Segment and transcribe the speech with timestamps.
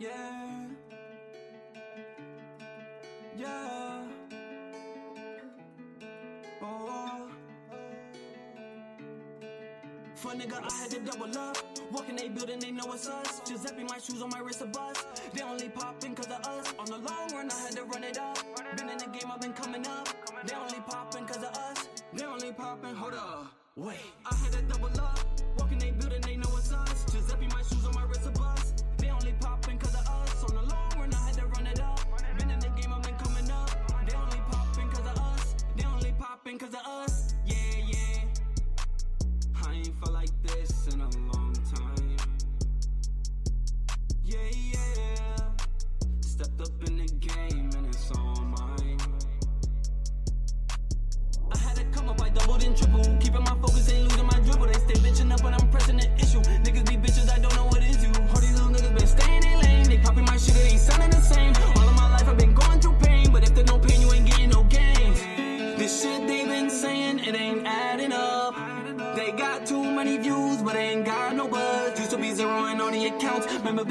[0.00, 0.66] Yeah.
[3.36, 4.02] Yeah.
[6.62, 6.88] Oh.
[6.88, 7.28] oh.
[10.14, 11.58] For nigga, I had to double up.
[11.92, 13.42] Walking they building, they know it's us.
[13.46, 15.04] Giuseppe, my shoes on my wrist a bust.
[15.34, 16.72] They only popping cause of us.
[16.78, 18.38] On the long run, I had to run it up.
[18.78, 20.08] Been in the game, I've been coming up.
[20.46, 21.88] They only popping cause of us.
[22.14, 23.52] They only popping, hold up.
[23.76, 23.98] Wait,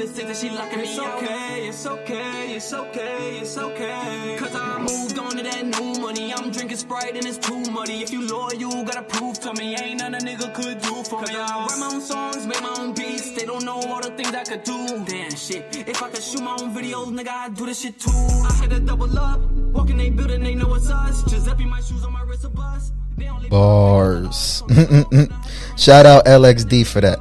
[0.00, 4.36] Remember bitch said that she locking it's me okay, It's okay, it's okay, it's okay.
[4.38, 6.32] Cause I moved on to that new money.
[6.32, 8.02] I'm drinking Sprite and it's too muddy.
[8.02, 9.76] If you loyal, you gotta prove to me.
[9.76, 11.36] Ain't nothing a nigga could do for me.
[11.36, 13.30] I write my own songs, make my own beats.
[13.32, 15.04] They don't know all the things I could do.
[15.04, 15.64] Damn shit.
[15.88, 18.10] If I could shoot my own videos, nigga, I'd do this shit too.
[18.10, 19.40] I had to double up.
[19.72, 21.22] Walking they building, they know it's us.
[21.24, 22.92] Giuseppe, my shoes on my wrist a bust.
[23.16, 24.62] They only Bars.
[25.76, 27.18] Shout out LXD for that.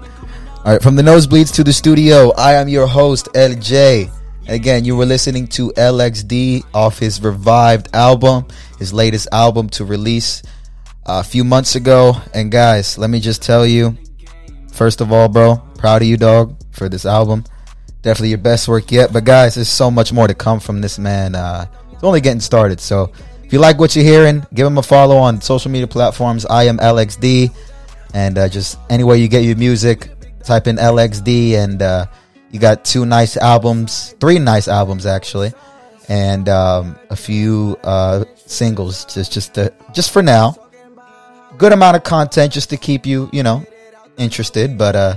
[0.70, 4.08] All right, from the nosebleeds to the studio, I am your host, LJ.
[4.48, 8.46] Again, you were listening to LXD off his revived album,
[8.78, 10.44] his latest album to release
[11.08, 12.14] uh, a few months ago.
[12.36, 13.98] And guys, let me just tell you,
[14.72, 17.46] first of all, bro, proud of you, dog, for this album.
[18.04, 19.12] Definitely your best work yet.
[19.12, 21.34] But guys, there's so much more to come from this man.
[21.34, 22.80] Uh, it's only getting started.
[22.80, 23.12] So
[23.44, 26.46] if you like what you're hearing, give him a follow on social media platforms.
[26.46, 27.56] I am LXD.
[28.14, 30.12] And uh, just anywhere you get your music,
[30.44, 31.54] type in LXD.
[31.54, 32.06] And uh,
[32.52, 35.54] you got two nice albums, three nice albums actually,
[36.08, 39.06] and um, a few uh, singles.
[39.06, 40.56] Just just to, just for now,
[41.58, 43.64] good amount of content just to keep you you know
[44.18, 44.78] interested.
[44.78, 45.16] But uh,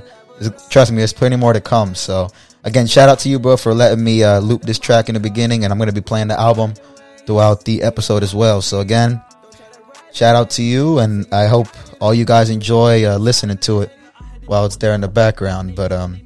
[0.68, 1.94] trust me, there's plenty more to come.
[1.94, 2.28] So
[2.64, 5.20] again, shout out to you, bro, for letting me uh, loop this track in the
[5.20, 6.74] beginning, and I'm gonna be playing the album
[7.26, 8.60] throughout the episode as well.
[8.60, 9.22] So again,
[10.12, 11.68] shout out to you, and I hope
[11.98, 13.92] all you guys enjoy uh, listening to it
[14.46, 15.76] while it's there in the background.
[15.76, 16.20] But um,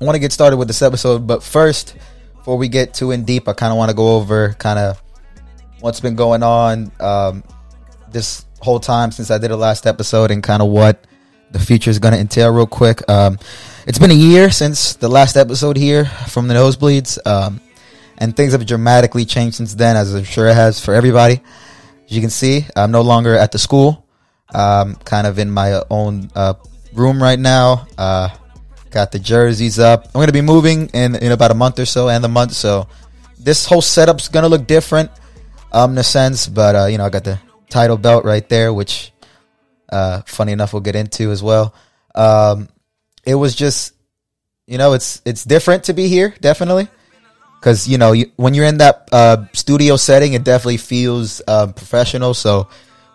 [0.00, 1.26] I want to get started with this episode.
[1.26, 1.96] But first,
[2.36, 5.02] before we get too in deep, I kind of want to go over kind of
[5.80, 7.44] what's been going on um,
[8.10, 11.06] this whole time since I did the last episode and kind of what
[11.50, 13.08] the future is going to entail real quick.
[13.10, 13.38] Um,
[13.86, 17.18] it's been a year since the last episode here from the nosebleeds.
[17.26, 17.60] Um,
[18.18, 21.40] and things have dramatically changed since then, as I'm sure it has for everybody.
[22.04, 24.06] As you can see, I'm no longer at the school.
[24.54, 26.54] Um, kind of in my own uh,
[26.92, 27.86] room right now.
[27.96, 28.28] Uh,
[28.90, 30.06] got the jerseys up.
[30.06, 32.52] I'm gonna be moving in in about a month or so, and the month.
[32.52, 32.88] So
[33.38, 35.10] this whole setup's gonna look different,
[35.72, 36.46] um, in a sense.
[36.46, 39.12] But uh, you know, I got the title belt right there, which,
[39.90, 41.74] uh, funny enough, we'll get into as well.
[42.14, 42.68] Um,
[43.24, 43.94] it was just,
[44.66, 46.88] you know, it's it's different to be here, definitely
[47.60, 51.72] because you know you, when you're in that uh, studio setting, it definitely feels um,
[51.72, 52.34] professional.
[52.34, 52.68] So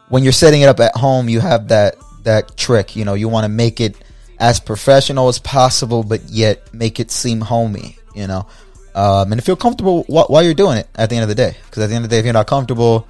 [0.09, 2.95] when you're setting it up at home, you have that that trick.
[2.95, 3.95] You know, you want to make it
[4.37, 7.97] as professional as possible, but yet make it seem homey.
[8.13, 8.47] You know,
[8.93, 10.87] um, and feel comfortable wh- while you're doing it.
[10.95, 12.33] At the end of the day, because at the end of the day, if you're
[12.33, 13.07] not comfortable,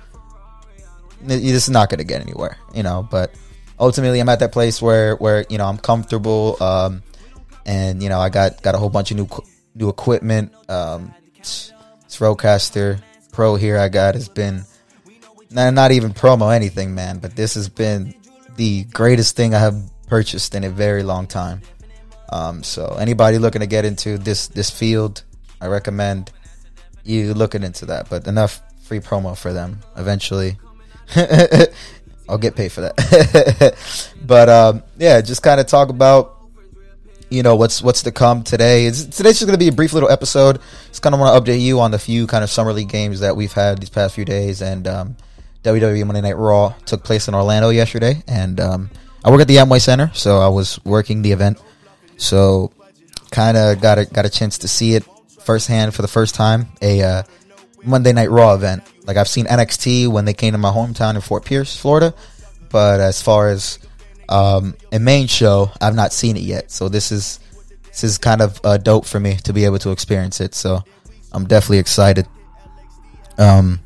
[1.22, 2.58] this is not going to get anywhere.
[2.74, 3.34] You know, but
[3.80, 6.62] ultimately, I'm at that place where where you know I'm comfortable.
[6.62, 7.04] Um,
[7.66, 9.28] and you know, I got got a whole bunch of new
[9.74, 10.54] new equipment.
[10.70, 11.72] Um, this
[12.20, 13.02] Rodecaster
[13.32, 14.64] Pro here I got has been
[15.52, 18.14] not, not even promo anything, man, but this has been
[18.56, 19.76] the greatest thing I have
[20.08, 21.62] purchased in a very long time.
[22.30, 25.24] Um, so anybody looking to get into this this field,
[25.62, 26.32] I recommend
[27.04, 28.10] you looking into that.
[28.10, 29.80] But enough free promo for them.
[29.96, 30.58] Eventually,
[32.30, 33.76] I'll get paid for that.
[34.26, 36.36] but um, yeah, just kind of talk about
[37.30, 38.86] you know what's what's to come today.
[38.86, 40.60] It's, today's just going to be a brief little episode.
[40.88, 43.20] Just kind of want to update you on the few kind of summer league games
[43.20, 45.18] that we've had these past few days, and um,
[45.66, 48.90] WWE Monday Night Raw took place in Orlando yesterday, and um,
[49.24, 51.60] I work at the Amway Center, so I was working the event,
[52.18, 52.72] so
[53.32, 55.04] kind of got a got a chance to see it
[55.40, 56.68] firsthand for the first time.
[56.84, 57.24] A uh,
[57.84, 58.84] Monday Night Raw event.
[59.08, 62.14] Like I've seen NXT when they came to my hometown in Fort Pierce, Florida,
[62.70, 63.80] but as far as
[64.30, 66.70] um, a main show, I've not seen it yet.
[66.70, 67.40] So this is
[67.88, 70.54] this is kind of uh, dope for me to be able to experience it.
[70.54, 70.84] So
[71.32, 72.28] I'm definitely excited.
[73.40, 73.80] Um,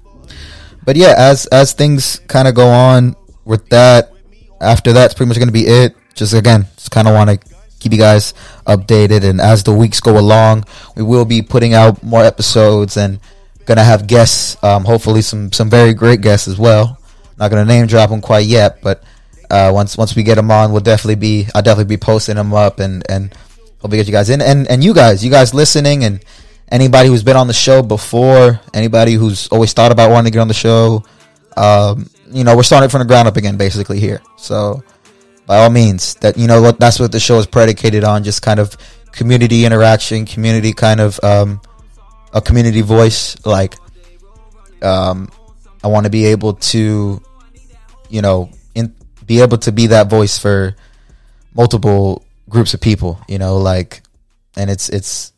[0.90, 3.16] but yeah, as as things kind of go on
[3.46, 4.12] with that,
[4.60, 5.96] after that's pretty much to be it.
[6.16, 7.38] Just again, just kind of want to
[7.78, 8.34] keep you guys
[8.66, 10.66] updated, and as the weeks go along,
[10.96, 13.20] we will be putting out more episodes and
[13.68, 14.58] gonna have guests.
[14.64, 16.98] Um, hopefully, some some very great guests as well.
[17.38, 19.04] Not gonna name drop them quite yet, but
[19.52, 22.52] uh, once once we get them on, we'll definitely be I'll definitely be posting them
[22.52, 23.32] up and and
[23.78, 26.26] hope we get you guys in and and you guys you guys listening and
[26.72, 30.42] anybody who's been on the show before, anybody who's always thought about wanting to get
[30.42, 31.04] on the show.
[31.58, 34.22] Um, you know, we're starting from the ground up again, basically here.
[34.38, 34.84] So,
[35.48, 38.60] by all means, that you know that's what the show is predicated on, just kind
[38.60, 38.78] of
[39.12, 41.62] community interaction, community kind of um,
[42.34, 43.44] a community voice.
[43.46, 43.76] Like,
[44.82, 45.30] um,
[45.84, 47.22] I want to be able to,
[48.10, 48.94] you know, in,
[49.26, 50.76] be able to be that voice for
[51.54, 53.20] multiple groups of people.
[53.28, 54.04] You know, like,
[54.56, 55.34] and it's it's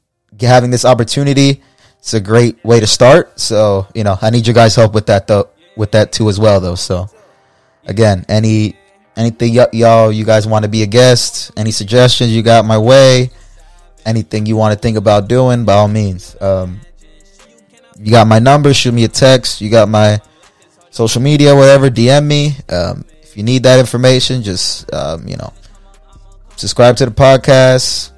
[0.47, 1.61] having this opportunity.
[1.99, 3.39] It's a great way to start.
[3.39, 6.39] So, you know, I need your guys' help with that though with that too as
[6.39, 6.75] well though.
[6.75, 7.09] So
[7.85, 8.75] again, any
[9.15, 12.77] anything y- y'all you guys want to be a guest, any suggestions you got my
[12.77, 13.29] way,
[14.05, 16.35] anything you want to think about doing, by all means.
[16.41, 16.81] Um,
[17.99, 19.61] you got my number, shoot me a text.
[19.61, 20.19] You got my
[20.89, 22.55] social media, whatever, DM me.
[22.67, 25.53] Um, if you need that information, just um, you know,
[26.55, 28.11] subscribe to the podcast.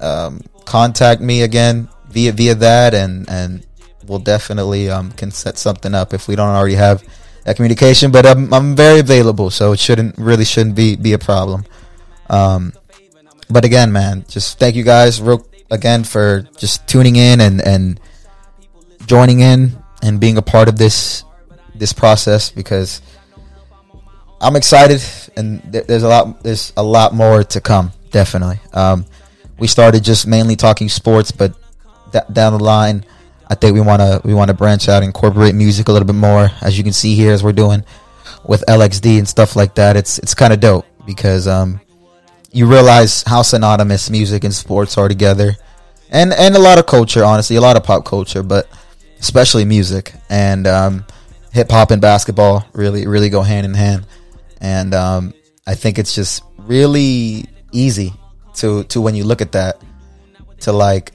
[0.00, 3.66] Um, contact me again via via that, and and
[4.06, 7.02] we'll definitely um, can set something up if we don't already have
[7.44, 8.10] that communication.
[8.10, 11.64] But I'm, I'm very available, so it shouldn't really shouldn't be be a problem.
[12.28, 12.72] Um,
[13.50, 18.00] but again, man, just thank you guys real again for just tuning in and and
[19.06, 21.24] joining in and being a part of this
[21.74, 23.02] this process because
[24.40, 25.02] I'm excited
[25.36, 28.60] and th- there's a lot there's a lot more to come definitely.
[28.72, 29.06] Um,
[29.58, 31.54] we started just mainly talking sports, but
[32.32, 33.04] down the line
[33.48, 36.14] I think we want to we want to branch out, incorporate music a little bit
[36.14, 37.84] more, as you can see here, as we're doing
[38.46, 39.96] with LXD and stuff like that.
[39.96, 41.80] It's it's kind of dope because um,
[42.52, 45.56] you realize how synonymous music and sports are together,
[46.10, 48.66] and and a lot of culture, honestly, a lot of pop culture, but
[49.20, 50.14] especially music.
[50.30, 51.04] And um,
[51.52, 54.06] hip hop and basketball really really go hand in hand,
[54.60, 55.34] and um,
[55.66, 58.14] I think it's just really easy
[58.54, 59.82] to to when you look at that
[60.60, 61.12] to like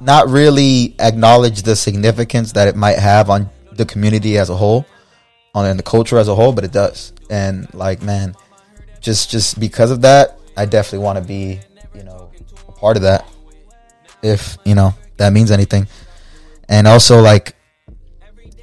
[0.00, 4.86] not really acknowledge the significance that it might have on the community as a whole,
[5.54, 7.12] on and the culture as a whole, but it does.
[7.28, 8.34] And like, man,
[9.00, 11.60] just just because of that, I definitely want to be,
[11.94, 12.30] you know,
[12.68, 13.26] a part of that.
[14.22, 15.86] If you know that means anything,
[16.68, 17.54] and also like,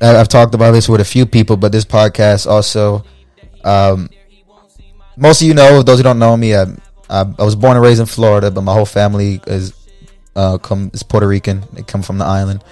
[0.02, 3.04] I've talked about this with a few people, but this podcast also,
[3.64, 4.10] um,
[5.16, 6.66] most of you know, those who don't know me, I,
[7.10, 9.74] I, I was born and raised in Florida, but my whole family is
[10.36, 11.64] uh, come is Puerto Rican.
[11.74, 12.64] They come from the island,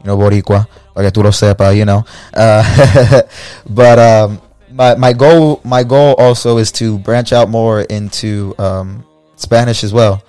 [0.00, 2.04] you know, Boricua, que tú lo sepa, you know.
[2.34, 3.22] Uh,
[3.70, 4.40] but um,
[4.70, 9.04] my my goal my goal also is to branch out more into um,
[9.36, 10.22] Spanish as well,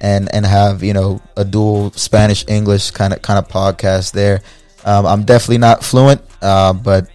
[0.00, 4.42] and and have you know a dual Spanish English kind of kind of podcast there.
[4.84, 7.08] Um, I'm definitely not fluent, uh, but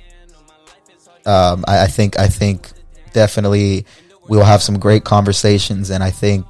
[1.26, 2.72] um, I, I think I think
[3.14, 3.86] definitely
[4.34, 6.46] we'll have some great conversations, and I think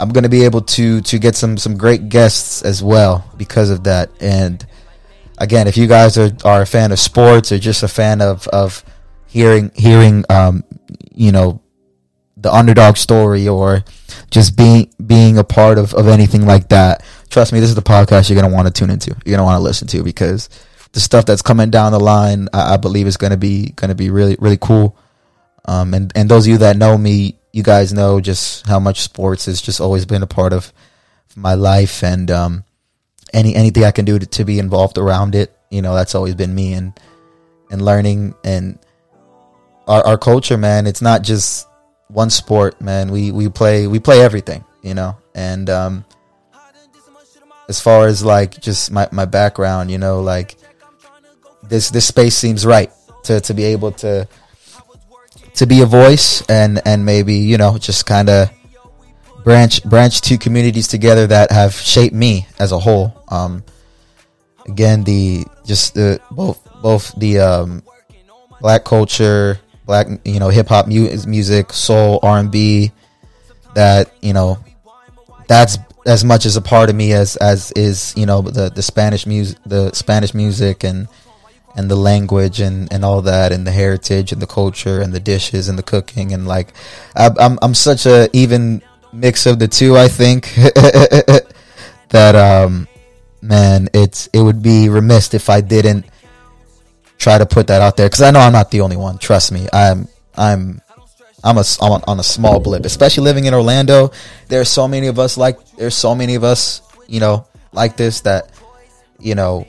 [0.00, 3.70] I'm going to be able to to get some some great guests as well because
[3.70, 4.10] of that.
[4.20, 4.64] And
[5.38, 8.48] again, if you guys are, are a fan of sports or just a fan of
[8.48, 8.84] of
[9.26, 10.64] hearing hearing um,
[11.14, 11.60] you know
[12.36, 13.84] the underdog story or
[14.30, 17.82] just being being a part of, of anything like that, trust me, this is the
[17.82, 19.14] podcast you're gonna want to tune into.
[19.24, 20.48] You're gonna want to listen to because
[20.92, 24.10] the stuff that's coming down the line, I, I believe is gonna be gonna be
[24.10, 24.96] really really cool.
[25.64, 29.00] Um, and and those of you that know me, you guys know just how much
[29.00, 30.72] sports has just always been a part of
[31.36, 32.64] my life and um,
[33.32, 36.34] any anything I can do to, to, be involved around it, you know, that's always
[36.34, 36.98] been me and
[37.70, 38.78] and learning and
[39.86, 40.86] our our culture, man.
[40.86, 41.68] It's not just
[42.08, 43.10] one sport, man.
[43.10, 46.04] We we play we play everything, you know, and um,
[47.68, 50.56] as far as like just my my background, you know, like
[51.62, 52.92] this this space seems right
[53.24, 54.28] to to be able to
[55.54, 58.50] to be a voice and and maybe you know just kind of
[59.44, 63.22] branch branch two communities together that have shaped me as a whole.
[63.28, 63.64] Um,
[64.66, 67.82] again, the just the both both the um,
[68.60, 72.92] black culture, black you know hip hop mu- music, soul, R and B.
[73.74, 74.58] That you know,
[75.48, 78.82] that's as much as a part of me as as is you know the the
[78.82, 81.08] Spanish music, the Spanish music and
[81.74, 85.20] and the language and, and all that and the heritage and the culture and the
[85.20, 86.74] dishes and the cooking and like
[87.16, 89.96] I, I'm I'm such a even mix of the two.
[89.96, 90.54] I think
[92.08, 92.88] that um,
[93.40, 96.06] man, it's it would be remiss if I didn't
[97.18, 99.18] try to put that out there because I know I'm not the only one.
[99.18, 100.80] Trust me, I'm I'm
[101.44, 104.12] I'm a I'm on a small blip, especially living in Orlando.
[104.48, 108.22] There's so many of us like there's so many of us, you know, like this
[108.22, 108.50] that
[109.18, 109.66] you know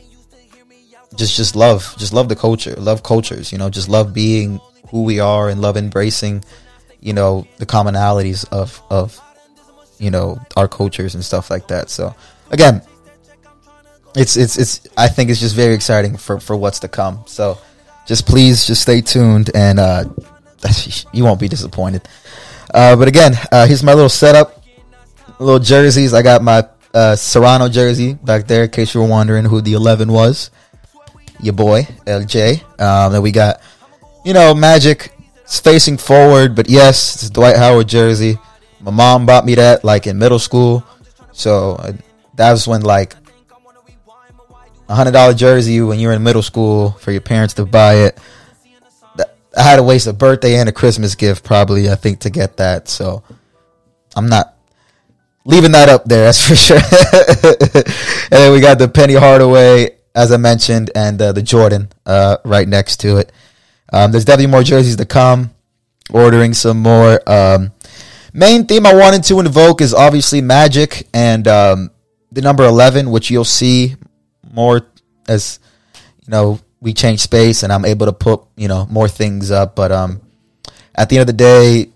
[1.16, 5.04] just just love just love the culture, love cultures, you know, just love being who
[5.04, 6.44] we are and love embracing,
[7.00, 9.20] you know, the commonalities of of
[10.00, 11.90] you know our cultures and stuff like that.
[11.90, 12.16] So
[12.52, 12.82] again,
[14.16, 17.24] it's it's it's I think it's just very exciting for for what's to come.
[17.26, 17.58] So
[18.06, 20.06] just please just stay tuned and uh
[21.14, 22.08] you won't be disappointed.
[22.74, 24.64] Uh, but again, uh, here's my little setup,
[25.40, 26.14] little jerseys.
[26.14, 29.74] I got my uh, Serrano jersey back there, in case you were wondering who the
[29.74, 30.50] 11 was.
[31.44, 32.80] Your boy LJ.
[32.80, 33.62] Um, then we got,
[34.24, 35.12] you know, Magic
[35.46, 38.38] facing forward, but yes, it's Dwight Howard jersey.
[38.80, 40.84] My mom bought me that like in middle school,
[41.32, 41.94] so uh,
[42.36, 43.16] that was when like
[44.90, 47.96] a hundred dollar jersey when you were in middle school for your parents to buy
[47.96, 48.20] it.
[49.56, 52.58] I had to waste a birthday and a Christmas gift probably I think to get
[52.58, 52.88] that.
[52.88, 53.24] So
[54.16, 54.56] I'm not
[55.46, 56.26] leaving that up there.
[56.26, 56.78] That's for sure.
[56.78, 57.86] and
[58.32, 62.68] then we got the Penny Hardaway as I mentioned and uh, the Jordan uh, right
[62.68, 63.32] next to it.
[63.92, 65.52] Um, there's definitely more jerseys to come.
[66.10, 67.20] Ordering some more.
[67.30, 67.72] Um,
[68.34, 71.92] main theme I wanted to invoke is obviously Magic and um,
[72.32, 73.96] the number 11, which you'll see
[74.52, 74.82] more
[75.28, 75.60] as
[76.26, 79.76] you know we change space and I'm able to put you know more things up.
[79.76, 80.22] But um,
[80.94, 81.90] at the end of the day,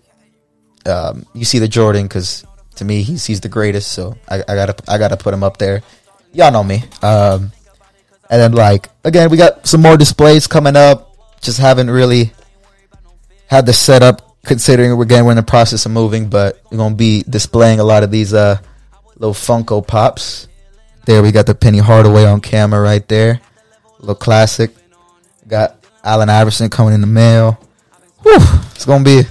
[0.90, 2.44] um, you see the Jordan because
[2.76, 3.92] to me he's he's the greatest.
[3.92, 5.82] So I, I, gotta I gotta put him up there.
[6.32, 6.82] Y'all know me.
[7.02, 7.52] Um,
[8.30, 11.16] and then like again, we got some more displays coming up.
[11.40, 12.32] Just haven't really
[13.46, 16.94] had the setup considering we're again we're in the process of moving, but we're gonna
[16.94, 18.58] be displaying a lot of these uh
[19.16, 20.48] little Funko Pops.
[21.06, 23.40] There we got the Penny Hardaway on camera right there.
[23.98, 24.72] A little classic.
[25.46, 27.58] Got Allen Iverson coming in the mail.
[28.22, 28.36] Whew,
[28.74, 29.22] it's gonna be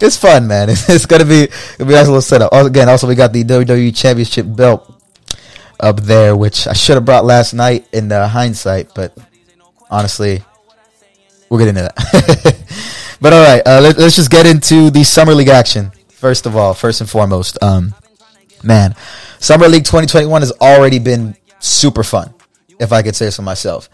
[0.00, 0.70] it's fun, man.
[0.70, 2.52] It's, it's gonna be it'll be a nice little setup.
[2.52, 4.93] Also, again, also we got the WWE Championship belt
[5.80, 9.16] up there, which I should have brought last night in the hindsight, but
[9.90, 10.42] honestly,
[11.48, 13.16] we'll get into that.
[13.20, 15.92] but all right, uh, let, us just get into the summer league action.
[16.08, 17.94] First of all, first and foremost, um,
[18.62, 18.94] man,
[19.38, 22.32] summer league 2021 has already been super fun,
[22.78, 23.88] if I could say so myself.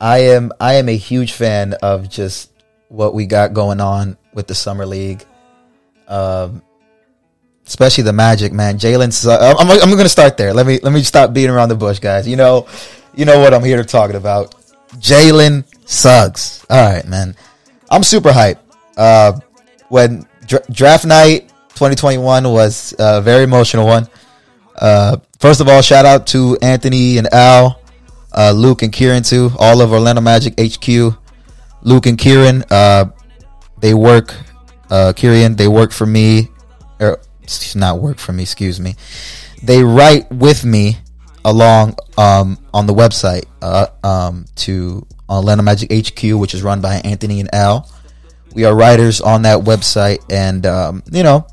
[0.00, 2.52] I am I am a huge fan of just
[2.88, 5.24] what we got going on with the summer league,
[6.06, 6.62] um,
[7.66, 8.52] especially the Magic.
[8.52, 9.10] Man, Jalen.
[9.40, 10.52] I'm, I'm going to start there.
[10.52, 12.26] Let me let me stop beating around the bush, guys.
[12.26, 12.66] You know,
[13.14, 14.54] you know what I'm here talking about.
[14.98, 16.64] Jalen Suggs.
[16.70, 17.36] All right, man.
[17.90, 18.58] I'm super hyped.
[18.96, 19.38] Uh,
[19.88, 24.08] when dra- draft night 2021 was a very emotional one.
[24.76, 27.80] Uh, first of all, shout out to Anthony and Al,
[28.32, 31.16] uh, Luke and Kieran too, all of Orlando Magic HQ.
[31.82, 33.06] Luke and Kieran, uh,
[33.78, 34.34] they work.
[34.90, 36.48] Uh, Kieran, they work for me,
[37.00, 37.20] or
[37.74, 38.42] not work for me.
[38.42, 38.94] Excuse me.
[39.62, 40.98] They write with me
[41.44, 46.96] along um, on the website uh, um, to Orlando Magic HQ, which is run by
[47.04, 47.90] Anthony and Al.
[48.52, 51.46] We are writers on that website, and um, you know,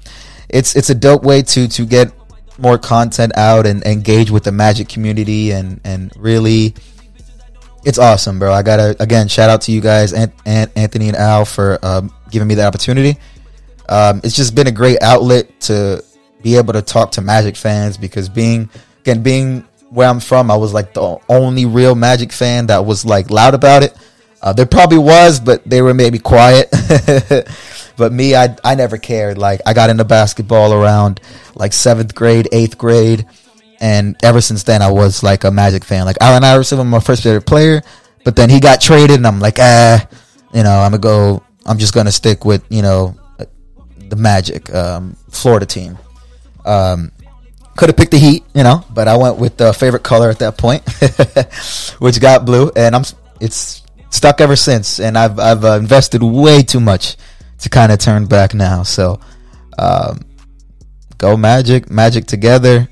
[0.50, 2.14] it's it's a dope way to to get
[2.58, 6.74] more content out and engage with the Magic community, and and really,
[7.84, 8.54] it's awesome, bro.
[8.54, 12.48] I gotta again shout out to you guys, and Anthony and Al, for um, giving
[12.48, 13.18] me the opportunity.
[13.90, 16.04] Um, it's just been a great outlet to
[16.42, 18.70] be able to talk to Magic fans because being
[19.02, 23.06] again being where I'm from, I was like the only real Magic fan that was
[23.06, 23.96] like loud about it.
[24.42, 26.70] Uh, there probably was, but they were maybe quiet.
[27.98, 29.38] but me, I I never cared.
[29.38, 31.22] Like I got into basketball around
[31.56, 33.25] like seventh grade, eighth grade,
[33.80, 36.06] and ever since then I was like a Magic fan.
[36.06, 37.82] Like Allen Iverson was my first favorite player,
[38.25, 40.06] but then he got traded, and I'm like, ah,
[40.54, 41.44] you know, I'm gonna go.
[41.66, 43.16] I'm just gonna stick with you know
[44.13, 45.98] the Magic, um, Florida team.
[46.65, 47.12] Um,
[47.75, 50.39] could have picked the Heat, you know, but I went with the favorite color at
[50.39, 50.84] that point,
[52.00, 53.03] which got blue, and I'm
[53.41, 55.00] it's stuck ever since.
[55.00, 57.17] And I've I've uh, invested way too much
[57.60, 58.84] to kind of turn back now.
[58.84, 59.20] So,
[59.79, 60.20] um,
[61.17, 62.88] go Magic, Magic together.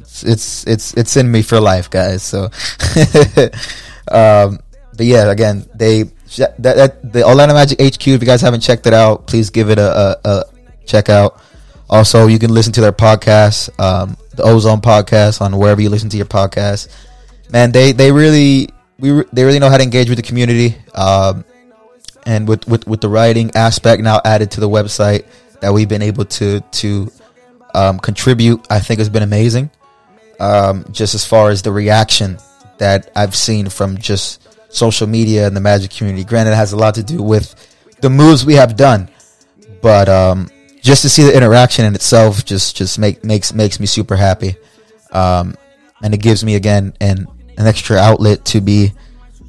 [0.00, 2.24] It's it's it's, it's in me for life, guys.
[2.24, 2.44] So,
[4.10, 4.58] um,
[4.96, 8.08] but yeah, again, they that, that the Orlando Magic HQ.
[8.08, 10.44] If you guys haven't checked it out, please give it a, a, a
[10.86, 11.40] check out.
[11.88, 16.08] Also, you can listen to their podcast, um, the Ozone podcast, on wherever you listen
[16.10, 16.88] to your podcast.
[17.50, 20.76] Man, they they really we re- they really know how to engage with the community,
[20.94, 21.44] um,
[22.26, 25.26] and with, with with the writing aspect now added to the website,
[25.60, 27.12] that we've been able to to
[27.74, 29.70] um, contribute, I think has been amazing.
[30.40, 32.38] Um, just as far as the reaction
[32.78, 36.24] that I've seen from just social media and the Magic community.
[36.24, 37.54] Granted, it has a lot to do with
[38.00, 39.08] the moves we have done,
[39.80, 40.48] but um,
[40.82, 44.56] just to see the interaction in itself just just make makes makes me super happy,
[45.12, 45.54] um,
[46.02, 47.26] and it gives me again an
[47.56, 48.92] an extra outlet to be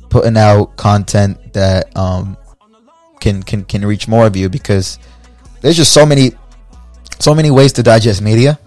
[0.10, 2.38] putting out content that um,
[3.20, 5.00] can can can reach more of you because
[5.62, 6.32] there's just so many
[7.20, 8.60] so many ways to digest media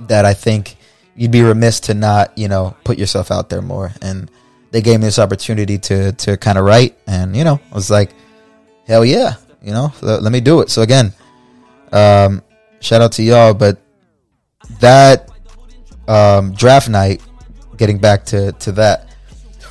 [0.00, 0.76] that I think
[1.16, 3.92] you'd be remiss to not, you know, put yourself out there more.
[4.02, 4.30] And
[4.74, 7.92] they gave me this opportunity to to kind of write, and you know, I was
[7.92, 8.10] like,
[8.88, 10.68] hell yeah, you know, let, let me do it.
[10.68, 11.12] So again,
[11.92, 12.42] um,
[12.80, 13.54] shout out to y'all.
[13.54, 13.78] But
[14.80, 15.30] that
[16.08, 17.22] um, draft night,
[17.76, 19.14] getting back to to that,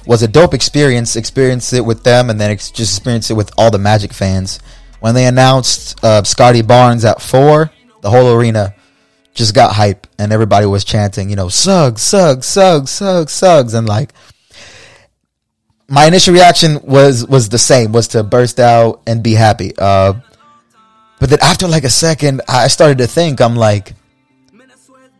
[0.05, 1.17] was a dope experience.
[1.17, 4.59] Experience it with them, and then ex- just experience it with all the Magic fans.
[5.01, 7.69] When they announced uh, Scottie Barnes at four,
[7.99, 8.73] the whole arena
[9.33, 13.85] just got hype, and everybody was chanting, you know, Suggs, Suggs, Suggs, Suggs, Suggs, and
[13.85, 14.13] like
[15.93, 19.73] my initial reaction was was the same, was to burst out and be happy.
[19.77, 20.13] Uh,
[21.19, 23.93] but then after like a second, I started to think, I'm like,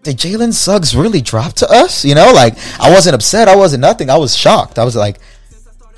[0.01, 2.03] did Jalen Suggs really drop to us?
[2.03, 4.80] You know, like I wasn't upset, I wasn't nothing, I was shocked.
[4.80, 5.20] I was like,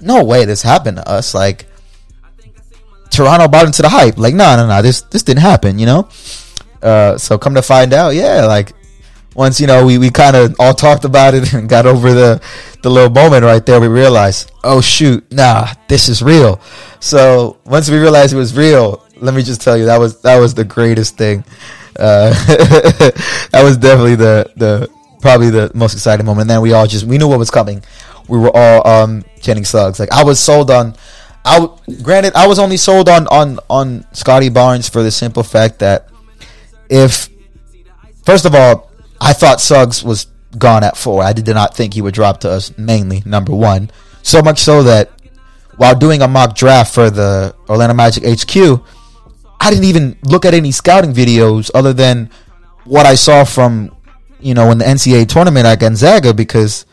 [0.02, 1.34] no way this happened to us.
[1.34, 1.68] Like
[3.12, 4.18] Toronto bought into the hype.
[4.18, 5.80] Like, no, no, no, this this didn't happen.
[5.80, 6.10] You know.
[6.82, 8.74] Uh, so come to find out, yeah, like
[9.36, 12.42] once you know we, we kind of all talked about it and got over the
[12.82, 16.62] the little moment right there, we realized, oh shoot, nah, this is real.
[17.00, 20.40] So once we realized it was real, let me just tell you that was that
[20.40, 21.44] was the greatest thing.
[21.98, 22.30] Uh,
[23.52, 24.90] that was definitely the the
[25.22, 26.42] probably the most exciting moment.
[26.42, 27.84] And then we all just we knew what was coming.
[28.28, 30.96] We were all um chanting Suggs Like I was sold on.
[31.44, 31.68] I
[32.02, 36.10] granted I was only sold on on on Scottie Barnes for the simple fact that
[36.90, 37.30] if
[38.24, 38.92] first of all,
[39.26, 41.24] I thought Suggs was gone at four.
[41.24, 43.90] I did not think he would drop to us mainly number one.
[44.22, 45.10] So much so that
[45.78, 48.82] while doing a mock draft for the Orlando Magic HQ,
[49.60, 52.30] I didn't even look at any scouting videos other than
[52.84, 53.96] what I saw from
[54.40, 56.86] you know in the NCAA tournament at Gonzaga because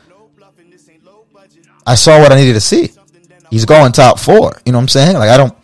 [1.87, 2.93] I saw what I needed to see.
[3.51, 4.59] He's going top four.
[4.65, 5.19] You know what I'm saying?
[5.19, 5.55] Like I don't.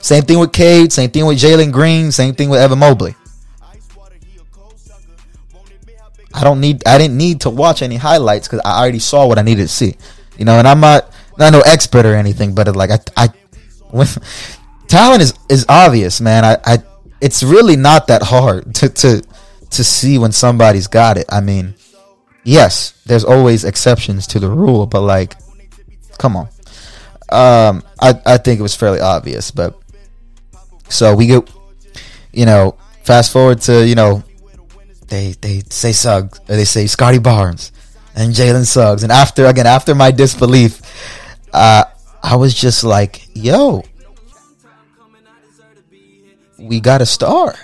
[0.00, 0.90] Same thing with Cade.
[0.90, 2.12] Same thing with Jalen Green.
[2.12, 3.14] Same thing with Evan Mobley.
[6.34, 9.38] I don't need I didn't need to watch any highlights because I already saw what
[9.38, 9.96] I needed to see.
[10.36, 13.28] You know, and I'm not not no expert or anything, but like I I
[13.90, 14.06] when
[14.88, 16.44] talent is is obvious, man.
[16.44, 16.78] I, I
[17.20, 19.22] it's really not that hard to to
[19.70, 21.26] to see when somebody's got it.
[21.28, 21.74] I mean,
[22.42, 25.36] yes, there's always exceptions to the rule, but like
[26.18, 26.48] come on.
[27.30, 29.78] Um I I think it was fairly obvious, but
[30.88, 31.44] so we go
[32.34, 34.22] you know, fast forward to, you know,
[35.08, 37.72] they they say Suggs, they say Scottie Barnes
[38.14, 40.80] and Jalen Suggs, and after again after my disbelief,
[41.52, 41.84] uh,
[42.22, 43.84] I was just like, yo,
[46.58, 47.54] we got a star,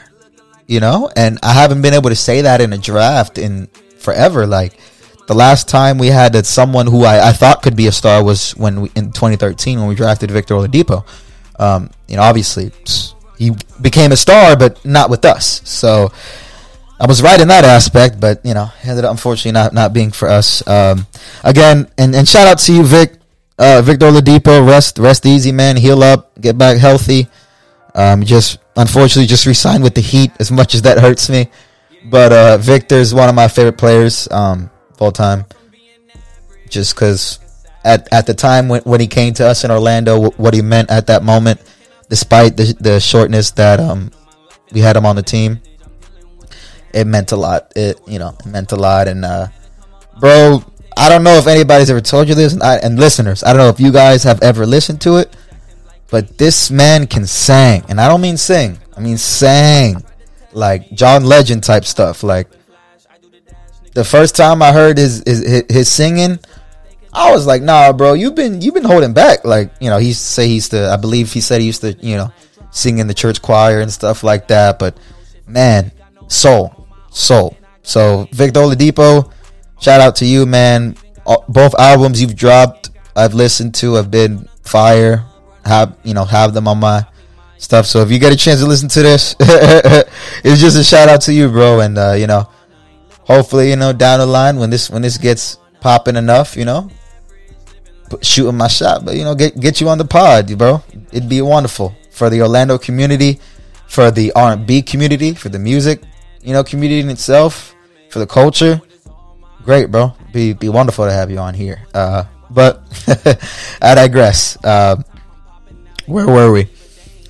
[0.67, 4.47] you know, and I haven't been able to say that in a draft in forever.
[4.47, 4.79] Like
[5.27, 8.23] the last time we had that someone who I, I thought could be a star
[8.25, 11.07] was when we, in 2013 when we drafted Victor Oladipo.
[11.59, 12.73] Um, you know, obviously
[13.39, 15.63] he became a star, but not with us.
[15.69, 16.13] So
[17.01, 20.11] I was right in that aspect, but you know, ended up unfortunately not not being
[20.11, 20.67] for us.
[20.69, 21.07] Um,
[21.43, 23.15] again, and, and shout out to you, Vic,
[23.59, 24.69] uh, Victor Oladipo.
[24.69, 25.79] Rest rest easy, man.
[25.79, 27.27] Heal up, get back healthy.
[27.95, 30.31] Um, just unfortunately just resigned with the Heat.
[30.39, 31.49] As much as that hurts me,
[32.05, 35.47] but uh, Victor's one of my favorite players um, all time.
[36.69, 37.39] Just because
[37.83, 40.61] at at the time when when he came to us in Orlando, w- what he
[40.61, 41.63] meant at that moment,
[42.11, 44.13] despite the the shortness that um
[44.71, 45.63] we had him on the team
[46.93, 47.73] it meant a lot.
[47.77, 49.49] It you know it meant a lot, and uh,
[50.19, 50.63] bro,
[50.97, 53.59] I don't know if anybody's ever told you this, and, I, and listeners, I don't
[53.59, 55.35] know if you guys have ever listened to it,
[56.11, 60.05] but this man can sing, and I don't mean sing, I mean sang,
[60.53, 62.23] like John Legend type stuff.
[62.23, 62.49] Like
[63.95, 66.39] the first time I heard his his, his singing.
[67.13, 69.45] I was like, nah, bro, you've been you've been holding back.
[69.45, 71.93] Like, you know, he say he used to I believe he said he used to,
[71.95, 72.33] you know,
[72.71, 74.79] sing in the church choir and stuff like that.
[74.79, 74.97] But
[75.49, 75.91] man,
[76.29, 76.80] soul
[77.11, 77.57] soul.
[77.83, 79.31] So Victor Oladipo,
[79.81, 80.97] shout out to you, man.
[81.49, 85.25] Both albums you've dropped, I've listened to, have been fire.
[85.65, 87.05] Have you know have them on my
[87.59, 87.85] stuff.
[87.87, 91.21] So if you get a chance to listen to this, it's just a shout out
[91.23, 91.81] to you, bro.
[91.81, 92.49] And uh, you know,
[93.25, 96.91] hopefully, you know, down the line when this when this gets popping enough, you know,
[98.23, 100.83] shooting my shot, but you know, get get you on the pod, bro.
[101.13, 103.39] It'd be wonderful for the Orlando community
[103.91, 106.01] for the R&B community, for the music,
[106.43, 107.75] you know, community in itself,
[108.11, 108.81] for the culture.
[109.65, 110.15] Great, bro.
[110.33, 111.87] Be be wonderful to have you on here.
[111.95, 112.83] Uh, but
[113.83, 114.57] I digress.
[114.65, 115.03] Uh,
[116.07, 116.69] where were we?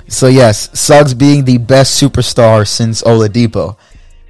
[0.08, 3.76] So yes, Suggs being the best superstar since Oladipo.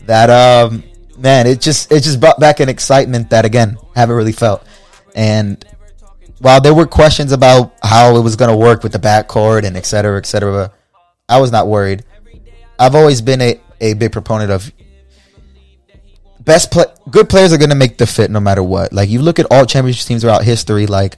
[0.07, 0.83] That um
[1.16, 4.64] man, it just it just brought back an excitement that again haven't really felt.
[5.14, 5.64] And
[6.40, 9.77] while there were questions about how it was going to work with the backcourt and
[9.77, 10.73] et cetera, et cetera,
[11.29, 12.05] I was not worried.
[12.79, 14.73] I've always been a, a big proponent of
[16.40, 16.85] best play.
[17.11, 18.93] Good players are going to make the fit no matter what.
[18.93, 21.16] Like you look at all championship teams throughout history, like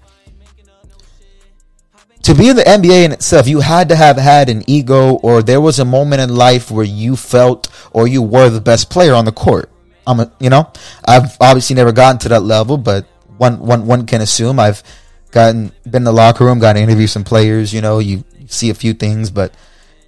[2.23, 5.43] to be in the NBA in itself, you had to have had an ego, or
[5.43, 9.15] there was a moment in life where you felt or you were the best player
[9.15, 9.71] on the court.
[10.07, 10.71] I'm, a, you know,
[11.05, 13.07] I've obviously never gotten to that level, but
[13.39, 14.83] one one one can assume I've
[15.31, 17.73] gotten been in the locker room, got to interview some players.
[17.73, 19.53] You know, you see a few things, but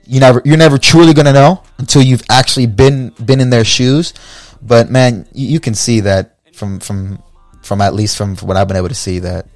[0.06, 4.14] you never you're never truly gonna know until you've actually been been in their shoes.
[4.62, 7.22] But man, you, you can see that from from
[7.62, 9.46] from at least from what I've been able to see that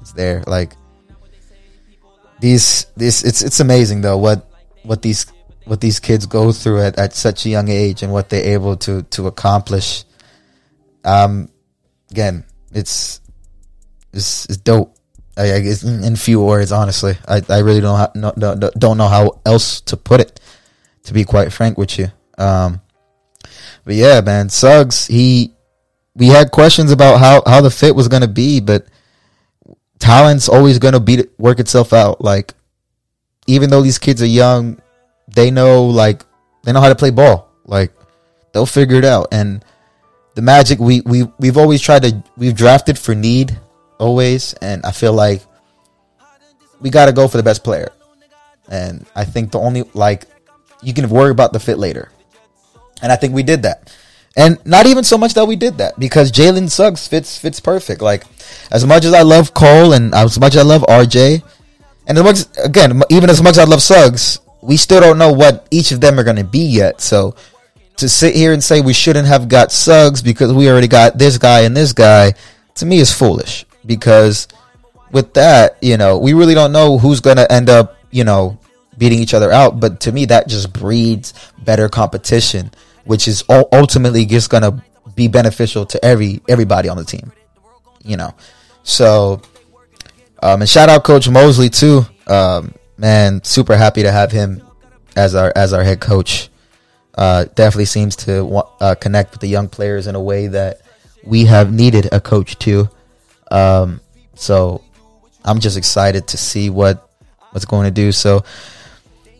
[0.00, 0.42] it's there.
[0.46, 0.72] Like
[2.40, 4.50] these this it's it's amazing though what
[4.82, 5.26] what these
[5.64, 8.76] what these kids go through at, at such a young age and what they're able
[8.76, 10.04] to to accomplish.
[11.04, 11.48] Um,
[12.10, 13.20] again, it's
[14.12, 14.96] it's, it's dope.
[15.40, 18.98] I, I guess in, few words, honestly, I, I really don't ha- no, no, don't
[18.98, 20.38] know how else to put it.
[21.04, 22.82] To be quite frank with you, um,
[23.84, 25.06] but yeah, man, Suggs.
[25.06, 25.54] He
[26.14, 28.86] we had questions about how how the fit was gonna be, but
[29.98, 32.20] talent's always gonna be work itself out.
[32.20, 32.52] Like
[33.46, 34.78] even though these kids are young,
[35.26, 36.22] they know like
[36.64, 37.50] they know how to play ball.
[37.64, 37.92] Like
[38.52, 39.28] they'll figure it out.
[39.32, 39.64] And
[40.34, 43.58] the Magic, we we we've always tried to we've drafted for need
[44.00, 45.42] always, and I feel like
[46.80, 47.92] we got to go for the best player.
[48.68, 50.26] And I think the only like
[50.82, 52.10] you can worry about the fit later,
[53.02, 53.94] and I think we did that.
[54.36, 58.00] And not even so much that we did that because Jalen Suggs fits fits perfect.
[58.00, 58.24] Like
[58.70, 61.42] as much as I love Cole and as much as I love RJ,
[62.06, 65.32] and as much again even as much as I love Suggs, we still don't know
[65.32, 67.00] what each of them are going to be yet.
[67.00, 67.34] So
[67.96, 71.36] to sit here and say we shouldn't have got Suggs because we already got this
[71.36, 72.34] guy and this guy,
[72.76, 73.66] to me is foolish.
[73.84, 74.48] Because
[75.10, 78.58] with that, you know, we really don't know who's going to end up, you know,
[78.98, 79.80] beating each other out.
[79.80, 82.70] But to me, that just breeds better competition,
[83.04, 84.82] which is ultimately just going to
[85.14, 87.32] be beneficial to every everybody on the team.
[88.02, 88.34] You know,
[88.82, 89.42] so
[90.42, 92.02] um, and shout out Coach Mosley too.
[92.26, 94.62] Um, man, super happy to have him
[95.16, 96.48] as our as our head coach.
[97.14, 98.46] Uh, definitely seems to
[98.80, 100.80] uh, connect with the young players in a way that
[101.24, 102.88] we have needed a coach to.
[103.50, 104.00] Um,
[104.34, 104.82] so
[105.44, 107.08] I'm just excited to see what
[107.50, 108.12] what's going to do.
[108.12, 108.44] So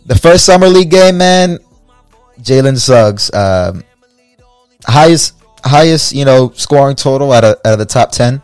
[0.07, 1.59] the first summer league game, man,
[2.41, 3.85] Jalen Suggs, um,
[4.87, 8.43] highest highest you know scoring total out of out of the top ten.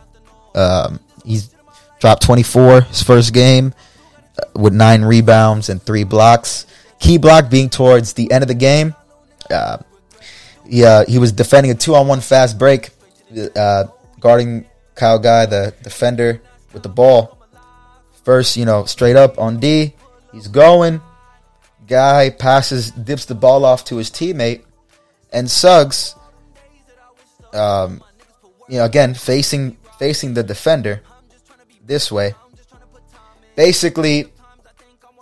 [0.55, 1.53] Um, he's
[1.99, 3.73] dropped 24 his first game
[4.55, 6.65] with nine rebounds and three blocks.
[6.99, 8.95] Key block being towards the end of the game.
[9.51, 9.77] Uh,
[10.65, 12.89] yeah, he was defending a two-on-one fast break,
[13.55, 13.85] uh,
[14.19, 14.65] guarding
[14.97, 16.41] Kyle Guy, the defender,
[16.73, 17.37] with the ball.
[18.23, 19.93] First, you know, straight up on D.
[20.33, 20.99] He's going.
[21.87, 24.63] Guy passes, dips the ball off to his teammate,
[25.31, 26.15] and Suggs,
[27.53, 28.03] um,
[28.67, 31.01] you know, again facing facing the defender
[31.85, 32.35] this way
[33.57, 34.31] basically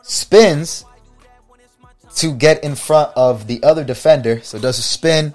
[0.04, 0.86] spins
[2.16, 4.42] to get in front of the other defender.
[4.42, 5.34] So does a spin,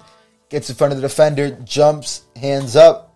[0.49, 3.10] gets in front of the defender, jumps, hands up,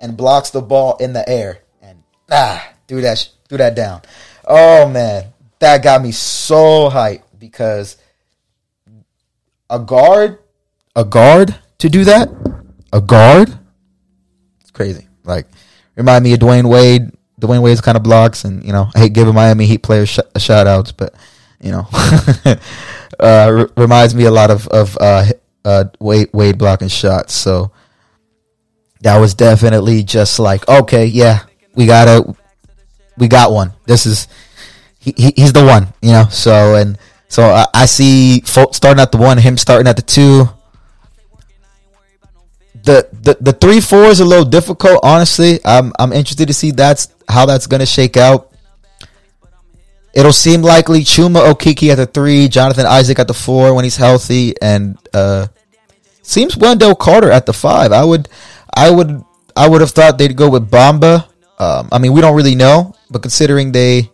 [0.00, 1.60] and blocks the ball in the air.
[1.82, 4.02] And ah, do that, do that down.
[4.46, 5.26] Oh man,
[5.60, 7.96] that got me so hyped because
[9.68, 10.38] a guard,
[10.96, 12.28] a guard to do that,
[12.92, 13.56] a guard,
[14.60, 15.06] it's crazy.
[15.22, 15.46] Like
[15.94, 19.12] remind me of Dwyane Wade Dwyane Wade's kind of blocks, and you know, I hate
[19.12, 21.14] giving Miami Heat players sh- shout outs, but
[21.60, 21.88] you know,
[23.20, 25.26] uh, reminds me a lot of of uh,
[25.64, 27.34] uh, Wade Wade blocking shots.
[27.34, 27.72] So
[29.00, 31.40] that was definitely just like, okay, yeah,
[31.74, 32.34] we gotta,
[33.16, 33.72] we got one.
[33.86, 34.28] This is
[34.98, 36.26] he, he he's the one, you know.
[36.30, 40.48] So and so I, I see starting at the one, him starting at the two
[42.84, 45.00] the, the the three four is a little difficult.
[45.02, 48.52] Honestly, I'm I'm interested to see that's how that's gonna shake out.
[50.12, 53.96] It'll seem likely Chuma Okeke at the three, Jonathan Isaac at the four when he's
[53.96, 55.46] healthy, and uh,
[56.22, 57.92] seems Wendell Carter at the five.
[57.92, 58.28] I would
[58.74, 59.22] I would
[59.56, 61.26] I would have thought they'd go with Bamba.
[61.58, 64.10] Um, I mean, we don't really know, but considering they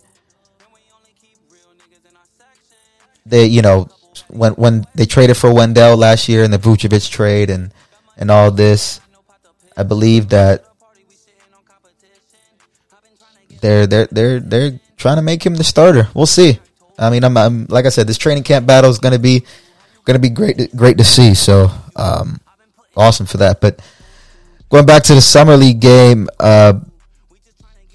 [3.24, 3.88] they you know
[4.28, 7.72] when when they traded for Wendell last year in the Vucevic trade and
[8.16, 9.00] and all this.
[9.76, 10.64] I believe that
[13.60, 16.08] they're they're they're they're trying to make him the starter.
[16.14, 16.58] We'll see.
[16.98, 19.44] I mean, I'm, I'm like I said, this training camp battle is to be
[20.14, 21.34] to be great great to see.
[21.34, 22.40] So um,
[22.96, 23.60] awesome for that.
[23.60, 23.80] But
[24.68, 26.74] going back to the summer league game, uh,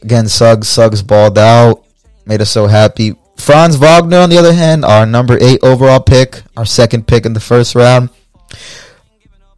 [0.01, 1.83] again, Suggs Suggs balled out,
[2.25, 3.15] made us so happy.
[3.37, 7.33] Franz Wagner, on the other hand, our number eight overall pick, our second pick in
[7.33, 8.09] the first round,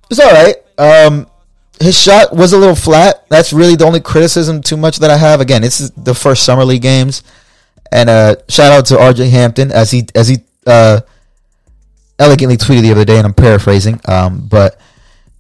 [0.10, 0.56] it's all right.
[0.78, 1.28] Um,
[1.80, 3.28] his shot was a little flat.
[3.30, 5.42] That's really the only criticism too much that I have.
[5.42, 7.24] Again, it's the first summer league games,
[7.92, 9.30] and uh, shout out to R.J.
[9.30, 11.02] Hampton as he as he uh,
[12.20, 14.00] elegantly tweeted the other day, and I'm paraphrasing.
[14.06, 14.80] Um, but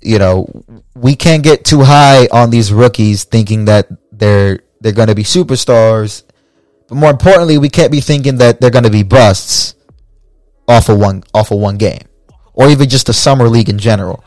[0.05, 0.47] you know,
[0.95, 5.23] we can't get too high on these rookies, thinking that they're they're going to be
[5.23, 6.23] superstars.
[6.87, 9.75] But more importantly, we can't be thinking that they're going to be busts
[10.67, 12.07] off of one off of one game,
[12.53, 14.23] or even just the summer league in general.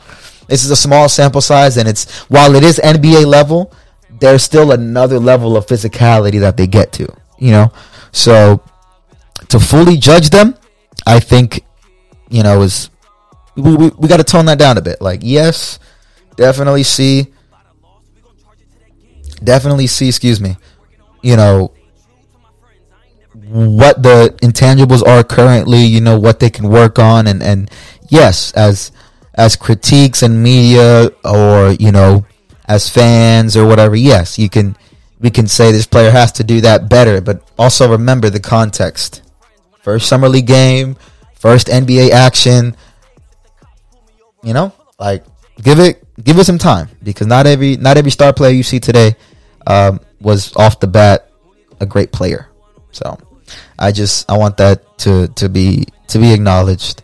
[0.48, 3.72] This is a small sample size, and it's while it is NBA level,
[4.20, 7.08] there's still another level of physicality that they get to.
[7.38, 7.72] You know,
[8.12, 8.62] so
[9.48, 10.56] to fully judge them,
[11.06, 11.64] I think
[12.30, 12.90] you know is
[13.56, 15.00] we we, we got to tone that down a bit.
[15.00, 15.78] Like yes,
[16.36, 17.32] definitely see,
[19.42, 20.08] definitely see.
[20.08, 20.56] Excuse me,
[21.22, 21.72] you know
[23.32, 25.84] what the intangibles are currently.
[25.84, 27.70] You know what they can work on, and and
[28.08, 28.92] yes, as
[29.36, 32.24] as critiques and media or you know
[32.66, 34.76] as fans or whatever yes you can
[35.20, 39.22] we can say this player has to do that better but also remember the context
[39.82, 40.96] first summer league game
[41.34, 42.74] first nba action
[44.46, 45.24] you know like
[45.62, 48.80] give it give it some time because not every not every star player you see
[48.80, 49.14] today
[49.66, 51.30] um, was off the bat
[51.80, 52.48] a great player
[52.92, 53.18] so
[53.78, 57.02] i just i want that to to be to be acknowledged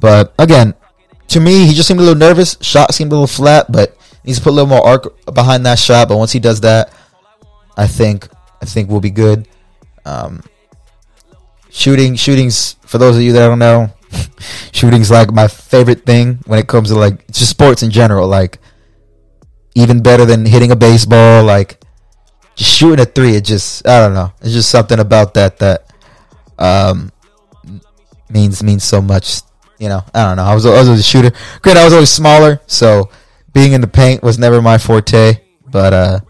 [0.00, 0.74] but again
[1.28, 2.56] to me, he just seemed a little nervous.
[2.60, 5.78] Shot seemed a little flat, but needs to put a little more arc behind that
[5.78, 6.08] shot.
[6.08, 6.92] But once he does that,
[7.76, 8.28] I think
[8.62, 9.48] I think we'll be good.
[10.04, 10.42] Um,
[11.70, 12.76] shooting, shootings.
[12.82, 13.92] For those of you that don't know,
[14.72, 18.28] shooting's like my favorite thing when it comes to like just sports in general.
[18.28, 18.58] Like
[19.74, 21.44] even better than hitting a baseball.
[21.44, 21.80] Like
[22.54, 23.36] just shooting a three.
[23.36, 24.32] It just I don't know.
[24.40, 25.92] It's just something about that that
[26.58, 27.12] um,
[28.30, 29.40] means means so much
[29.78, 30.44] you know, I don't know.
[30.44, 31.32] I was, I was a shooter.
[31.62, 33.10] Great, I was always smaller, so
[33.52, 35.40] being in the paint was never my forte.
[35.70, 36.20] But uh,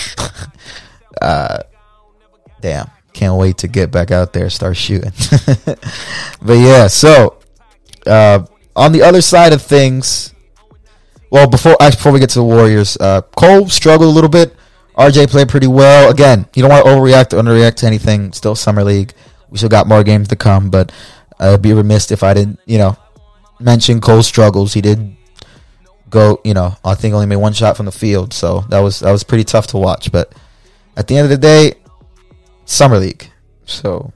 [1.22, 1.58] uh,
[2.60, 5.12] damn, can't wait to get back out there, start shooting.
[6.40, 7.36] but yeah, so
[8.06, 10.32] uh, on the other side of things,
[11.30, 14.56] well, before actually, before we get to the Warriors, uh, Cole struggled a little bit.
[14.96, 16.10] RJ played pretty well.
[16.10, 18.32] Again, you don't want to overreact or underreact to anything.
[18.32, 19.12] Still summer league.
[19.50, 20.90] We still got more games to come, but
[21.38, 22.96] I'd be remiss if I didn't, you know,
[23.60, 24.72] mention Cole's struggles.
[24.72, 25.14] He did
[26.08, 29.00] go, you know, I think only made one shot from the field, so that was
[29.00, 30.10] that was pretty tough to watch.
[30.10, 30.34] But
[30.96, 31.74] at the end of the day,
[32.70, 33.30] summer league,
[33.66, 34.12] so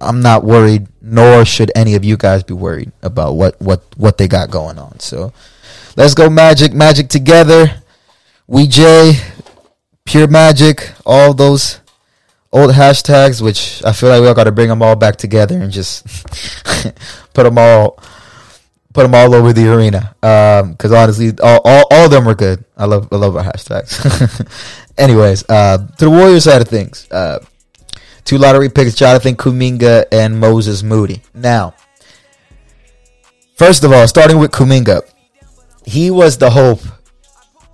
[0.00, 4.18] I'm not worried, nor should any of you guys be worried about what what what
[4.18, 4.98] they got going on.
[5.00, 5.32] So
[5.96, 7.82] let's go Magic, Magic together.
[8.46, 9.14] We J,
[10.04, 11.80] pure Magic, all those
[12.52, 15.58] old hashtags, which I feel like we all got to bring them all back together
[15.58, 16.04] and just
[17.34, 17.98] put them all
[18.92, 20.14] put them all over the arena.
[20.20, 22.64] Because um, honestly, all, all, all of them were good.
[22.76, 24.46] I love I love our hashtags.
[24.98, 27.38] Anyways, uh, to the Warriors side of things, uh,
[28.24, 31.22] two lottery picks: Jonathan Kuminga and Moses Moody.
[31.34, 31.74] Now,
[33.56, 35.02] first of all, starting with Kuminga,
[35.84, 36.80] he was the hope.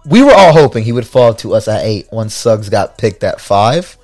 [0.06, 3.22] We were all hoping he would fall to us at eight once Suggs got picked
[3.24, 3.96] at five.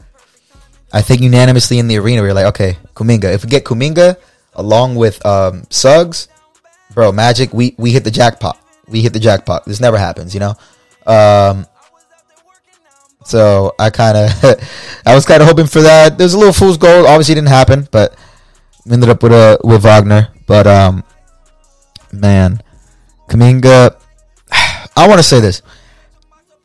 [0.93, 3.33] I think unanimously in the arena, we are like, okay, Kuminga.
[3.33, 4.17] If we get Kuminga
[4.55, 6.29] along with um, Suggs,
[6.93, 8.59] bro, Magic, we we hit the jackpot.
[8.87, 9.65] We hit the jackpot.
[9.65, 10.55] This never happens, you know.
[11.07, 11.67] Um,
[13.25, 14.31] so I kind of,
[15.07, 16.19] I was kind of hoping for that.
[16.19, 17.07] There's a little fool's gold.
[17.07, 18.17] Obviously, didn't happen, but
[18.91, 20.29] ended up with a with Wagner.
[20.47, 21.05] But um,
[22.13, 22.63] man,
[23.29, 23.97] Kuminga.
[24.97, 25.63] I want to say this.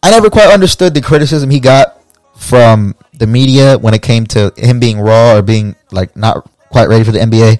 [0.03, 2.01] I never quite understood the criticism he got
[2.37, 6.87] from the media when it came to him being raw or being like not quite
[6.87, 7.59] ready for the NBA.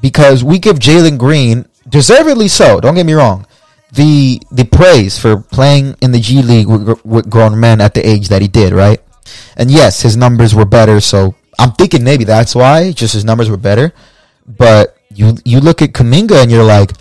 [0.00, 3.46] Because we give Jalen Green, deservedly so, don't get me wrong,
[3.92, 8.06] the the praise for playing in the G League with, with grown men at the
[8.06, 9.00] age that he did, right?
[9.56, 13.50] And yes, his numbers were better, so I'm thinking maybe that's why, just his numbers
[13.50, 13.92] were better.
[14.46, 16.92] But you you look at Kuminga and you're like,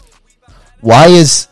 [0.81, 1.47] why is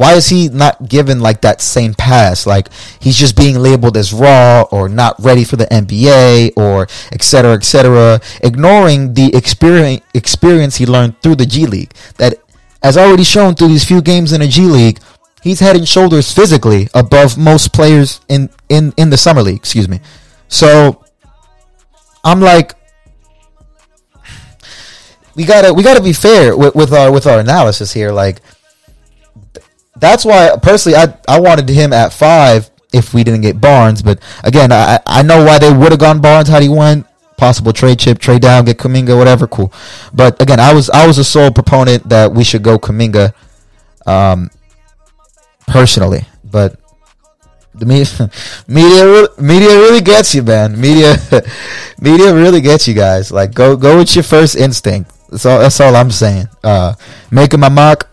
[0.00, 2.46] Why is he not given like that same pass?
[2.46, 7.20] Like he's just being labeled as raw or not ready for the NBA or et
[7.20, 11.92] cetera, et cetera, ignoring the experience experience he learned through the G League.
[12.16, 12.40] That,
[12.82, 15.00] as already shown through these few games in the G League,
[15.42, 19.56] he's head and shoulders physically above most players in in in the summer league.
[19.58, 20.00] Excuse me.
[20.48, 21.04] So
[22.24, 22.74] I'm like,
[25.34, 28.12] we gotta we gotta be fair with, with our with our analysis here.
[28.12, 28.40] Like
[29.96, 34.02] that's why personally I I wanted him at five if we didn't get Barnes.
[34.02, 37.06] But again, I I know why they would have gone Barnes had he went.
[37.40, 39.72] Possible trade chip, trade down, get Kuminga, whatever, cool.
[40.12, 43.32] But again, I was I was a sole proponent that we should go Kuminga,
[44.04, 44.50] um,
[45.66, 46.26] personally.
[46.44, 46.78] But
[47.72, 48.30] the media,
[48.68, 50.78] media, media really gets you, man.
[50.78, 51.16] Media,
[51.98, 53.32] media really gets you guys.
[53.32, 55.10] Like, go, go with your first instinct.
[55.30, 55.60] That's all.
[55.60, 56.46] That's all I'm saying.
[56.62, 56.92] Uh,
[57.30, 58.06] making my mock.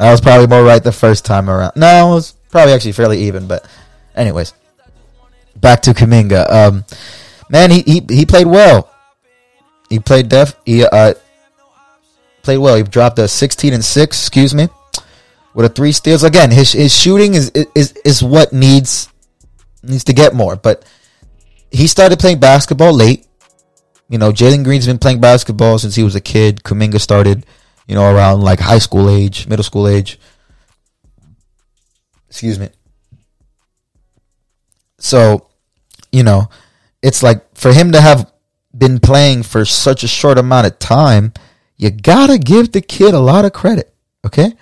[0.00, 1.76] I was probably more right the first time around.
[1.76, 3.46] No, it was probably actually fairly even.
[3.46, 3.64] But,
[4.16, 4.54] anyways,
[5.54, 6.50] back to Kuminga.
[6.50, 6.84] Um,
[7.48, 8.90] man, he he he played well.
[9.88, 10.54] He played def.
[10.64, 11.14] He uh
[12.42, 12.76] played well.
[12.76, 14.20] He dropped a 16 and six.
[14.20, 14.68] Excuse me
[15.58, 16.22] with a three steals.
[16.22, 19.08] Again, his his shooting is is is what needs
[19.82, 20.54] needs to get more.
[20.54, 20.84] But
[21.72, 23.26] he started playing basketball late.
[24.08, 26.62] You know, Jalen Green's been playing basketball since he was a kid.
[26.62, 27.44] Kuminga started,
[27.88, 30.20] you know, around like high school age, middle school age.
[32.28, 32.68] Excuse me.
[35.00, 35.48] So,
[36.12, 36.48] you know,
[37.02, 38.30] it's like for him to have
[38.76, 41.32] been playing for such a short amount of time,
[41.76, 43.92] you gotta give the kid a lot of credit.
[44.26, 44.54] Okay.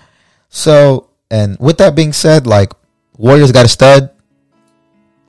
[0.49, 2.73] So, and with that being said, like
[3.17, 4.11] Warriors got a stud.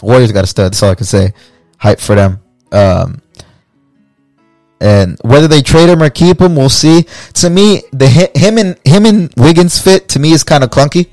[0.02, 0.72] Warriors got a stud.
[0.72, 1.34] That's all I can say.
[1.78, 2.40] Hype for them.
[2.72, 3.22] Um,
[4.80, 7.08] and whether they trade him or keep him, we'll see.
[7.36, 11.10] To me, the him and him and Wiggins fit to me is kind of clunky.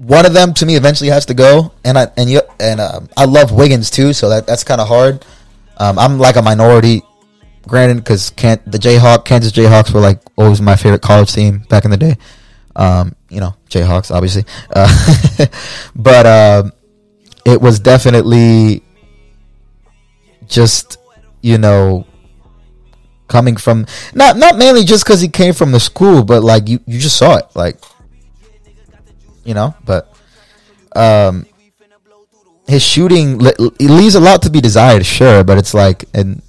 [0.00, 3.08] One of them to me eventually has to go, and I and you and um,
[3.18, 5.26] I love Wiggins too, so that that's kind of hard.
[5.76, 7.02] Um, I'm like a minority,
[7.68, 11.84] granted, because can't the Jayhawk Kansas Jayhawks were like always my favorite college team back
[11.84, 12.16] in the day.
[12.76, 14.44] Um, you know, Jayhawks, obviously.
[14.74, 15.46] Uh,
[15.94, 16.62] but uh,
[17.44, 18.82] it was definitely
[20.46, 20.98] just,
[21.42, 22.06] you know,
[23.28, 26.80] coming from not not mainly just because he came from the school, but like you
[26.86, 27.76] you just saw it, like
[29.44, 29.74] you know.
[29.84, 30.12] But
[30.94, 31.46] um,
[32.66, 35.44] his shooting leaves a lot to be desired, sure.
[35.44, 36.42] But it's like, and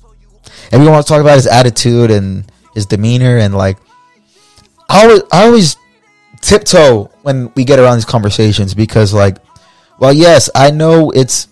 [0.72, 3.78] everyone wants to talk about his attitude and his demeanor, and like
[4.90, 5.78] I always I always
[6.42, 9.38] tiptoe when we get around these conversations because like
[10.00, 11.48] well yes i know it's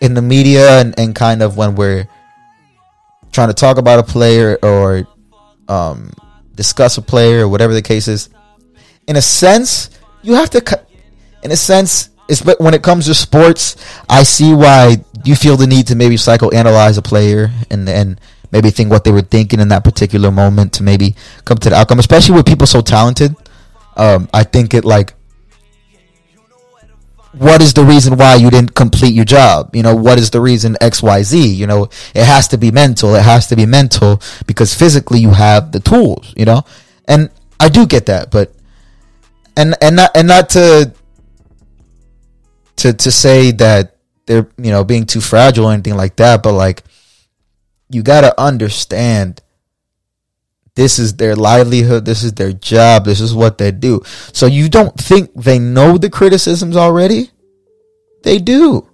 [0.00, 2.08] in the media and, and kind of when we're
[3.32, 5.06] trying to talk about a player or
[5.68, 6.12] um,
[6.56, 8.28] discuss a player or whatever the case is
[9.06, 9.90] in a sense
[10.22, 10.80] you have to
[11.42, 13.76] in a sense it's but when it comes to sports
[14.08, 18.20] i see why you feel the need to maybe psychoanalyze a player and and
[18.52, 21.76] maybe think what they were thinking in that particular moment to maybe come to the
[21.76, 23.34] outcome especially with people so talented
[23.96, 25.14] um, I think it like
[27.32, 29.76] what is the reason why you didn't complete your job?
[29.76, 31.54] You know, what is the reason XYZ?
[31.54, 33.14] You know, it has to be mental.
[33.14, 36.64] It has to be mental because physically you have the tools, you know?
[37.06, 37.30] And
[37.60, 38.52] I do get that, but
[39.56, 40.92] and and not and not to
[42.76, 46.52] to to say that they're, you know, being too fragile or anything like that, but
[46.52, 46.84] like
[47.88, 49.42] you got to understand
[50.76, 52.04] this is their livelihood.
[52.04, 53.04] This is their job.
[53.04, 54.02] This is what they do.
[54.32, 57.30] So you don't think they know the criticisms already?
[58.22, 58.88] They do.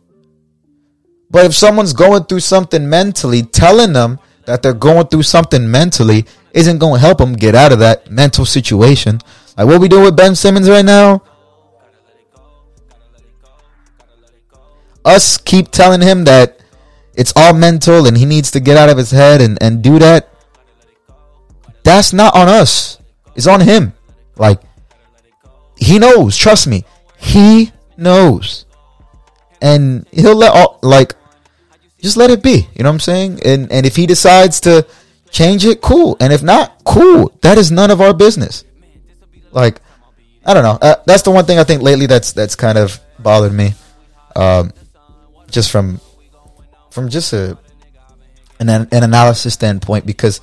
[1.30, 6.24] But if someone's going through something mentally, telling them that they're going through something mentally
[6.52, 9.20] isn't going to help them get out of that mental situation.
[9.56, 11.22] Like what we doing with Ben Simmons right now?
[15.04, 16.60] Us keep telling him that
[17.14, 19.98] it's all mental and he needs to get out of his head and, and do
[19.98, 20.28] that
[21.86, 22.98] that's not on us.
[23.36, 23.94] It's on him.
[24.36, 24.60] Like
[25.76, 26.36] he knows.
[26.36, 26.84] Trust me.
[27.16, 28.66] He knows.
[29.62, 31.14] And he'll let all like
[32.02, 32.66] just let it be.
[32.74, 33.40] You know what I'm saying?
[33.44, 34.84] And and if he decides to
[35.30, 36.16] change it, cool.
[36.18, 37.32] And if not, cool.
[37.42, 38.64] That is none of our business.
[39.52, 39.80] Like
[40.44, 40.78] I don't know.
[40.80, 43.74] Uh, that's the one thing I think lately that's that's kind of bothered me.
[44.34, 44.72] Um,
[45.50, 46.00] just from
[46.90, 47.58] from just a
[48.60, 50.40] an an analysis standpoint because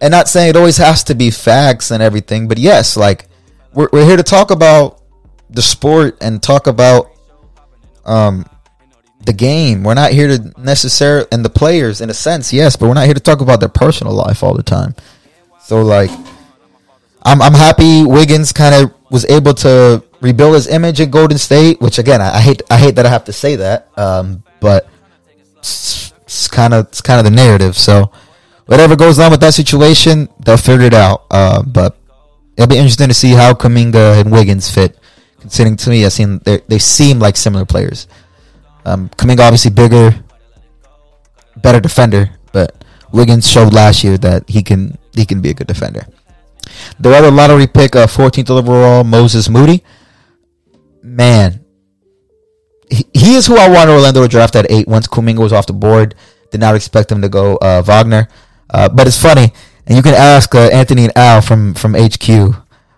[0.00, 3.28] and not saying it always has to be facts and everything, but yes, like
[3.72, 5.00] we're we're here to talk about
[5.48, 7.10] the sport and talk about
[8.04, 8.44] um
[9.24, 9.82] the game.
[9.84, 13.04] We're not here to necessarily and the players in a sense, yes, but we're not
[13.04, 14.94] here to talk about their personal life all the time.
[15.62, 16.10] So like
[17.22, 21.80] I'm I'm happy Wiggins kind of was able to rebuild his image at Golden State,
[21.80, 24.88] which again I, I hate I hate that I have to say that, um, but
[25.58, 27.76] it's kind of it's kind of the narrative.
[27.76, 28.10] So
[28.66, 31.26] whatever goes on with that situation, they'll figure it out.
[31.30, 31.98] Uh, but
[32.56, 34.96] it'll be interesting to see how Kuminga and Wiggins fit.
[35.40, 38.06] Considering to me, I seen they seem like similar players.
[38.84, 40.14] Um, Kuminga obviously bigger,
[41.56, 45.66] better defender, but Wiggins showed last year that he can he can be a good
[45.66, 46.06] defender.
[46.98, 49.82] The other lottery pick, uh, 14th overall, Moses Moody.
[51.02, 51.64] Man,
[52.90, 54.88] he, he is who I wanted Orlando to draft at eight.
[54.88, 56.14] Once Kuminga was off the board,
[56.50, 58.28] did not expect him to go uh, Wagner.
[58.68, 59.52] Uh, but it's funny,
[59.86, 62.28] and you can ask uh, Anthony and Al from from HQ.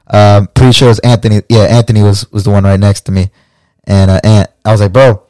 [0.08, 1.42] Um, pretty sure it was Anthony.
[1.48, 3.30] Yeah, Anthony was was the one right next to me,
[3.84, 4.50] and uh, Ant.
[4.64, 5.22] I was like, bro,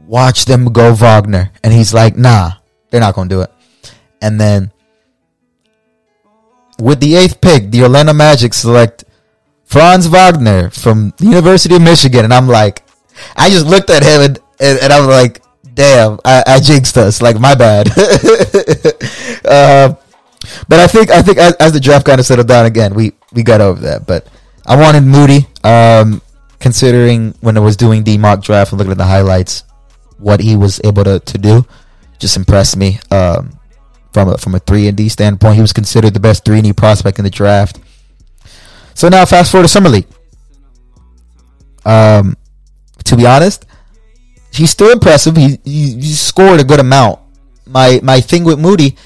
[0.00, 2.52] watch them go Wagner, and he's like, nah,
[2.90, 3.50] they're not gonna do it.
[4.20, 4.71] And then
[6.82, 9.04] with the eighth pick, the Orlando Magic select
[9.64, 12.82] Franz Wagner from the University of Michigan, and I'm like,
[13.36, 15.42] I just looked at him and and, and I was like,
[15.74, 17.22] damn, I, I jinxed us.
[17.22, 17.88] Like my bad.
[19.44, 19.94] uh,
[20.68, 23.12] but I think I think as, as the draft kind of settled down again, we
[23.32, 24.06] we got over that.
[24.06, 24.26] But
[24.66, 26.22] I wanted Moody, um,
[26.60, 29.64] considering when I was doing the mock draft and looking at the highlights,
[30.18, 31.66] what he was able to, to do,
[32.18, 33.00] just impressed me.
[33.10, 33.58] Um,
[34.12, 36.64] from a, from a three and D standpoint, he was considered the best three and
[36.64, 37.80] D prospect in the draft.
[38.94, 40.06] So now, fast forward to summer league.
[41.84, 42.36] Um,
[43.04, 43.66] to be honest,
[44.52, 45.36] he's still impressive.
[45.36, 47.20] He, he, he scored a good amount.
[47.66, 48.96] My my thing with Moody,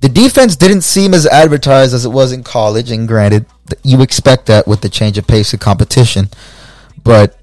[0.00, 2.90] the defense didn't seem as advertised as it was in college.
[2.90, 3.46] And granted,
[3.82, 6.28] you expect that with the change of pace of competition,
[7.02, 7.38] but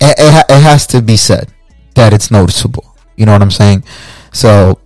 [0.00, 1.52] it, it, it has to be said
[1.94, 2.96] that it's noticeable.
[3.16, 3.84] You know what I'm saying?
[4.32, 4.80] So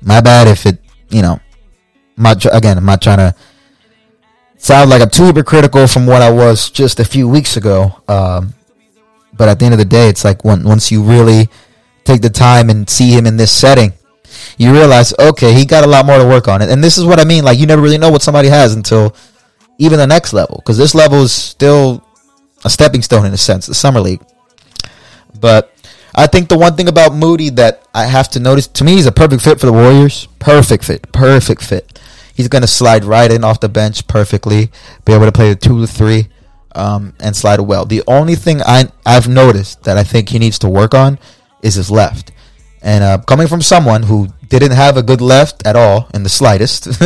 [0.00, 0.78] my bad if it,
[1.10, 1.40] you know,
[2.16, 2.78] not again.
[2.78, 3.34] I'm not trying to
[4.56, 8.02] sound like I'm too hypocritical from what I was just a few weeks ago.
[8.08, 8.54] Um,
[9.36, 11.48] but at the end of the day, it's like when, once you really
[12.04, 13.92] take the time and see him in this setting,
[14.58, 16.62] you realize, okay, he got a lot more to work on.
[16.62, 17.44] And this is what I mean.
[17.44, 19.14] Like, you never really know what somebody has until
[19.78, 20.56] even the next level.
[20.56, 22.02] Because this level is still
[22.64, 24.22] a stepping stone in a sense, the Summer League.
[25.38, 25.75] But
[26.16, 29.06] I think the one thing about Moody that I have to notice, to me, he's
[29.06, 30.28] a perfect fit for the Warriors.
[30.38, 31.12] Perfect fit.
[31.12, 32.00] Perfect fit.
[32.34, 34.70] He's going to slide right in off the bench perfectly,
[35.04, 36.28] be able to play the two to three
[36.74, 37.84] um, and slide well.
[37.84, 41.18] The only thing I I've noticed that I think he needs to work on
[41.62, 42.32] is his left.
[42.82, 46.28] And uh, coming from someone who didn't have a good left at all in the
[46.28, 46.86] slightest,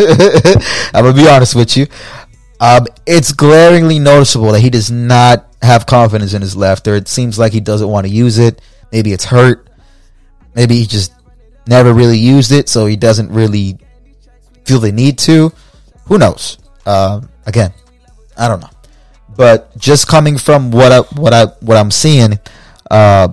[0.95, 1.87] I'm gonna be honest with you.
[2.61, 7.09] Um, it's glaringly noticeable that he does not have confidence in his left, or it
[7.09, 8.61] seems like he doesn't want to use it.
[8.93, 9.69] Maybe it's hurt.
[10.55, 11.13] Maybe he just
[11.67, 13.79] never really used it, so he doesn't really
[14.65, 15.53] feel the need to.
[16.07, 16.59] Who knows?
[16.85, 17.73] Uh, again,
[18.37, 18.71] I don't know
[19.41, 22.39] but just coming from what I what I what I'm seeing,
[22.91, 23.29] uh,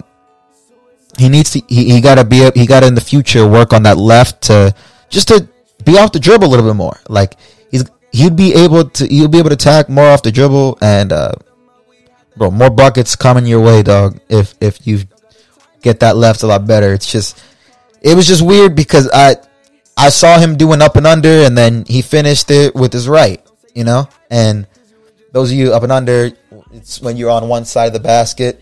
[1.17, 3.97] he needs to he, he gotta be he gotta in the future work on that
[3.97, 4.73] left to
[5.09, 5.49] just to
[5.83, 6.97] be off the dribble a little bit more.
[7.09, 7.35] Like
[7.71, 7.83] he's
[8.13, 11.33] he'd be able to he'll be able to attack more off the dribble and uh,
[12.37, 14.17] bro more buckets coming your way, dog.
[14.29, 14.99] If if you
[15.87, 17.41] get that left a lot better, it's just
[18.01, 19.37] it was just weird because I
[19.95, 23.41] I saw him doing up and under and then he finished it with his right,
[23.73, 24.67] you know, and
[25.31, 26.31] those of you up and under,
[26.73, 28.61] it's when you're on one side of the basket,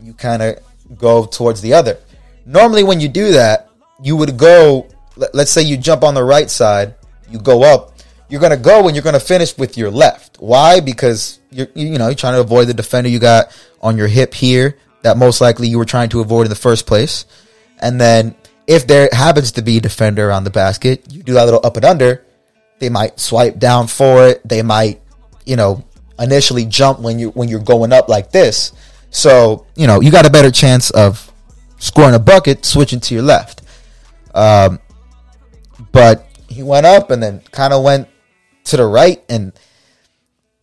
[0.00, 0.58] you kind of
[0.96, 1.98] go towards the other.
[2.44, 3.68] Normally, when you do that,
[4.02, 4.88] you would go.
[5.16, 6.94] Let's say you jump on the right side,
[7.30, 7.92] you go up.
[8.28, 10.36] You're gonna go and you're gonna finish with your left.
[10.40, 10.80] Why?
[10.80, 14.34] Because you're you know you're trying to avoid the defender you got on your hip
[14.34, 14.76] here
[15.06, 17.26] that most likely you were trying to avoid in the first place.
[17.78, 18.34] And then
[18.66, 21.76] if there happens to be a defender on the basket, you do that little up
[21.76, 22.26] and under.
[22.80, 24.46] They might swipe down for it.
[24.46, 25.00] They might,
[25.44, 25.84] you know,
[26.18, 28.72] initially jump when you when you're going up like this.
[29.10, 31.32] So you know you got a better chance of
[31.78, 33.62] scoring a bucket switching to your left.
[34.34, 34.80] Um,
[35.92, 38.08] but he went up and then kind of went
[38.64, 39.52] to the right, and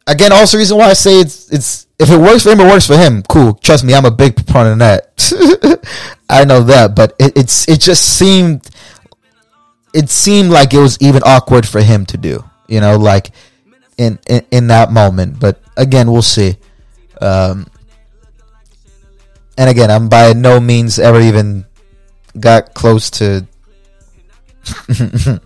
[0.06, 2.88] again, also reason why I say it's it's if it works for him, it works
[2.88, 3.24] for him.
[3.24, 3.56] Cool.
[3.56, 5.84] Trust me, I'm a big proponent of that.
[6.30, 8.70] I know that, but it, it's it just seemed
[9.94, 12.44] it seemed like it was even awkward for him to do.
[12.68, 13.32] You know, like
[13.98, 15.40] in, in, in that moment.
[15.40, 16.58] But again, we'll see.
[17.22, 17.68] Um,
[19.58, 21.66] and again, I'm by no means ever even
[22.40, 23.46] got close to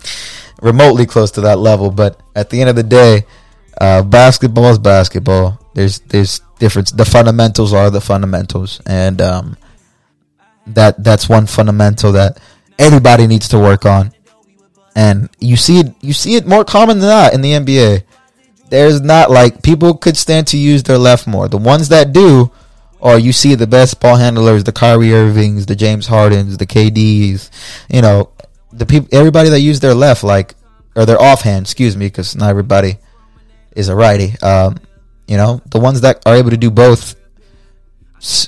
[0.62, 1.92] remotely close to that level.
[1.92, 3.26] But at the end of the day,
[3.80, 5.60] uh, basketball is basketball.
[5.78, 6.92] There's there's difference.
[6.92, 9.58] The fundamentals are the fundamentals, and um,
[10.66, 12.40] that that's one fundamental that
[12.80, 14.12] everybody needs to work on.
[14.96, 18.04] And you see it you see it more common than that in the NBA
[18.70, 21.48] there's not like people could stand to use their left more.
[21.48, 22.52] The ones that do,
[23.00, 27.50] or you see the best ball handlers, the Kyrie Irvings, the James Hardens, the KDs,
[27.90, 28.32] you know,
[28.72, 30.56] the people, everybody that use their left, like
[30.96, 32.98] or their offhand, excuse me, because not everybody
[33.76, 34.38] is a righty.
[34.42, 34.78] Um,
[35.28, 37.16] you know, the ones that are able to do both,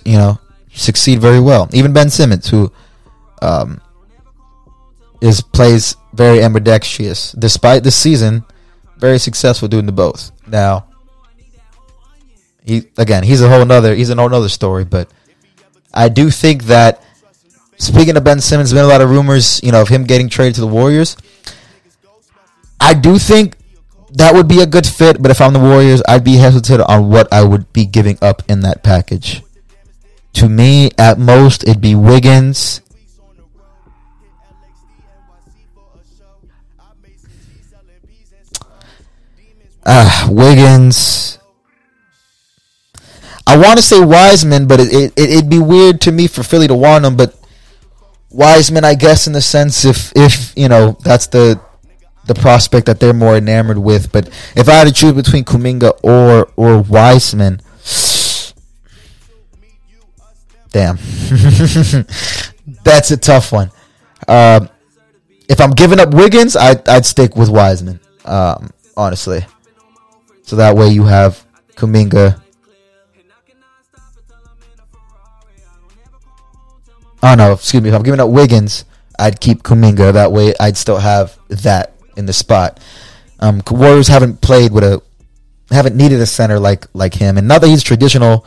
[0.06, 0.40] you know,
[0.74, 1.70] succeed very well.
[1.74, 2.72] Even Ben Simmons, who
[3.42, 3.82] um,
[5.22, 8.44] is plays very ambidextrous, despite the season,
[8.98, 10.32] very successful doing the both.
[10.48, 10.88] Now,
[12.64, 14.86] he again, he's a whole nother, he's a whole nother story.
[14.86, 15.10] But
[15.94, 17.04] I do think that
[17.78, 20.56] speaking of Ben Simmons, been a lot of rumors, you know, of him getting traded
[20.56, 21.18] to the Warriors.
[22.80, 23.58] I do think
[24.14, 27.10] that would be a good fit, but if I'm the Warriors, I'd be hesitant on
[27.10, 29.44] what I would be giving up in that package.
[30.34, 32.82] To me, at most, it'd be Wiggins.
[39.86, 41.40] Ah, Wiggins.
[43.48, 46.68] I want to say Wiseman, but it, it, it'd be weird to me for Philly
[46.68, 47.18] to want him.
[47.18, 47.36] But
[48.30, 51.60] Wiseman, I guess, in the sense if if you know that's the
[52.30, 54.12] the prospect that they're more enamored with.
[54.12, 57.60] But if I had to choose between Kuminga or or Wiseman,
[60.72, 60.98] damn,
[62.84, 63.72] that's a tough one.
[64.28, 64.70] Um,
[65.50, 69.44] if I'm giving up Wiggins, I, I'd stick with Wiseman, um, honestly.
[70.44, 71.44] So that way you have
[71.76, 72.40] Kuminga.
[77.24, 77.90] Oh no, excuse me.
[77.90, 78.86] If I'm giving up Wiggins,
[79.18, 80.14] I'd keep Kuminga.
[80.14, 82.80] That way I'd still have that in the spot.
[83.40, 85.02] Um, Warriors haven't played with a
[85.72, 88.46] haven't needed a center like like him, and not that he's traditional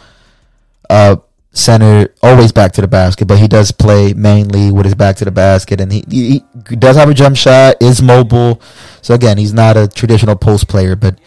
[0.90, 1.16] uh,
[1.52, 5.24] center, always back to the basket, but he does play mainly with his back to
[5.24, 8.60] the basket, and he, he, he does have a jump shot, is mobile.
[9.02, 11.18] So again, he's not a traditional post player, but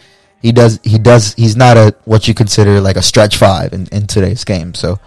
[0.42, 3.86] he does he does he's not a what you consider like a stretch five in,
[3.88, 4.74] in today's game.
[4.74, 4.98] So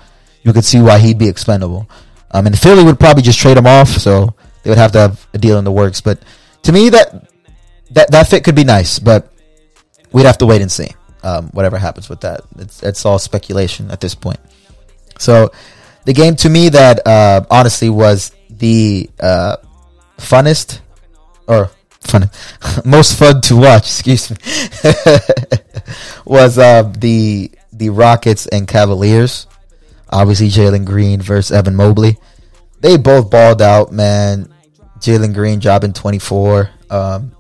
[0.43, 1.89] you could see why he'd be expendable.
[2.32, 5.27] Um, and Philly would probably just trade him off, so they would have to have
[5.34, 6.01] a deal in the works.
[6.01, 6.19] But
[6.64, 7.30] to me, that
[7.91, 9.32] that that fit could be nice, but
[10.12, 10.89] we'd have to wait and see.
[11.22, 14.39] Um, whatever happens with that, it's it's all speculation at this point.
[15.18, 15.51] So,
[16.05, 19.57] the game to me that uh, honestly was the uh,
[20.18, 20.80] funnest
[21.47, 22.30] or fun
[22.86, 23.84] most fun to watch.
[24.01, 24.38] Excuse me,
[26.26, 29.47] was uh, the the Rockets and Cavaliers.
[30.12, 32.18] Obviously, Jalen Green versus Evan Mobley.
[32.80, 34.51] They both balled out, man.
[35.00, 36.70] Jalen Green dropping 24.
[36.89, 37.32] Um,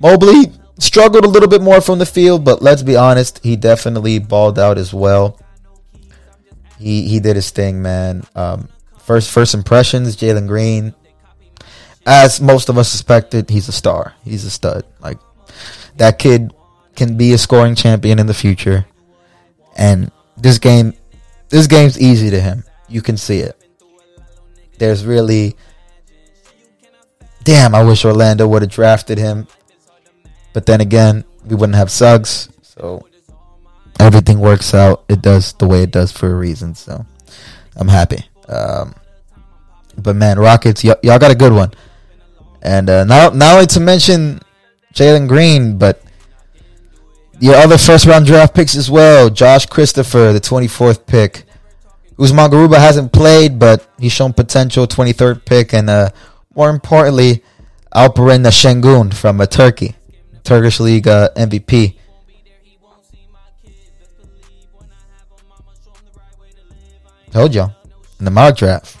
[0.00, 4.18] Mobley struggled a little bit more from the field, but let's be honest, he definitely
[4.18, 5.38] balled out as well.
[6.78, 8.24] He he did his thing, man.
[8.34, 10.94] Um, first first impressions, Jalen Green,
[12.06, 14.14] as most of us suspected, he's a star.
[14.24, 14.84] He's a stud.
[15.00, 15.18] Like
[15.96, 16.54] that kid
[16.96, 18.86] can be a scoring champion in the future,
[19.76, 20.94] and this game,
[21.50, 22.64] this game's easy to him.
[22.88, 23.56] You can see it.
[24.78, 25.56] There's really,
[27.44, 27.74] damn.
[27.74, 29.46] I wish Orlando would have drafted him
[30.52, 33.06] but then again, we wouldn't have Suggs, so
[33.98, 35.04] everything works out.
[35.08, 36.74] It does the way it does for a reason.
[36.74, 37.06] So
[37.76, 38.24] I'm happy.
[38.48, 38.94] Um,
[39.96, 41.72] but man, Rockets, y- y'all got a good one.
[42.62, 44.40] And uh, now, not only to mention
[44.92, 46.02] Jalen Green, but
[47.38, 49.30] your other first round draft picks as well.
[49.30, 51.44] Josh Christopher, the 24th pick.
[52.18, 54.86] Usman Garuba hasn't played, but he's shown potential.
[54.86, 56.10] 23rd pick, and uh,
[56.54, 57.42] more importantly,
[57.94, 59.94] Alperen Sengun from uh, Turkey.
[60.44, 61.96] Turkish League uh, MVP.
[67.30, 67.72] Told y'all
[68.18, 68.96] in the mock draft.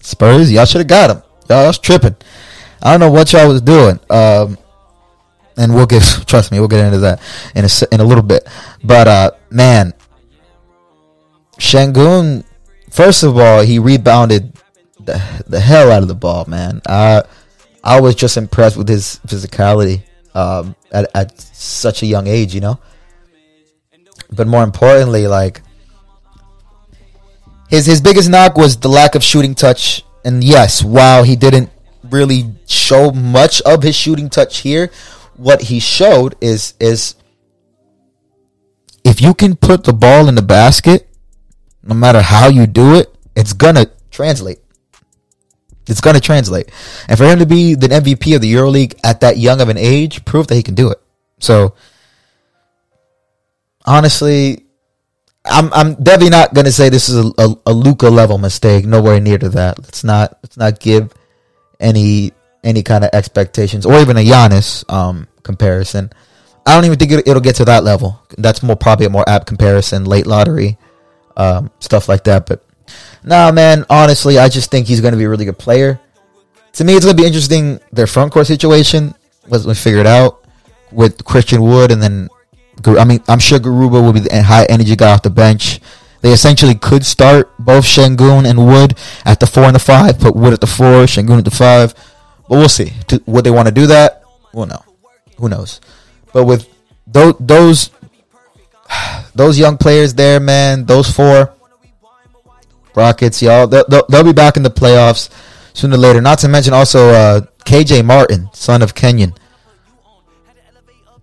[0.00, 1.22] Spurs, y'all should have got him.
[1.50, 2.16] Y'all was tripping.
[2.82, 4.00] I don't know what y'all was doing.
[4.08, 4.56] Um,
[5.58, 7.20] and we'll get trust me, we'll get into that
[7.54, 8.48] in a in a little bit.
[8.82, 9.92] But uh, man,
[11.58, 12.44] Sengun,
[12.90, 14.57] first of all, he rebounded
[15.08, 16.82] the the hell out of the ball, man.
[16.86, 17.22] I
[17.82, 20.02] I was just impressed with his physicality
[20.34, 22.78] um, at, at such a young age, you know.
[24.30, 25.62] But more importantly, like
[27.68, 30.04] his his biggest knock was the lack of shooting touch.
[30.24, 31.70] And yes, while he didn't
[32.10, 34.90] really show much of his shooting touch here,
[35.36, 37.14] what he showed is is
[39.04, 41.08] if you can put the ball in the basket,
[41.82, 44.58] no matter how you do it, it's gonna translate.
[45.88, 46.70] It's going to translate.
[47.08, 49.78] And for him to be the MVP of the EuroLeague at that young of an
[49.78, 51.00] age proved that he can do it.
[51.40, 51.74] So,
[53.86, 54.66] honestly,
[55.44, 58.84] I'm I'm definitely not going to say this is a, a, a Luka level mistake.
[58.84, 59.78] Nowhere near to that.
[59.78, 61.12] Let's not let's not give
[61.80, 62.32] any
[62.64, 66.10] any kind of expectations or even a Giannis um, comparison.
[66.66, 68.20] I don't even think it, will get to that level.
[68.36, 70.76] That's more probably a more apt comparison, late lottery,
[71.36, 72.44] um, stuff like that.
[72.44, 72.62] But
[73.24, 76.00] nah, man, honestly, I just think he's going to be a really good player.
[76.74, 77.80] To me, it's going to be interesting.
[77.92, 79.14] Their front court situation
[79.48, 80.46] was we figured it out
[80.92, 82.28] with Christian Wood, and then
[82.86, 85.80] I mean, I'm sure Garuba will be the high energy guy off the bench.
[86.20, 90.34] They essentially could start both Sengun and Wood at the four and the five, put
[90.34, 91.94] Wood at the four, Sengun at the five.
[92.48, 92.92] But we'll see.
[93.26, 94.22] Would they want to do that?
[94.52, 94.82] Well, no.
[95.36, 95.80] Who knows?
[96.32, 96.68] But with
[97.06, 97.90] those those
[99.34, 101.54] those young players there, man, those four
[102.98, 105.30] Rockets, y'all, they'll, they'll, be back in the playoffs
[105.72, 106.20] sooner or later.
[106.20, 109.32] Not to mention also uh, KJ Martin, son of Kenyon.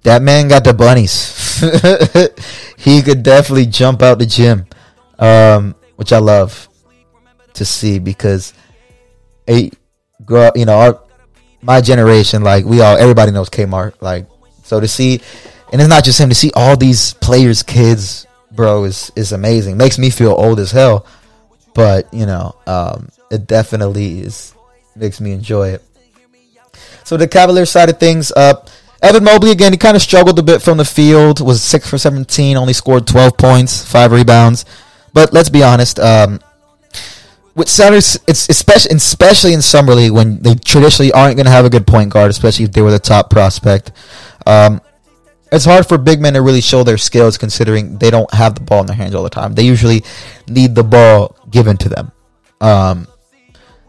[0.03, 1.59] That man got the bunnies.
[2.77, 4.65] he could definitely jump out the gym,
[5.19, 6.69] um, which I love
[7.55, 8.53] to see because,
[9.49, 9.71] a,
[10.55, 11.01] you know, our
[11.61, 13.95] my generation, like we all, everybody knows Kmart.
[13.99, 14.27] Like,
[14.63, 15.21] so to see,
[15.71, 16.29] and it's not just him.
[16.29, 19.77] To see all these players, kids, bro, is is amazing.
[19.77, 21.05] Makes me feel old as hell,
[21.75, 24.55] but you know, um, it definitely is
[24.95, 25.83] makes me enjoy it.
[27.03, 28.65] So the Cavaliers side of things, uh,
[29.03, 31.39] Evan Mobley again, he kind of struggled a bit from the field.
[31.45, 34.65] Was six for seventeen, only scored twelve points, five rebounds.
[35.13, 36.39] But let's be honest, um,
[37.53, 41.65] with centers, it's especially especially in summer league when they traditionally aren't going to have
[41.65, 43.91] a good point guard, especially if they were the top prospect.
[44.47, 44.81] Um,
[45.55, 48.61] it's hard for big men to really show their skills considering they don't have the
[48.61, 49.53] ball in their hands all the time.
[49.53, 50.03] They usually
[50.47, 52.11] need the ball given to them.
[52.61, 53.07] Um,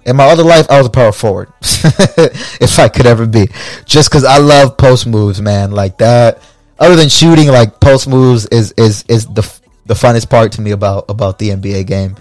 [0.05, 3.49] in my other life, I was a power forward, if I could ever be,
[3.85, 5.73] just because I love post moves, man.
[5.73, 6.41] Like that.
[6.79, 9.43] Other than shooting, like post moves is is is the
[9.87, 12.17] the funnest part to me about about the NBA game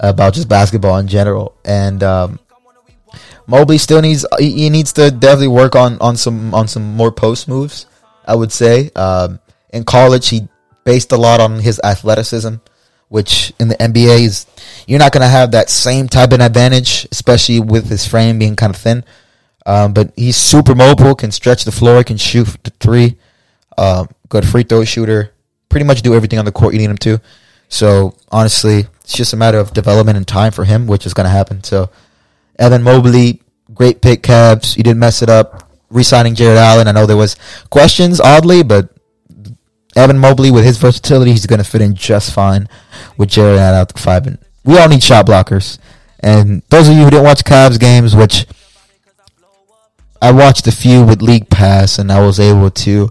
[0.00, 1.54] about just basketball in general.
[1.64, 2.40] And um,
[3.46, 7.48] Mobley still needs he needs to definitely work on on some on some more post
[7.48, 7.86] moves.
[8.26, 10.48] I would say um, in college he
[10.84, 12.54] based a lot on his athleticism,
[13.08, 14.46] which in the NBA is
[14.86, 18.56] you're not going to have that same type of advantage, especially with his frame being
[18.56, 19.04] kind of thin.
[19.64, 23.16] Um, but he's super mobile, can stretch the floor, can shoot the three,
[23.78, 25.32] um, good free throw shooter,
[25.68, 27.20] pretty much do everything on the court you need him to.
[27.68, 31.24] So honestly, it's just a matter of development and time for him, which is going
[31.24, 31.62] to happen.
[31.64, 31.90] So,
[32.58, 33.42] Evan Mobley,
[33.72, 34.76] great pick, Cavs.
[34.76, 35.71] You didn't mess it up.
[35.92, 36.88] Resigning Jarrett Allen.
[36.88, 37.36] I know there was
[37.70, 38.90] questions, oddly, but
[39.94, 42.68] Evan Mobley, with his versatility, he's going to fit in just fine
[43.16, 44.26] with Jarrett Allen out the five.
[44.26, 45.78] And we all need shot blockers.
[46.20, 48.46] And those of you who didn't watch Cavs games, which
[50.20, 53.10] I watched a few with League Pass, and I was able to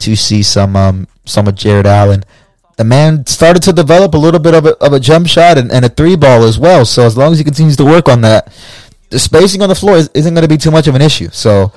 [0.00, 2.24] to see some um, some of Jarrett Allen
[2.76, 5.70] the man started to develop a little bit of a, of a jump shot and,
[5.70, 6.84] and a three ball as well.
[6.84, 8.52] So as long as he continues to work on that,
[9.10, 11.28] the spacing on the floor is, not going to be too much of an issue.
[11.30, 11.72] So,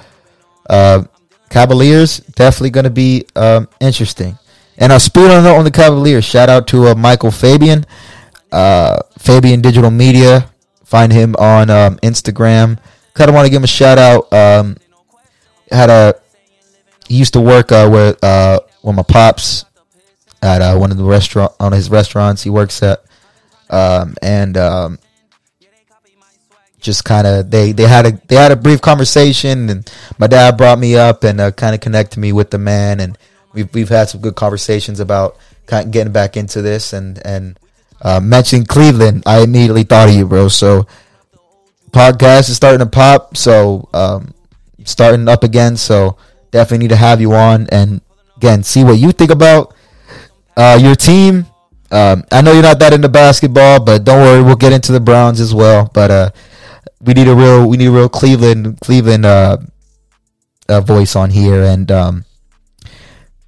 [0.69, 1.03] uh,
[1.49, 4.37] Cavaliers definitely going to be um, interesting.
[4.77, 6.25] And a speed on on the Cavaliers.
[6.25, 7.85] Shout out to uh, Michael Fabian,
[8.51, 10.49] uh, Fabian Digital Media.
[10.83, 12.77] Find him on um, Instagram.
[13.13, 14.31] Kind of want to give him a shout out.
[14.33, 14.75] Um,
[15.71, 16.15] had a
[17.07, 19.65] he used to work uh, with uh, with my pops
[20.41, 23.03] at uh, one of the restaurant on his restaurants he works at,
[23.69, 24.99] um, and um,
[26.85, 30.57] just kind of they they had a they had a brief conversation, and my dad
[30.57, 33.17] brought me up and uh, kind of connected me with the man, and
[33.53, 37.59] we've we've had some good conversations about kind of getting back into this, and and
[38.01, 40.47] uh, mentioning Cleveland, I immediately thought of you, bro.
[40.47, 40.87] So
[41.91, 44.33] podcast is starting to pop, so um,
[44.83, 46.17] starting up again, so
[46.51, 47.99] definitely need to have you on and
[48.37, 49.73] again see what you think about
[50.55, 51.45] uh, your team.
[51.91, 54.99] Um, I know you're not that into basketball, but don't worry, we'll get into the
[54.99, 55.89] Browns as well.
[55.93, 56.29] But uh,
[57.01, 59.57] we need a real, we need a real Cleveland, Cleveland uh,
[60.67, 61.63] uh, voice on here.
[61.63, 62.25] And um,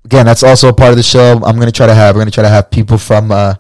[0.06, 1.42] again, that's also a part of the show.
[1.44, 3.56] I'm gonna try to have, we're gonna try to have people from uh,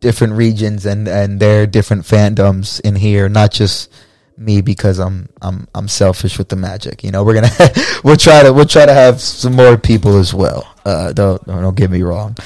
[0.00, 3.90] different regions and and their different fandoms in here, not just
[4.36, 7.02] me because I'm I'm I'm selfish with the magic.
[7.02, 7.50] You know, we're gonna
[8.04, 10.72] we'll try to we'll try to have some more people as well.
[10.84, 12.36] Uh, don't don't get me wrong.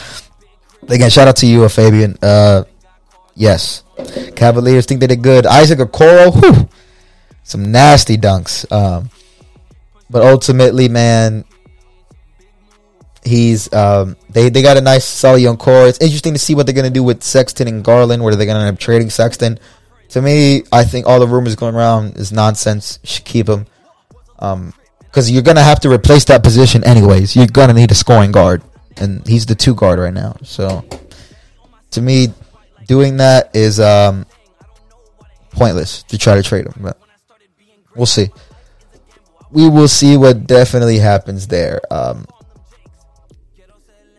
[0.88, 2.16] Again, shout out to you, Fabian.
[2.20, 2.64] Uh,
[3.34, 3.82] yes,
[4.36, 5.46] Cavaliers think they did good.
[5.46, 6.68] Isaac Okoro, whew,
[7.42, 8.70] some nasty dunks.
[8.72, 9.10] Um,
[10.10, 11.44] but ultimately, man,
[13.24, 15.86] he's um, they they got a nice solid young core.
[15.86, 18.22] It's interesting to see what they're gonna do with Sexton and Garland.
[18.22, 19.58] Where are they're gonna end up trading Sexton.
[20.10, 22.98] To me, I think all the rumors going around is nonsense.
[23.02, 23.66] Should keep him.
[24.38, 27.36] Um, because you're gonna have to replace that position anyways.
[27.36, 28.62] You're gonna need a scoring guard,
[28.96, 30.36] and he's the two guard right now.
[30.42, 30.84] So,
[31.92, 32.32] to me,
[32.86, 34.26] doing that is um,
[35.50, 36.74] pointless to try to trade him.
[36.80, 36.98] But
[37.94, 38.28] we'll see.
[39.50, 41.80] We will see what definitely happens there.
[41.90, 42.26] Um,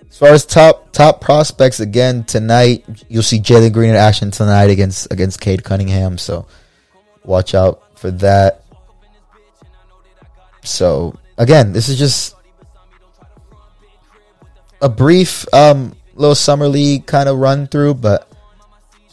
[0.09, 4.69] As far as top top prospects, again tonight you'll see Jalen Green in action tonight
[4.69, 6.19] against against Cade Cunningham.
[6.19, 6.45] So
[7.25, 8.63] watch out for that.
[10.63, 12.35] So again, this is just
[14.81, 18.31] a brief um, little summer league kind of run through, but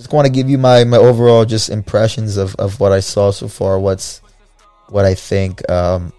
[0.00, 3.30] just want to give you my my overall just impressions of, of what I saw
[3.30, 3.78] so far.
[3.78, 4.22] What's
[4.88, 6.14] what I think um,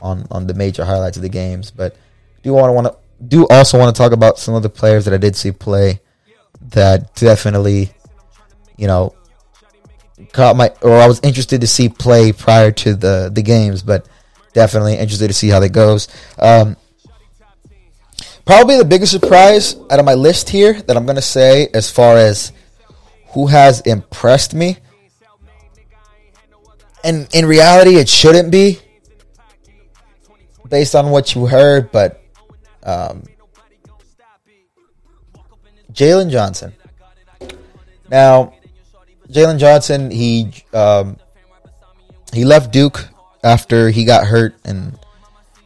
[0.00, 1.94] on on the major highlights of the games, but
[2.42, 5.04] do want to want to do also want to talk about some of the players
[5.04, 6.00] that I did see play
[6.70, 7.90] that definitely,
[8.78, 9.14] you know,
[10.32, 14.08] caught my or I was interested to see play prior to the the games, but
[14.54, 16.08] definitely interested to see how that goes.
[16.38, 16.78] Um,
[18.46, 22.16] probably the biggest surprise out of my list here that I'm gonna say as far
[22.16, 22.52] as
[23.36, 24.78] who has impressed me.
[27.04, 28.78] And in reality, it shouldn't be
[30.66, 32.22] based on what you heard, but
[32.82, 33.24] um,
[35.92, 36.72] Jalen Johnson.
[38.08, 38.54] Now,
[39.28, 41.18] Jalen Johnson, he um,
[42.32, 43.06] he left Duke
[43.44, 44.98] after he got hurt and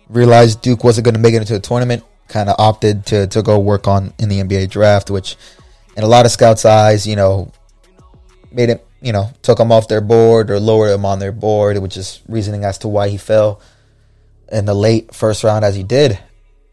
[0.09, 2.03] realized Duke wasn't going to make it into the tournament.
[2.27, 5.37] Kind of opted to to go work on in the NBA draft, which
[5.97, 7.53] in a lot of scouts' eyes, you know,
[8.53, 11.79] made it, you know, took him off their board or lowered him on their board,
[11.79, 13.61] which is reasoning as to why he fell
[14.51, 16.19] in the late first round as he did.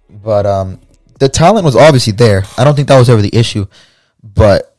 [0.10, 0.80] But um,
[1.20, 2.44] the talent was obviously there.
[2.58, 3.68] I don't think that was ever the issue,
[4.24, 4.76] but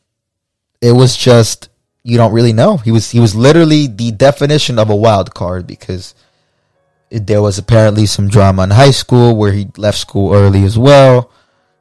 [0.81, 1.69] it was just
[2.03, 2.77] you don't really know.
[2.77, 6.15] He was he was literally the definition of a wild card because
[7.11, 11.31] there was apparently some drama in high school where he left school early as well.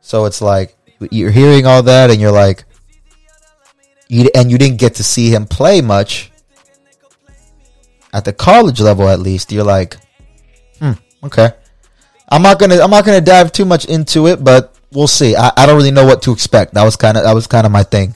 [0.00, 0.76] So it's like
[1.10, 2.64] you're hearing all that and you're like
[4.08, 6.30] you and you didn't get to see him play much
[8.12, 9.52] at the college level at least.
[9.52, 9.96] You're like,
[10.78, 10.92] hmm,
[11.24, 11.52] okay.
[12.30, 15.36] I'm not gonna I'm not gonna dive too much into it, but we'll see.
[15.36, 16.74] I, I don't really know what to expect.
[16.74, 18.14] That was kind of that was kind of my thing.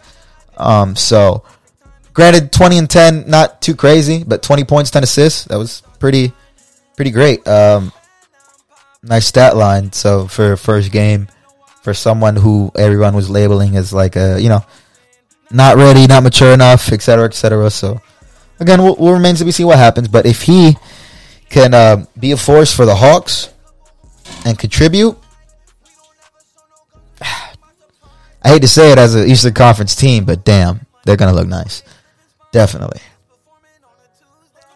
[0.56, 1.44] Um, so
[2.12, 6.32] granted, 20 and 10, not too crazy, but 20 points, 10 assists, that was pretty
[6.96, 7.46] pretty great.
[7.48, 7.92] Um,
[9.02, 9.92] nice stat line.
[9.92, 11.28] So for first game,
[11.82, 14.64] for someone who everyone was labeling as like a you know
[15.52, 17.70] not ready, not mature enough, etc., etc.
[17.70, 18.00] So
[18.60, 20.08] again, we'll, we'll remain to be see what happens.
[20.08, 20.76] But if he
[21.52, 23.52] can uh, be a force for the Hawks
[24.44, 25.16] and contribute.
[27.20, 31.46] I hate to say it as an Eastern Conference team, but damn, they're gonna look
[31.46, 31.82] nice,
[32.50, 33.00] definitely.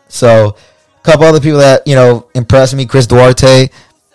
[0.09, 0.57] So,
[0.99, 3.71] a couple other people that you know impressed me: Chris Duarte.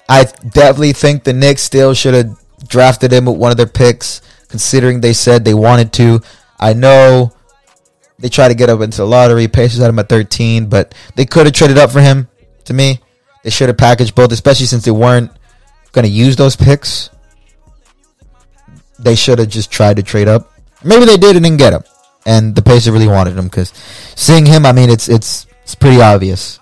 [0.08, 2.38] I definitely think the Knicks still should have
[2.68, 6.22] drafted him with one of their picks, considering they said they wanted to.
[6.62, 7.34] I know
[8.20, 9.48] they tried to get up into the lottery.
[9.48, 12.28] Pacers had him at 13, but they could have traded up for him.
[12.66, 13.00] To me,
[13.44, 15.32] they should have packaged both, especially since they weren't
[15.92, 17.10] going to use those picks.
[19.00, 20.52] They should have just tried to trade up.
[20.84, 21.84] Maybe they did and didn't get him,
[22.26, 23.70] and the Pacers really wanted him because
[24.16, 26.60] seeing him, I mean, it's it's it's pretty obvious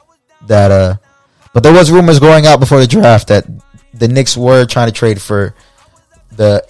[0.48, 0.72] that.
[0.72, 0.96] uh
[1.54, 3.46] But there was rumors going out before the draft that
[3.94, 5.56] the Knicks were trying to trade for
[6.32, 6.64] the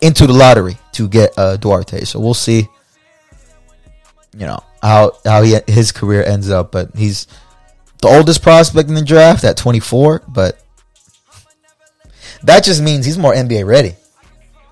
[0.00, 2.04] Into the lottery to get uh, Duarte.
[2.04, 2.68] So we'll see.
[4.36, 7.26] You know how how he, his career ends up, but he's
[8.00, 10.60] the oldest prospect in the draft at 24, but
[12.42, 13.94] that just means he's more NBA ready,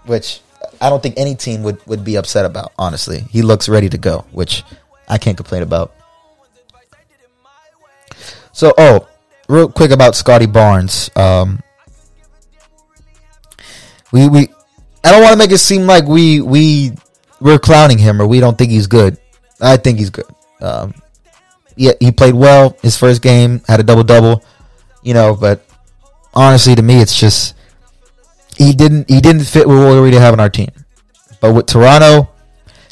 [0.05, 0.41] which
[0.81, 3.21] I don't think any team would, would be upset about, honestly.
[3.31, 4.65] He looks ready to go, which
[5.09, 5.95] I can't complain about.
[8.53, 9.09] So, oh,
[9.49, 11.09] real quick about Scotty Barnes.
[11.17, 11.63] Um,
[14.13, 14.49] we we
[15.05, 16.93] I don't want to make it seem like we we
[17.41, 19.19] we're clowning him or we don't think he's good.
[19.61, 20.27] I think he's good.
[20.61, 20.95] Um,
[21.77, 24.43] yeah, he played well his first game, had a double double,
[25.03, 25.35] you know.
[25.35, 25.65] But
[26.35, 27.55] honestly, to me, it's just
[28.57, 30.71] he didn't he didn't fit with what we already have on our team.
[31.41, 32.31] But with Toronto,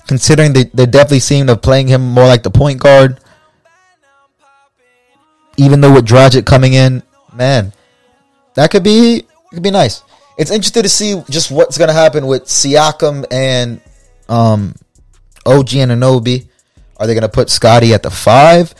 [0.06, 3.20] considering they they definitely seem to playing him more like the point guard,
[5.56, 7.02] even though with Dragic coming in,
[7.32, 7.72] man,
[8.54, 10.02] that could be could be nice.
[10.40, 13.80] It's interesting to see just what's gonna happen with Siakam and
[14.30, 14.74] um,
[15.44, 16.48] OG Anunoby.
[16.96, 18.74] Are they going to put Scotty at the five?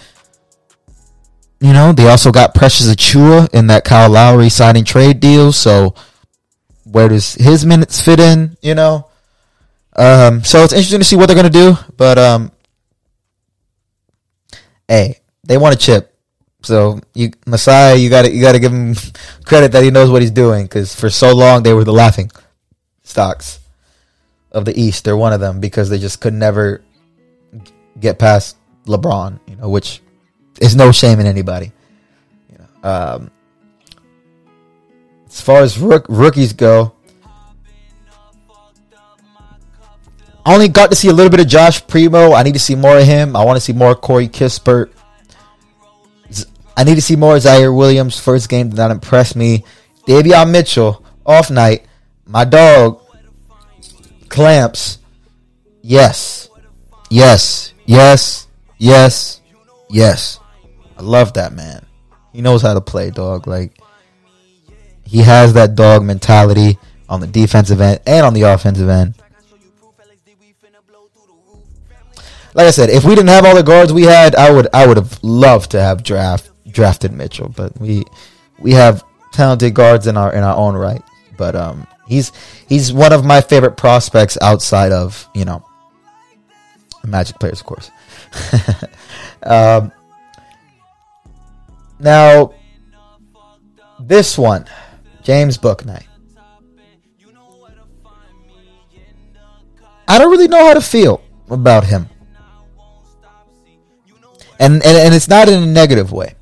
[1.61, 5.53] You know, they also got Precious Achiuwa in that Kyle Lowry signing trade deal.
[5.53, 5.95] So
[6.85, 8.57] where does his minutes fit in?
[8.63, 9.09] You know,
[9.97, 11.77] um, so it's interesting to see what they're going to do.
[11.97, 12.53] But um,
[14.87, 16.10] hey, they want a chip.
[16.63, 18.95] So you Masai, you got to you got to give him
[19.45, 22.31] credit that he knows what he's doing because for so long they were the laughing
[23.03, 23.61] stocks
[24.53, 25.05] of the East.
[25.05, 26.83] They're one of them because they just could never
[27.99, 28.57] get past
[28.87, 30.01] LeBron, you know, which
[30.61, 31.73] is no shame in anybody.
[32.51, 33.31] You know, um,
[35.27, 36.93] as far as rook, rookies go,
[40.45, 42.33] I only got to see a little bit of Josh Primo.
[42.33, 43.37] I need to see more of him.
[43.37, 44.91] I want to see more Corey Kispert.
[46.81, 48.19] I need to see more Ziaire Williams.
[48.19, 49.65] First game did not impress me.
[50.07, 51.85] Davion Mitchell, off night.
[52.25, 53.03] My dog,
[54.31, 54.99] Clamps.
[55.83, 56.49] Yes.
[57.11, 57.75] Yes.
[57.85, 58.47] Yes.
[58.79, 59.43] Yes.
[59.91, 60.41] Yes.
[60.97, 61.85] I love that man.
[62.33, 63.47] He knows how to play, dog.
[63.47, 63.79] Like,
[65.05, 66.79] he has that dog mentality
[67.11, 69.17] on the defensive end and on the offensive end.
[72.55, 74.87] Like I said, if we didn't have all the guards we had, I would I
[74.87, 78.05] would have loved to have draft drafted Mitchell, but we
[78.59, 81.03] we have talented guards in our in our own right.
[81.37, 82.33] But um, he's
[82.69, 85.65] he's one of my favorite prospects outside of you know
[87.05, 87.91] Magic players, of course.
[89.43, 89.91] um,
[91.99, 92.53] now
[93.99, 94.67] this one,
[95.23, 96.05] James Bouknight.
[100.07, 102.09] I don't really know how to feel about him.
[104.59, 106.35] And, and and it's not in a negative way.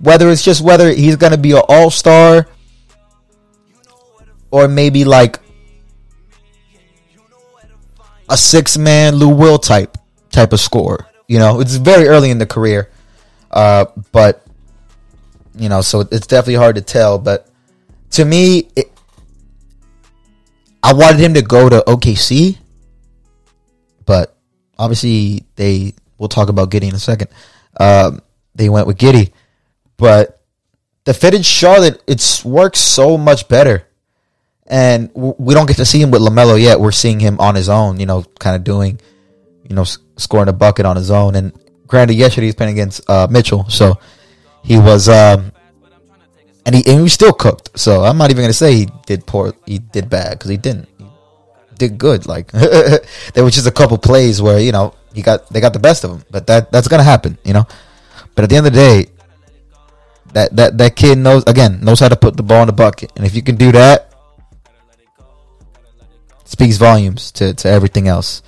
[0.00, 2.46] Whether it's just whether he's going to be an all-star
[4.50, 5.40] or maybe like
[8.28, 9.98] a six-man Lou Will type
[10.30, 11.08] type of score.
[11.26, 12.90] You know, it's very early in the career.
[13.50, 14.44] Uh, but
[15.56, 17.48] you know, so it's definitely hard to tell, but
[18.10, 18.92] to me it,
[20.82, 22.58] I wanted him to go to OKC
[24.08, 24.34] but
[24.78, 27.28] obviously they we'll talk about Giddey in a second.
[27.78, 28.22] Um,
[28.54, 29.32] they went with Giddey,
[29.98, 30.40] but
[31.04, 33.86] the fit in Charlotte it's works so much better,
[34.66, 36.80] and we don't get to see him with Lamelo yet.
[36.80, 38.98] We're seeing him on his own, you know, kind of doing,
[39.68, 39.84] you know,
[40.16, 41.34] scoring a bucket on his own.
[41.34, 41.52] And
[41.86, 43.98] granted, yesterday he's playing against uh, Mitchell, so
[44.62, 45.08] he was.
[45.08, 45.52] Um,
[46.66, 47.78] and he, and he still cooked.
[47.78, 50.86] So I'm not even gonna say he did poor, he did bad because he didn't
[51.78, 52.26] did good.
[52.26, 55.78] Like there was just a couple plays where you know he got they got the
[55.78, 57.66] best of him, but that that's gonna happen, you know.
[58.34, 59.10] But at the end of the day,
[60.32, 63.12] that that that kid knows again knows how to put the ball in the bucket,
[63.16, 64.12] and if you can do that,
[66.44, 68.42] speaks volumes to to everything else.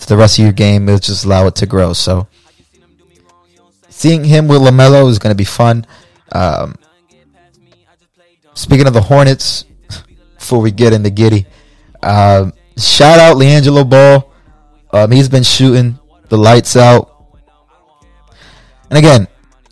[0.00, 1.92] To the rest of your game, it'll just allow it to grow.
[1.92, 2.28] So
[3.88, 5.86] seeing him with Lamelo is going to be fun.
[6.30, 6.76] Um,
[8.54, 9.64] speaking of the Hornets,
[10.38, 11.46] before we get into Giddey,
[12.00, 14.32] um, Shout out LiAngelo Ball.
[14.92, 15.98] Um, he's been shooting
[16.28, 17.10] the lights out.
[18.88, 19.26] And again,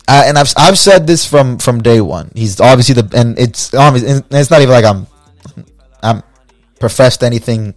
[0.07, 2.31] I, and I've I've said this from from day one.
[2.33, 5.07] He's obviously the and it's obviously and it's not even like I'm
[6.01, 6.23] I'm
[6.79, 7.75] professed anything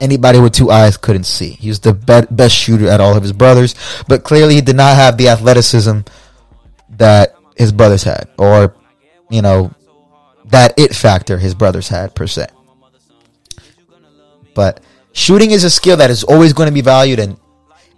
[0.00, 1.50] anybody with two eyes couldn't see.
[1.50, 3.74] He was the be- best shooter at all of his brothers,
[4.08, 6.00] but clearly he did not have the athleticism
[6.90, 8.74] that his brothers had, or
[9.30, 9.72] you know
[10.46, 12.46] that it factor his brothers had per se.
[14.54, 14.80] But
[15.12, 17.38] shooting is a skill that is always going to be valued, and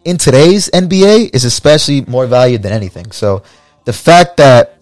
[0.07, 3.11] in today's NBA, is especially more valued than anything.
[3.11, 3.43] So
[3.85, 4.79] the fact that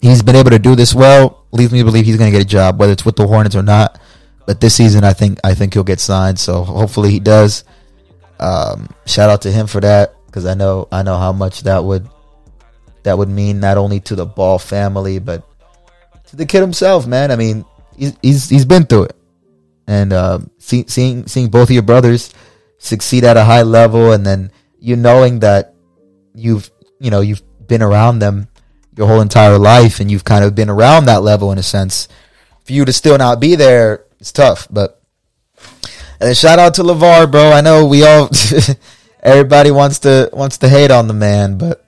[0.00, 2.44] he's been able to do this well leads me to believe he's going to get
[2.44, 4.00] a job, whether it's with the Hornets or not.
[4.46, 6.38] But this season, I think I think he'll get signed.
[6.38, 7.64] So hopefully he does.
[8.40, 11.84] Um, shout out to him for that because I know I know how much that
[11.84, 12.08] would
[13.02, 15.46] that would mean not only to the Ball family but
[16.28, 17.30] to the kid himself, man.
[17.30, 19.16] I mean, he's he's, he's been through it
[19.86, 22.32] and uh, see, seeing seeing both of your brothers
[22.80, 24.50] succeed at a high level, and then
[24.80, 25.74] you knowing that
[26.34, 28.48] you've you know you've been around them
[28.96, 32.08] your whole entire life, and you've kind of been around that level in a sense.
[32.64, 34.66] For you to still not be there, it's tough.
[34.70, 35.00] But
[36.20, 37.52] and shout out to LaVar, bro.
[37.52, 38.28] I know we all
[39.22, 41.84] everybody wants to wants to hate on the man, but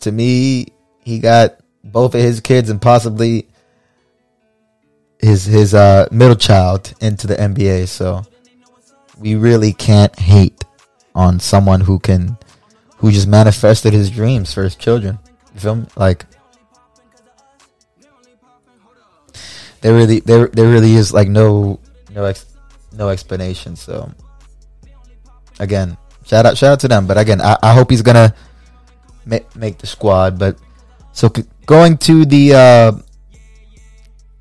[0.00, 0.66] to me,
[1.04, 3.48] he got both of his kids and possibly
[5.18, 7.88] his his uh, middle child into the NBA.
[7.88, 8.24] So
[9.20, 10.64] we really can't hate
[11.14, 12.36] on someone who can
[12.96, 15.18] who just manifested his dreams for his children.
[15.54, 15.86] You feel me?
[15.96, 16.26] Like
[19.80, 21.78] there really there there really is like no
[22.14, 22.46] no ex,
[22.92, 23.76] no explanation.
[23.76, 24.10] So
[25.58, 27.06] again, shout out shout out to them.
[27.06, 28.34] But again, I, I hope he's gonna
[29.24, 30.38] make make the squad.
[30.38, 30.56] But
[31.12, 31.30] so
[31.66, 32.92] going to the uh,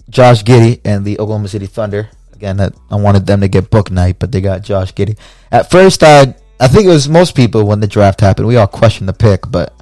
[0.10, 2.10] Josh Giddey and the Oklahoma City Thunder.
[2.40, 5.20] Again, I wanted them to get Bouknight, but they got Josh Giddey.
[5.52, 8.48] At first, I I think it was most people when the draft happened.
[8.48, 9.74] We all questioned the pick, but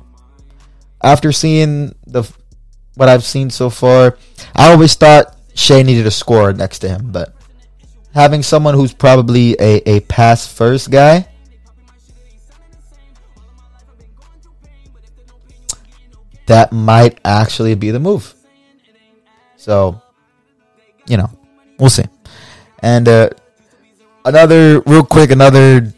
[1.04, 2.24] after seeing the
[2.96, 4.18] what I've seen so far,
[4.56, 7.36] I always thought Shai needed a scorer next to him, but
[8.16, 11.28] having someone who's probably a, a pass first guy.
[16.48, 18.34] That might actually be the move.
[19.58, 20.02] So
[21.08, 21.30] you know,
[21.80, 22.06] we'll see.
[22.80, 23.30] And uh,
[24.26, 25.94] another real quick, another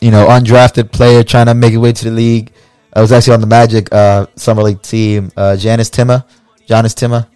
[0.00, 2.52] you know undrafted player trying to make his way to the league.
[2.92, 5.30] I was actually on the Magic uh, summer league team.
[5.36, 6.24] Uh, Janis Timma,
[6.66, 7.26] Janis Timma.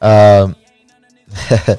[0.00, 0.56] Um,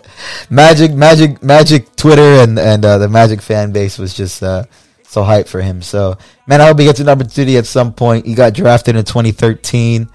[0.49, 4.63] Magic, Magic, Magic Twitter and and uh, the Magic fan base was just uh,
[5.03, 5.81] so hyped for him.
[5.81, 6.17] So
[6.47, 8.25] man, I hope he gets an opportunity at some point.
[8.25, 10.09] He got drafted in 2013.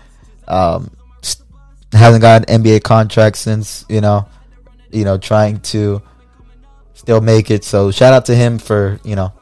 [0.48, 0.90] Um,
[1.92, 3.84] hasn't got an NBA contract since.
[3.88, 4.28] You know,
[4.90, 6.02] you know, trying to
[7.02, 7.64] still make it.
[7.64, 9.32] So shout out to him for you know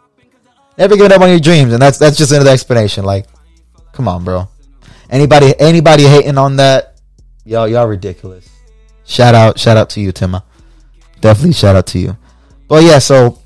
[0.79, 3.05] never giving up on your dreams, and that's that's just another explanation.
[3.05, 3.27] Like,
[3.93, 4.49] come on, bro.
[5.11, 7.01] Anybody anybody hating on that,
[7.45, 8.49] y'all y'all ridiculous.
[9.05, 10.43] Shout out shout out to you, Timma.
[11.21, 12.17] Definitely shout out to you.
[12.67, 13.39] But yeah, so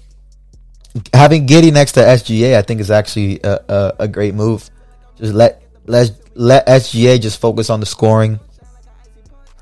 [1.13, 4.71] having Giddey next to SGA, I think is actually a, a, a great move.
[5.17, 8.39] Just let let let SGA just focus on the scoring,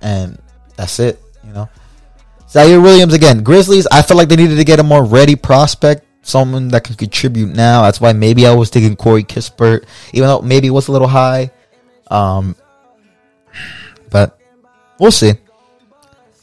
[0.03, 0.39] and
[0.77, 1.19] that's it.
[1.43, 1.71] You know.
[2.53, 3.43] Ziaire Williams again.
[3.43, 3.87] Grizzlies.
[3.91, 7.49] I feel like they needed to get a more ready prospect, someone that can contribute
[7.49, 7.81] now.
[7.81, 11.09] That's why maybe I was thinking Corey Kispert, even though maybe it was a little
[11.09, 11.51] high.
[12.11, 12.55] Um,
[14.11, 14.39] but
[15.01, 15.33] we'll see.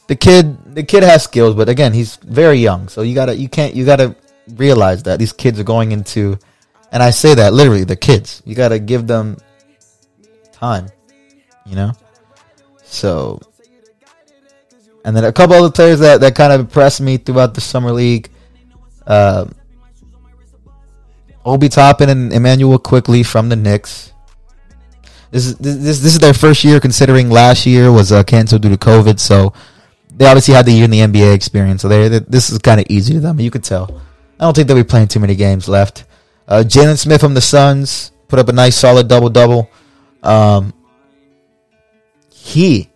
[0.08, 3.48] The kid, the kid has skills, but again, he's very young, so you gotta, you
[3.48, 4.16] can't, you gotta
[4.56, 6.36] realize that these kids are going into,
[6.90, 8.42] and I say that literally, the kids.
[8.44, 9.36] You gotta give them
[10.50, 10.88] time,
[11.64, 11.92] you know.
[12.82, 13.40] So
[15.04, 17.92] and then a couple other players that, that kind of impressed me throughout the summer
[17.92, 18.30] league.
[19.06, 19.46] Uh,
[21.44, 24.12] Obi Toppin and Immanuel Quickley from the Knicks.
[25.30, 28.68] This is this, this is their first year, considering last year was uh, canceled due
[28.68, 29.18] to COVID.
[29.18, 29.52] So
[30.14, 31.82] they obviously had the year in the NBA experience.
[31.82, 33.40] So they this is kind of easy to them.
[33.40, 34.00] You could tell.
[34.38, 36.04] I don't think they'll be playing too many games left.
[36.48, 39.70] Uh, Jalen Smith from the Suns put up a nice solid double double.
[40.22, 40.74] Um,
[42.30, 42.89] he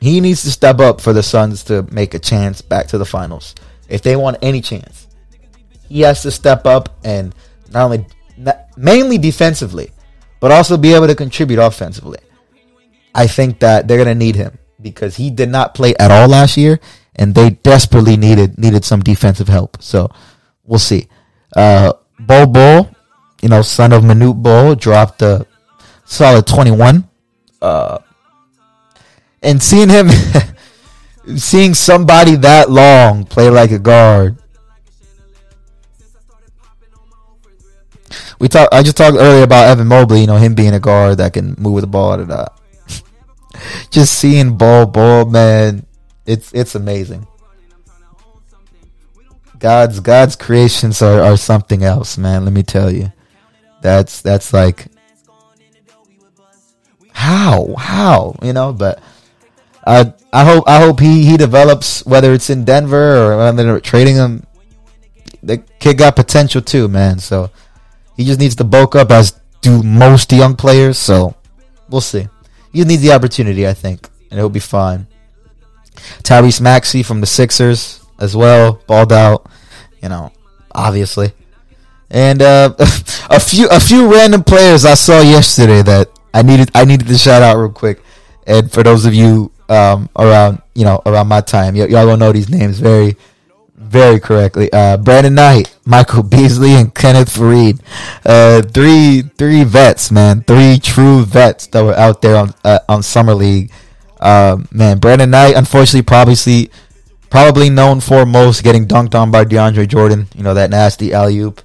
[0.00, 3.04] he needs to step up for the Suns to make a chance back to the
[3.04, 3.54] finals.
[3.88, 5.06] If they want any chance,
[5.88, 7.34] he has to step up and
[7.70, 8.06] not only
[8.76, 9.90] mainly defensively,
[10.40, 12.18] but also be able to contribute offensively.
[13.14, 16.28] I think that they're going to need him because he did not play at all
[16.28, 16.78] last year,
[17.14, 19.82] and they desperately needed needed some defensive help.
[19.82, 20.10] So
[20.64, 21.08] we'll see.
[21.54, 22.90] Uh, Bo Bol,
[23.40, 25.46] you know, son of Manute Bol dropped a
[26.04, 27.08] solid 21.
[27.62, 27.98] Uh,
[29.46, 30.08] and seeing him,
[31.36, 34.36] seeing somebody that long play like a guard.
[38.38, 38.74] We talked.
[38.74, 40.20] I just talked earlier about Evan Mobley.
[40.20, 42.22] You know him being a guard that can move the ball.
[42.22, 42.48] Da,
[43.90, 45.86] just seeing Bol, Bol, man,
[46.26, 47.26] it's it's amazing.
[49.58, 52.44] God's God's creations are, are something else, man.
[52.44, 53.10] Let me tell you,
[53.80, 54.88] that's that's like
[57.12, 59.00] how how you know, but
[59.86, 64.16] I hope I hope he he develops whether it's in Denver or when they're trading
[64.16, 64.46] him.
[65.42, 67.18] The kid got potential too, man.
[67.20, 67.50] So
[68.16, 70.98] he just needs to bulk up as do most young players.
[70.98, 71.36] So
[71.88, 72.28] we'll see.
[72.72, 75.06] He needs the opportunity, I think, and he'll be fine.
[76.22, 79.46] Tyrese Maxey from the Sixers as well, balled out.
[80.02, 80.32] You know,
[80.74, 81.32] obviously,
[82.10, 82.74] and uh,
[83.30, 87.16] a few a few random players I saw yesterday that I needed I needed to
[87.16, 88.02] shout out real quick.
[88.46, 91.74] And for those of you um, around you know around my time.
[91.74, 93.16] Y- y'all gonna know these names very
[93.76, 94.72] very correctly.
[94.72, 97.80] Uh, Brandon Knight, Michael Beasley, and Kenneth Faried.
[98.24, 100.42] Uh, three three vets, man.
[100.42, 103.70] Three true vets that were out there on uh, on summer league.
[104.20, 106.70] Um, man, Brandon Knight, unfortunately, probably
[107.28, 110.26] probably known for most getting dunked on by DeAndre Jordan.
[110.34, 111.60] You know that nasty alley oop,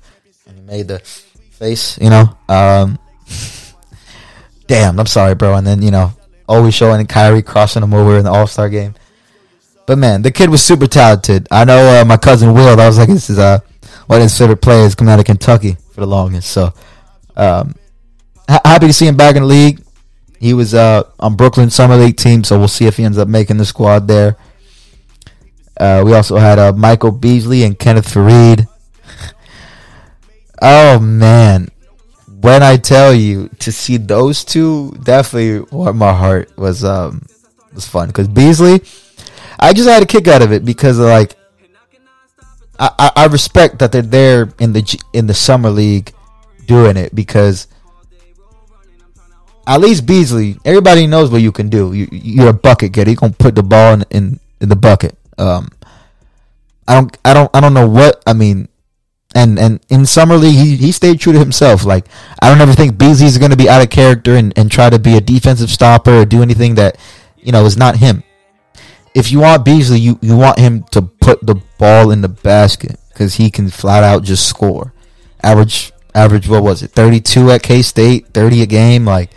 [0.47, 1.97] and he made the face.
[1.99, 2.99] You know, um,
[4.67, 4.99] damn.
[4.99, 5.55] I'm sorry, bro.
[5.55, 6.13] And then you know
[6.51, 8.93] always showing Kyrie crossing him over in the All Star game.
[9.87, 11.47] But man, the kid was super talented.
[11.49, 12.79] I know uh, my cousin Will.
[12.79, 13.59] I was like, this is uh,
[14.07, 16.51] one of his favorite players coming out of Kentucky for the longest.
[16.51, 16.73] So
[17.35, 17.75] um,
[18.47, 19.81] ha- happy to see him back in the league.
[20.39, 23.27] He was uh, on Brooklyn Summer League team, so we'll see if he ends up
[23.27, 24.37] making the squad there.
[25.79, 28.67] Uh, we also had uh, Michael Beasley and Kenneth Faried.
[30.61, 31.69] oh man,
[32.41, 37.25] when I tell you to see those two, definitely what my heart was um
[37.73, 38.81] was fun because Beasley,
[39.59, 41.35] I just had a kick out of it because of like
[42.79, 46.13] I, I respect that they're there in the in the summer league
[46.65, 47.67] doing it because
[49.67, 51.93] at least Beasley, everybody knows what you can do.
[51.93, 53.11] You, you're a bucket getter.
[53.11, 55.15] You gonna put the ball in, in, in the bucket.
[55.37, 55.69] Um,
[56.87, 58.67] I don't I don't I don't know what I mean
[59.33, 62.05] and and in summer league he, he stayed true to himself like
[62.41, 64.99] i don't ever think beasley's going to be out of character and, and try to
[64.99, 66.97] be a defensive stopper or do anything that
[67.37, 68.23] you know is not him
[69.13, 72.97] if you want beasley you, you want him to put the ball in the basket
[73.21, 74.93] because he can flat out just score.
[75.43, 76.91] Average, average, what was it?
[76.91, 79.05] 32 at K State, 30 a game.
[79.05, 79.31] Like,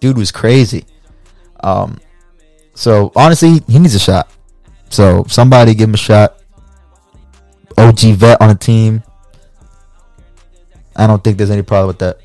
[0.00, 0.84] dude was crazy.
[1.60, 2.00] Um,
[2.74, 4.32] so honestly, he needs a shot.
[4.90, 6.37] So somebody give him a shot.
[7.78, 9.02] OG vet on a team.
[10.96, 12.18] I don't think there's any problem with that.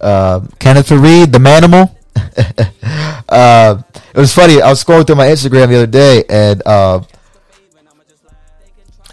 [0.00, 1.94] Uh, Kenneth Faried, the manimal.
[3.28, 3.82] uh,
[4.14, 4.62] it was funny.
[4.62, 7.02] I was scrolling through my Instagram the other day, and uh,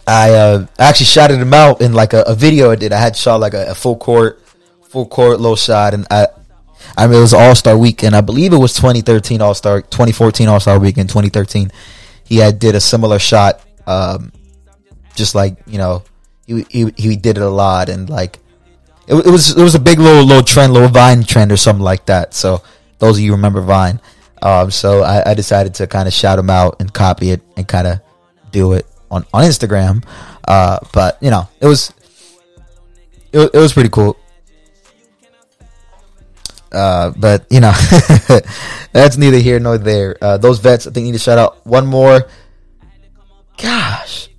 [0.08, 2.94] I uh, actually shouted him out in like a, a, video I did.
[2.94, 4.42] I had shot like a, a, full court,
[4.84, 6.28] full court low shot, and I,
[6.96, 9.82] I mean it was All Star Week, and I believe it was 2013 All Star,
[9.82, 11.72] 2014 All Star Weekend, 2013.
[12.24, 14.32] He had did a similar shot, um,
[15.18, 16.04] just like you know,
[16.46, 18.40] he, he he did it a lot, and like
[19.08, 21.84] it, it was it was a big little little trend, little Vine trend or something
[21.84, 22.34] like that.
[22.34, 22.62] So
[23.00, 24.00] those of you remember Vine.
[24.42, 27.68] Um, so I, I decided to kind of shout him out and copy it and
[27.68, 28.00] kind of
[28.52, 30.06] do it on, on Instagram.
[30.48, 31.92] Uh, but you know, it was,
[33.32, 34.18] it, it was pretty cool.
[36.72, 37.72] Uh, but you know,
[38.92, 40.18] that's neither here nor there.
[40.22, 42.28] Uh, those vets, I think, need to shout out one more.
[43.58, 44.30] Gosh,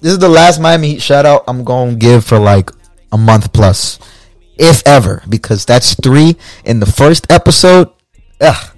[0.00, 2.70] this is the last Miami Heat shout out I'm gonna give for like
[3.12, 3.98] a month plus,
[4.58, 7.90] if ever, because that's three in the first episode
[8.40, 8.70] Ugh.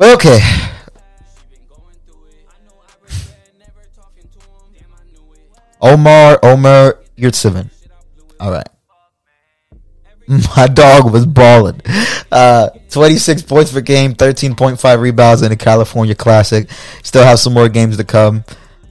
[0.00, 0.40] Okay.
[5.80, 7.70] Omar Omer Yurtseven.
[8.38, 8.68] All right.
[10.56, 11.80] My dog was balling.
[12.30, 16.70] Uh, 26 points per game, 13.5 rebounds in the California Classic.
[17.02, 18.44] Still have some more games to come.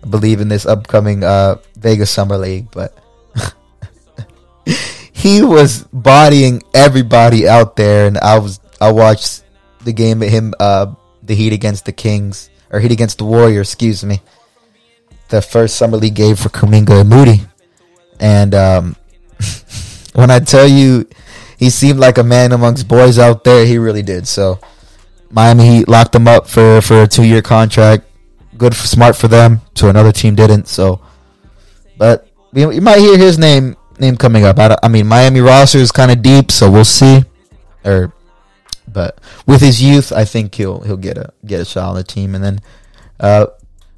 [0.08, 2.97] Believe in this upcoming uh, Vegas Summer League, but
[5.12, 9.43] he was bodying everybody out there, and I was I watched
[9.84, 10.93] the game of him, uh,
[11.24, 14.22] the Heat against the Kings or Heat against the Warriors, excuse me.
[15.30, 17.41] The first summer league game for Kuminga and Moody,
[18.20, 18.95] and um,
[20.14, 21.08] when I tell you,
[21.58, 23.66] he seemed like a man amongst boys out there.
[23.66, 24.28] He really did.
[24.28, 24.60] So
[25.30, 28.06] Miami Heat locked him up for for a two year contract.
[28.60, 29.62] Good, for, smart for them.
[29.74, 30.68] So another team didn't.
[30.68, 31.01] So,
[31.97, 34.60] but you might hear his name name coming up.
[34.60, 37.24] I, I mean, Miami roster is kind of deep, so we'll see.
[37.84, 38.14] Or
[38.88, 42.03] but with his youth, I think he'll he'll get a get a shot on the
[42.03, 42.36] team.
[42.36, 42.60] And then
[43.20, 43.47] uh,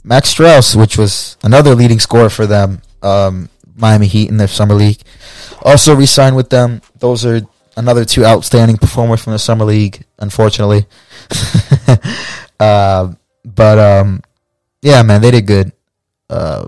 [0.03, 4.75] Max Strus, which was another leading scorer for them, um, Miami Heat in their summer
[4.75, 5.01] league,
[5.61, 6.81] also re-signed with them.
[6.99, 7.41] Those are
[7.77, 10.03] another two outstanding performers from the summer league.
[10.19, 10.85] Unfortunately,
[12.59, 13.13] uh,
[13.45, 14.21] but um,
[14.81, 15.71] yeah, man, they did good.
[16.29, 16.67] Uh,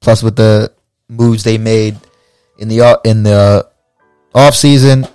[0.00, 0.72] plus, with the
[1.08, 1.96] moves they made
[2.58, 3.68] in the in the
[4.34, 5.06] off season,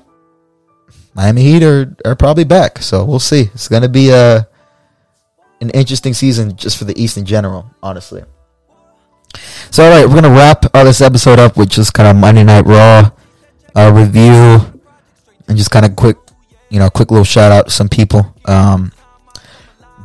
[1.14, 2.80] Miami Heat are, are probably back.
[2.80, 3.50] So we'll see.
[3.54, 4.48] It's to be a
[5.62, 8.24] an interesting season just for the East in general, honestly.
[9.72, 12.44] So, all right, we're to wrap uh, this episode up with just kind of Monday
[12.44, 13.12] Night Raw
[13.76, 14.82] uh, review
[15.48, 16.18] and just kind of quick,
[16.70, 18.34] you know, quick little shout out to some people.
[18.46, 18.92] Um,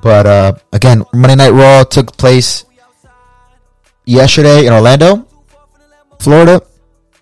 [0.05, 2.67] but uh, again, Monday Night Raw took place
[4.05, 5.27] yesterday in Orlando,
[6.21, 6.61] Florida.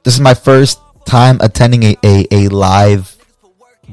[0.02, 3.16] This is my first time attending a, a, a live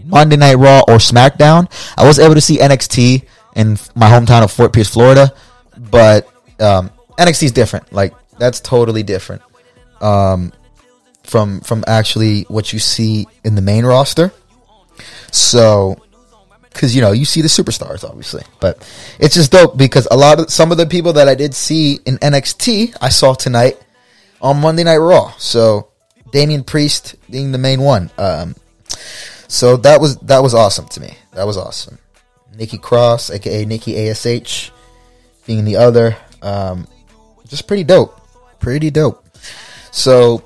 [0.05, 1.71] Monday Night Raw or SmackDown.
[1.99, 5.33] I was able to see NXT in my hometown of Fort Pierce, Florida,
[5.77, 6.27] but
[6.59, 6.89] um,
[7.19, 7.93] NXT is different.
[7.93, 9.43] Like that's totally different
[10.01, 10.51] um,
[11.23, 14.31] from from actually what you see in the main roster.
[15.31, 16.01] So,
[16.71, 18.77] because you know you see the superstars, obviously, but
[19.19, 21.99] it's just dope because a lot of some of the people that I did see
[22.05, 23.77] in NXT, I saw tonight
[24.41, 25.33] on Monday Night Raw.
[25.37, 25.89] So,
[26.31, 28.09] Damian Priest being the main one.
[28.17, 28.55] Um,
[29.47, 31.17] so that was that was awesome to me.
[31.33, 31.97] That was awesome.
[32.55, 34.71] Nikki Cross, aka Nikki Ash,
[35.45, 36.87] being the other, um,
[37.47, 38.19] just pretty dope,
[38.59, 39.25] pretty dope.
[39.91, 40.45] So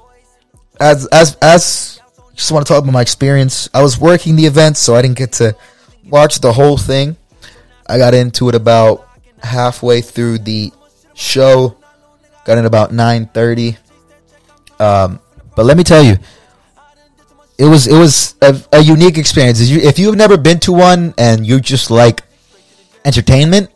[0.80, 2.00] as as as
[2.36, 3.70] just want to talk about my experience.
[3.74, 5.56] I was working the event, so I didn't get to
[6.10, 7.18] watch the whole thing.
[7.88, 9.08] I got into it about
[9.42, 10.72] halfway through the
[11.14, 11.76] show.
[12.46, 13.78] Got in about nine thirty.
[14.80, 15.20] Um,
[15.56, 16.18] but let me tell you,
[17.58, 19.62] it was it was a, a unique experience.
[19.62, 22.24] If, you, if you've never been to one and you just like
[23.06, 23.70] entertainment,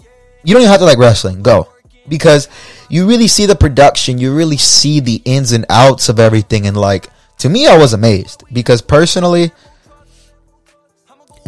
[0.43, 1.41] you don't even have to like wrestling.
[1.41, 1.69] Go
[2.07, 2.49] because
[2.89, 4.17] you really see the production.
[4.17, 6.67] You really see the ins and outs of everything.
[6.67, 7.09] And like
[7.39, 9.51] to me, I was amazed because personally,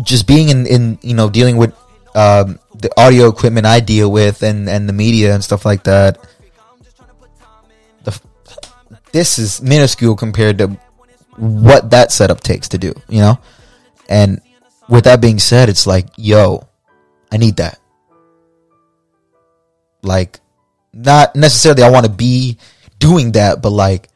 [0.01, 1.73] just being in in you know dealing with
[2.15, 6.17] um, the audio equipment I deal with and and the media and stuff like that.
[8.03, 8.19] The,
[9.11, 10.77] this is minuscule compared to
[11.37, 13.39] what that setup takes to do, you know?
[14.09, 14.41] And
[14.89, 16.67] with that being said, it's like, yo,
[17.31, 17.79] I need that.
[20.01, 20.39] Like,
[20.93, 22.57] not necessarily I want to be
[22.97, 24.09] doing that, but like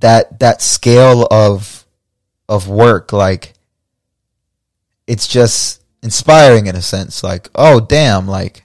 [0.00, 1.84] that that scale of
[2.48, 3.54] of work, like
[5.06, 7.22] it's just inspiring in a sense.
[7.22, 8.64] Like, oh damn, like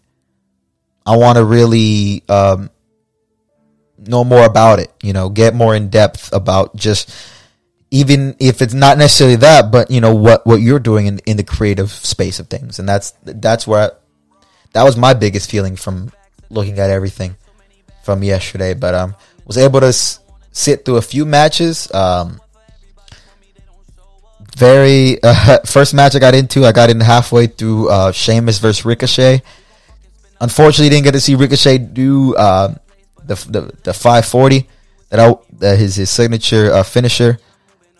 [1.05, 2.69] I want to really um,
[3.97, 4.93] know more about it.
[5.01, 7.09] You know, get more in depth about just
[7.91, 11.37] even if it's not necessarily that, but you know what what you're doing in in
[11.37, 13.95] the creative space of things, and that's that's where I,
[14.73, 16.11] that was my biggest feeling from
[16.49, 17.35] looking at everything
[18.03, 18.73] from yesterday.
[18.73, 20.19] But um, was able to s-
[20.51, 21.91] sit through a few matches.
[21.93, 22.39] Um,
[24.59, 28.85] very uh, first match I got into, I got in halfway through uh, Sheamus versus
[28.85, 29.41] Ricochet.
[30.41, 32.75] Unfortunately, didn't get to see Ricochet do uh,
[33.23, 34.67] the, the the 540
[35.09, 37.39] that I that his his signature uh, finisher,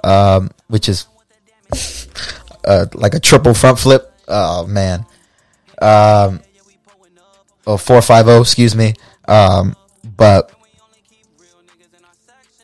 [0.04, 1.08] um, which is
[2.66, 4.14] uh, like a triple front flip.
[4.28, 5.06] Oh man,
[5.82, 6.42] um,
[7.66, 8.94] oh four five zero, excuse me.
[9.28, 9.76] Um,
[10.16, 10.52] but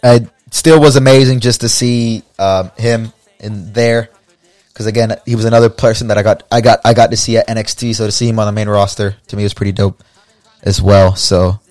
[0.03, 4.09] it still was amazing just to see um, him in there.
[4.69, 7.37] Because again he was another person that I got I got I got to see
[7.37, 10.03] at NXT so to see him on the main roster to me was pretty dope
[10.63, 11.15] as well.
[11.15, 11.61] So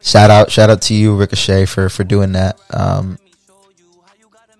[0.00, 2.58] shout out shout out to you Ricochet for for doing that.
[2.70, 3.18] Um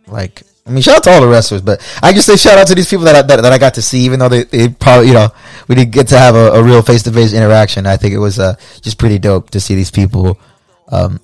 [0.06, 2.68] like I mean shout out to all the wrestlers but I just say shout out
[2.68, 4.68] to these people that I, that, that I got to see even though they, they
[4.68, 5.30] probably you know
[5.66, 7.84] we didn't get to have a, a real face to face interaction.
[7.84, 10.38] I think it was uh just pretty dope to see these people
[10.86, 11.20] um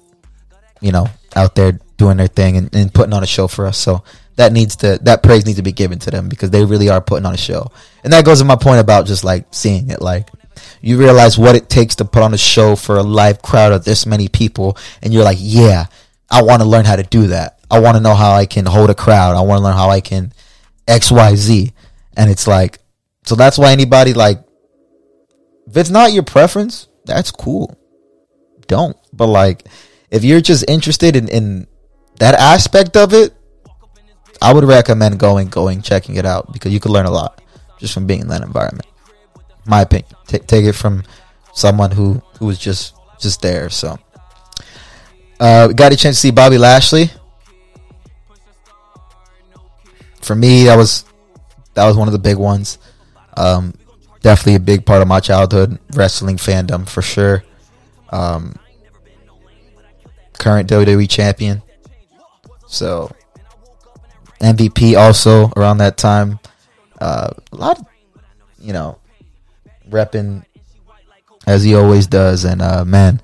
[0.81, 1.07] you know
[1.37, 3.79] out there doing their thing and, and putting on a show for us.
[3.79, 4.03] So
[4.37, 7.01] that needs to that praise needs to be given to them because they really are
[7.01, 7.71] putting on a show.
[8.03, 10.31] And that goes to my point about just like seeing it like
[10.81, 13.85] you realize what it takes to put on a show for a live crowd of
[13.85, 15.87] this many people and you're like, "Yeah,
[16.31, 17.59] I want to learn how to do that.
[17.71, 19.37] I want to know how I can hold a crowd.
[19.37, 20.33] I want to learn how I can
[20.87, 21.73] XYZ."
[22.17, 22.79] And it's like
[23.25, 24.43] so that's why anybody like
[25.67, 27.79] if it's not your preference, that's cool.
[28.67, 28.97] Don't.
[29.13, 29.67] But like
[30.11, 31.67] if you're just interested in in
[32.19, 33.35] that aspect of it,
[34.41, 37.41] I would recommend going, going, checking it out because you could learn a lot
[37.79, 38.87] just from being in that environment.
[39.67, 40.11] My opinion.
[40.27, 41.05] T- take it from
[41.55, 43.71] someone who who was just just there.
[43.71, 43.99] So,
[45.41, 47.11] uh, got a chance to see Bobby Lashley.
[50.21, 51.05] For me, that was
[51.75, 52.79] that was one of the big ones.
[53.37, 53.75] Um,
[54.23, 57.45] definitely a big part of my childhood wrestling fandom for sure.
[58.11, 58.57] Um,
[60.39, 61.63] current WWE champion.
[62.67, 63.11] So
[64.45, 66.39] MVP also around that time.
[67.01, 67.87] Uh, a lot, of,
[68.61, 68.99] you know,
[69.89, 70.45] repping
[71.47, 73.21] as he always does, and uh, man,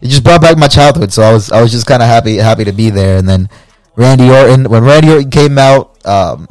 [0.00, 1.12] it just brought back my childhood.
[1.12, 3.18] So I was I was just kind of happy happy to be there.
[3.18, 3.48] And then
[3.96, 6.48] Randy Orton, when Randy Orton came out, um,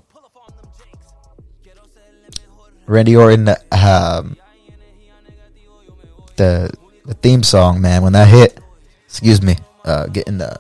[2.86, 4.38] Randy Orton, um,
[6.36, 6.72] the
[7.06, 8.60] the theme song, man, when that hit,
[9.06, 10.60] excuse me, uh, getting the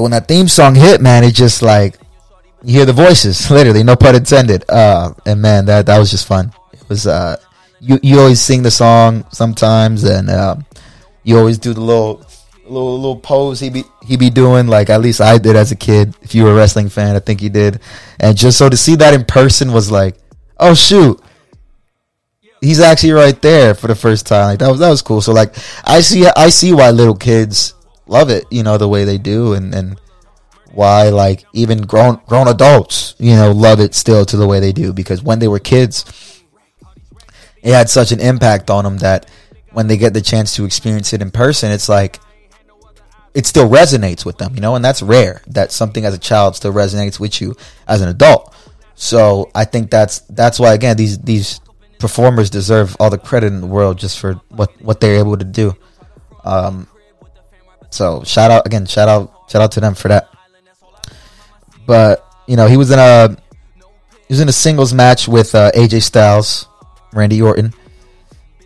[0.00, 1.98] but when that theme song hit, man, it just like
[2.62, 4.64] you hear the voices, literally, no pun intended.
[4.66, 6.54] Uh, and man, that that was just fun.
[6.72, 7.36] It was uh,
[7.80, 10.64] you you always sing the song sometimes, and um,
[11.22, 12.24] you always do the little
[12.64, 14.68] little little pose he be he be doing.
[14.68, 16.16] Like at least I did as a kid.
[16.22, 17.80] If you were a wrestling fan, I think you did.
[18.18, 20.16] And just so to see that in person was like,
[20.58, 21.20] oh shoot.
[22.62, 24.46] He's actually right there for the first time.
[24.46, 25.20] Like that was that was cool.
[25.20, 25.54] So like
[25.84, 27.74] I see I see why little kids
[28.10, 29.98] love it, you know, the way they do, and and
[30.72, 34.72] why like even grown grown adults, you know, love it still to the way they
[34.72, 36.42] do because when they were kids,
[37.62, 39.28] it had such an impact on them that
[39.72, 42.18] when they get the chance to experience it in person, it's like
[43.34, 45.42] it still resonates with them, you know, and that's rare.
[45.46, 47.56] That something as a child still resonates with you
[47.86, 48.54] as an adult.
[48.94, 51.60] So I think that's that's why again these these
[51.98, 55.44] performers deserve all the credit in the world just for what what they're able to
[55.44, 55.76] do.
[56.44, 56.88] Um,
[57.90, 60.28] so shout out again, shout out, shout out to them for that.
[61.86, 65.72] But you know, he was in a he was in a singles match with uh,
[65.72, 66.68] AJ Styles,
[67.12, 67.74] Randy Orton.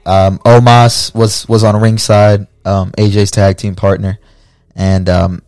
[0.07, 4.19] Um, Omos was was on ringside, um, AJ's tag team partner,
[4.77, 5.43] and um,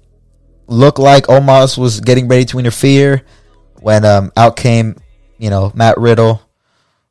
[0.66, 3.22] looked like Omos was getting ready to interfere
[3.80, 4.96] when um, out came,
[5.38, 6.40] you know, Matt Riddle,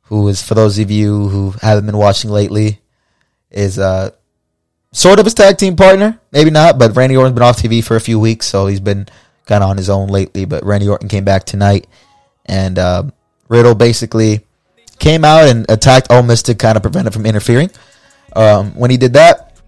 [0.02, 2.80] who is for those of you who haven't been watching lately,
[3.50, 4.10] is uh,
[4.96, 6.18] sort of his tag team partner.
[6.32, 9.06] Maybe not, but Randy Orton's been off TV for a few weeks, so he's been
[9.44, 10.46] kind of on his own lately.
[10.46, 11.86] But Randy Orton came back tonight,
[12.46, 13.04] and uh,
[13.48, 14.40] Riddle basically
[14.98, 17.70] came out and attacked Omos to kind of prevent it from interfering.
[18.34, 19.58] Um, when he did that,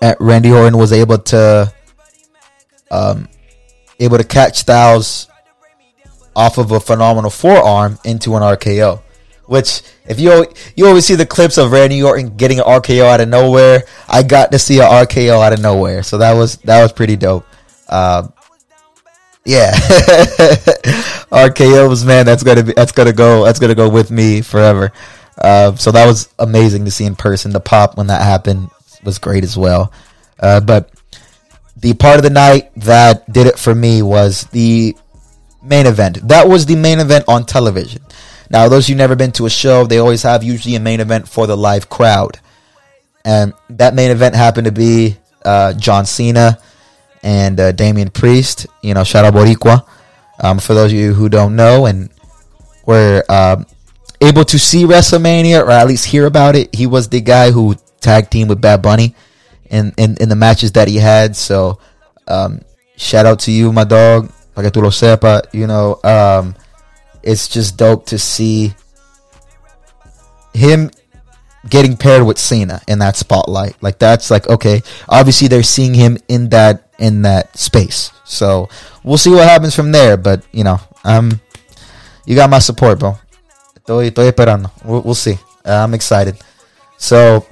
[0.00, 1.72] uh, Randy Orton was able to
[2.90, 3.28] um,
[3.98, 5.28] able to catch Styles
[6.34, 9.02] off of a phenomenal forearm into an RKO,
[9.50, 10.46] Which, if you
[10.76, 14.22] you always see the clips of Randy Orton getting an RKO out of nowhere, I
[14.22, 17.44] got to see an RKO out of nowhere, so that was that was pretty dope.
[17.88, 18.28] Uh,
[19.44, 19.72] yeah,
[21.32, 24.92] RKO's man, that's gonna be that's gonna go that's gonna go with me forever.
[25.36, 27.50] Uh, so that was amazing to see in person.
[27.50, 28.70] The pop when that happened
[29.02, 29.92] was great as well.
[30.38, 30.92] Uh, but
[31.76, 34.94] the part of the night that did it for me was the
[35.60, 36.28] main event.
[36.28, 38.02] That was the main event on television.
[38.50, 41.28] Now, those who've never been to a show, they always have usually a main event
[41.28, 42.40] for the live crowd.
[43.24, 46.58] And that main event happened to be uh, John Cena
[47.22, 48.66] and uh, Damian Priest.
[48.82, 49.86] You know, shout out Boricua.
[50.42, 52.10] Um, for those of you who don't know and
[52.86, 53.66] were um,
[54.20, 57.76] able to see WrestleMania or at least hear about it, he was the guy who
[58.00, 59.14] tag team with Bad Bunny
[59.66, 61.36] in, in, in the matches that he had.
[61.36, 61.78] So,
[62.26, 62.62] um,
[62.96, 64.32] shout out to you, my dog.
[64.54, 66.56] Para que tú lo sepa, you know, um,
[67.22, 68.74] it's just dope to see
[70.54, 70.90] him
[71.68, 73.80] getting paired with Cena in that spotlight.
[73.82, 78.12] Like that's like okay, obviously they're seeing him in that in that space.
[78.24, 78.68] So
[79.02, 80.16] we'll see what happens from there.
[80.16, 81.40] But you know, um,
[82.26, 83.18] you got my support, bro.
[83.76, 84.70] Estoy, estoy esperando.
[84.84, 85.38] We'll, we'll see.
[85.64, 86.36] Uh, I'm excited.
[86.96, 87.46] So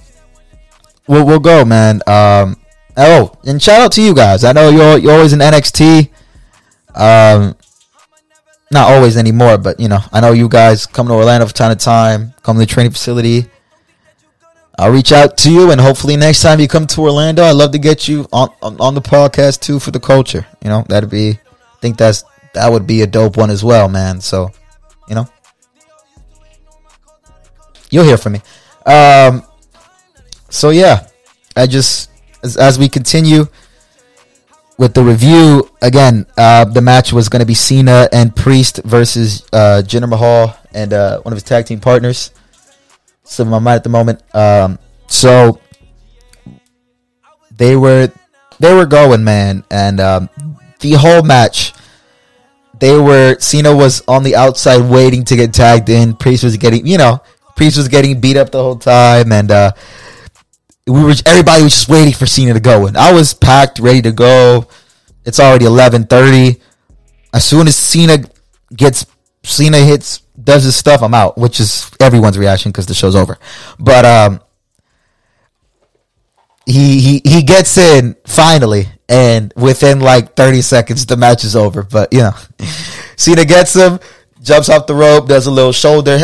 [1.07, 2.01] we'll we'll go, man.
[2.07, 2.57] Um,
[2.97, 4.45] oh, and shout out to you guys.
[4.45, 6.11] I know you're you're always in NXT.
[6.95, 7.55] Um,
[8.71, 11.77] not always anymore, but you know, I know you guys come to Orlando from time
[11.77, 13.47] to time, come to the training facility.
[14.79, 17.73] I'll reach out to you, and hopefully next time you come to Orlando, I'd love
[17.73, 20.47] to get you on on, on the podcast too for the culture.
[20.63, 22.25] You know, that'd be, I think that's
[22.55, 24.21] that would be a dope one as well, man.
[24.21, 24.51] So,
[25.09, 25.29] you know,
[27.91, 28.43] you'll hear from me.
[28.87, 29.43] Um,
[30.49, 31.09] so yeah,
[31.57, 32.11] I just
[32.43, 33.47] as, as we continue
[34.79, 39.47] with the review again, uh, the match was going to be Cena and Priest versus
[39.53, 42.31] uh, Jinder Mahal and uh, one of his tag team partners.
[43.25, 44.23] Slipping my mind at the moment.
[44.35, 44.79] Um,
[45.09, 45.61] so
[47.51, 48.11] they were
[48.61, 50.31] they were going, man, and um,
[50.81, 51.75] the whole match.
[52.79, 56.15] They were Cena was on the outside waiting to get tagged in.
[56.15, 57.21] Priest was getting, you know,
[57.57, 59.73] Priest was getting beat up the whole time, and uh,
[60.89, 62.87] we were everybody was just waiting for Cena to go.
[62.87, 64.67] And I was packed, ready to go.
[65.25, 66.61] It's already eleven thirty.
[67.33, 68.19] As soon as Cena
[68.75, 69.07] gets
[69.45, 73.39] Cena hits does his stuff, I'm out, which is everyone's reaction because the show's over.
[73.79, 74.41] But um,
[76.65, 81.83] he he he gets in finally, and within like 30 seconds, the match is over.
[81.83, 82.33] But you know,
[83.17, 83.99] Cena gets him,
[84.43, 86.21] jumps off the rope, does a little shoulder,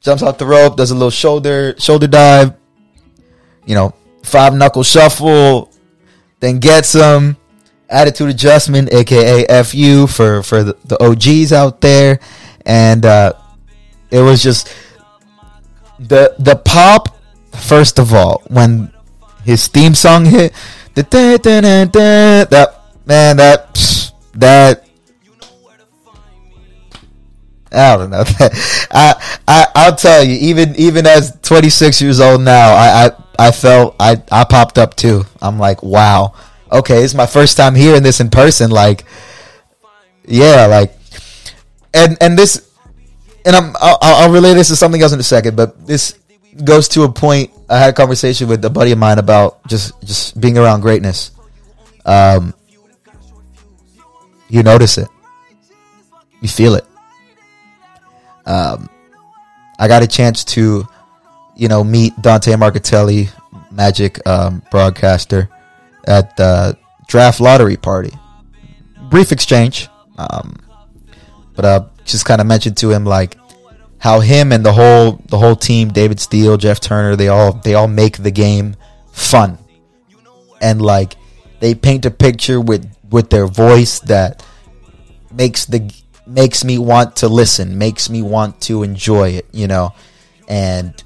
[0.00, 2.59] jumps off the rope, does a little shoulder shoulder dive.
[3.70, 3.94] You know,
[4.24, 5.70] five knuckle shuffle,
[6.40, 7.36] then get some
[7.90, 12.20] Attitude adjustment, aka FU for for the, the OGs out there,
[12.64, 13.32] and uh,
[14.12, 14.72] it was just
[15.98, 17.18] the the pop.
[17.50, 18.92] First of all, when
[19.42, 20.52] his theme song hit,
[20.94, 24.86] the da, da, da, da, that man, that that
[27.72, 28.22] I don't know.
[28.92, 33.10] I I I'll tell you, even even as 26 years old now, I I,
[33.40, 35.24] I felt I I popped up too.
[35.40, 36.34] I'm like, wow,
[36.70, 38.70] okay, it's my first time hearing this in person.
[38.70, 39.04] Like,
[40.26, 40.92] yeah, like,
[41.94, 42.70] and and this,
[43.46, 46.18] and I'm I'll, I'll this to something else in a second, but this
[46.62, 47.50] goes to a point.
[47.70, 51.30] I had a conversation with a buddy of mine about just just being around greatness.
[52.04, 52.52] Um,
[54.50, 55.08] you notice it,
[56.42, 56.84] you feel it.
[58.44, 58.90] Um,
[59.78, 60.86] I got a chance to,
[61.56, 63.30] you know, meet Dante Marchitelli,
[63.70, 65.48] Magic um, broadcaster,
[66.06, 68.12] at the draft lottery party.
[69.10, 70.56] Brief exchange, um,
[71.54, 73.36] but uh, just kind of mentioned to him like
[73.98, 77.74] how him and the whole the whole team, David Steele, Jeff Turner, they all they
[77.74, 78.76] all make the game
[79.12, 79.58] fun,
[80.60, 81.16] and like
[81.60, 84.44] they paint a picture with with their voice that
[85.32, 85.92] makes the
[86.26, 89.92] makes me want to listen, makes me want to enjoy it, you know.
[90.48, 91.02] And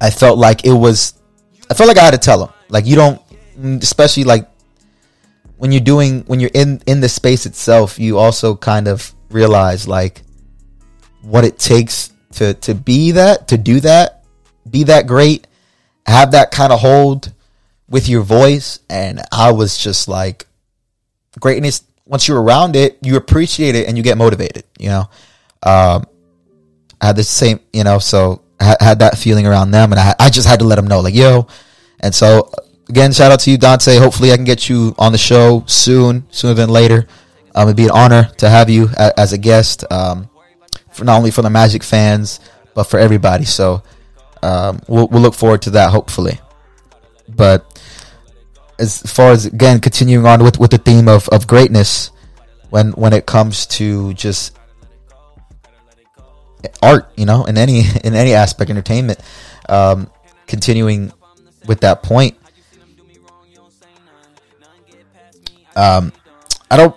[0.00, 1.14] I felt like it was
[1.70, 2.52] I felt like I had to tell him.
[2.68, 3.20] Like you don't
[3.82, 4.48] especially like
[5.56, 9.88] when you're doing when you're in in the space itself, you also kind of realize
[9.88, 10.22] like
[11.22, 14.24] what it takes to to be that, to do that,
[14.68, 15.46] be that great,
[16.06, 17.32] have that kind of hold
[17.88, 20.46] with your voice and I was just like
[21.38, 24.64] greatness once you're around it, you appreciate it and you get motivated.
[24.78, 25.00] You know,
[25.62, 26.04] um,
[27.00, 30.30] I had the same, you know, so Had that feeling around them, and I, I
[30.30, 31.48] just had to let them know, like, yo.
[32.00, 32.50] And so,
[32.88, 33.98] again, shout out to you, Dante.
[33.98, 37.06] Hopefully, I can get you on the show soon, sooner than later.
[37.54, 40.28] Um, it'd be an honor to have you a, as a guest, um,
[40.92, 42.40] for not only for the Magic fans,
[42.74, 43.44] but for everybody.
[43.44, 43.82] So
[44.42, 46.40] um, we'll we'll look forward to that hopefully.
[47.28, 47.80] But
[48.78, 52.10] as far as again continuing on with with the theme of of greatness,
[52.70, 54.56] when when it comes to just
[56.82, 59.20] art, you know, in any in any aspect, entertainment.
[59.68, 60.10] Um,
[60.46, 61.12] continuing
[61.66, 62.36] with that point,
[65.74, 66.12] um,
[66.70, 66.96] I don't,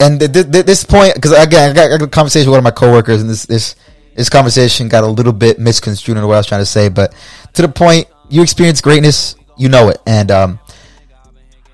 [0.00, 2.70] and th- th- this point because again, I got a conversation with one of my
[2.70, 3.76] coworkers, and this this
[4.14, 7.14] this conversation got a little bit misconstrued in what I was trying to say, but
[7.54, 10.58] to the point, you experience greatness, you know it, and um,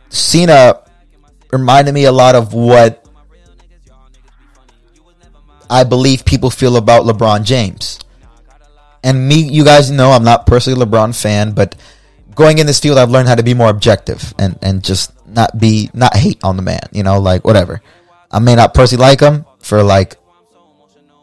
[0.09, 0.81] Cena
[1.53, 3.02] reminded me a lot of what
[5.73, 7.99] I believe people feel about LeBron James.
[9.03, 11.75] And me, you guys know I'm not personally a LeBron fan, but
[12.35, 15.59] going in this field, I've learned how to be more objective and, and just not
[15.59, 17.81] be, not hate on the man, you know, like whatever.
[18.31, 20.17] I may not personally like him for like,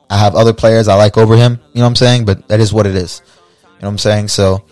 [0.09, 2.26] I have other players I like over him, you know what I'm saying?
[2.26, 3.21] But that is what it is.
[3.61, 4.30] You know what I'm saying?
[4.30, 4.65] So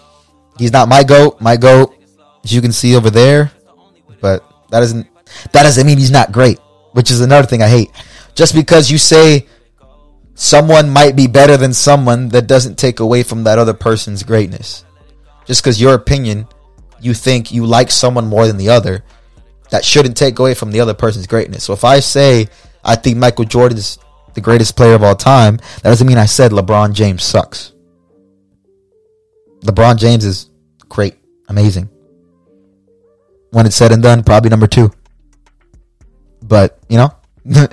[0.58, 1.40] he's not my GOAT.
[1.40, 1.94] My GOAT,
[2.44, 3.52] as you can see over there,
[4.22, 5.08] but that doesn't,
[5.52, 6.58] that doesn't mean he's not great,
[6.94, 7.91] which is another thing I hate.
[8.34, 9.45] Just because you say
[10.38, 14.86] someone might be better than someone that doesn't take away from that other person's greatness.
[15.46, 16.48] Just because your opinion,
[17.02, 19.04] you think you like someone more than the other,
[19.72, 21.64] that shouldn't take away from the other person's greatness.
[21.64, 22.48] So if I say
[22.84, 23.98] I think Michael Jordan is
[24.36, 27.74] the greatest player of all time, that doesn't mean I said LeBron James sucks.
[29.62, 30.52] LeBron James is
[30.88, 31.16] great,
[31.50, 31.90] amazing.
[33.50, 34.92] When it's said and done, probably number two.
[36.44, 37.16] But, you know,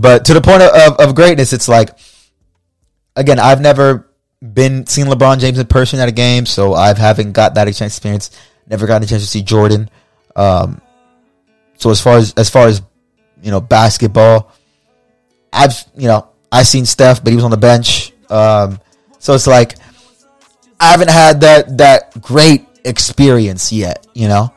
[0.00, 1.90] But to the point of, of, greatness, it's like,
[3.16, 4.10] again, I've never
[4.40, 8.30] been seen LeBron James in person at a game, so I haven't got that experience.
[8.66, 9.90] Never gotten a chance to see Jordan.
[10.34, 10.80] Um,
[11.76, 12.80] so as far as as far as
[13.42, 14.50] you know, basketball,
[15.52, 18.12] I've you know I seen Steph, but he was on the bench.
[18.30, 18.80] Um,
[19.18, 19.76] so it's like
[20.78, 24.54] I haven't had that that great experience yet, you know,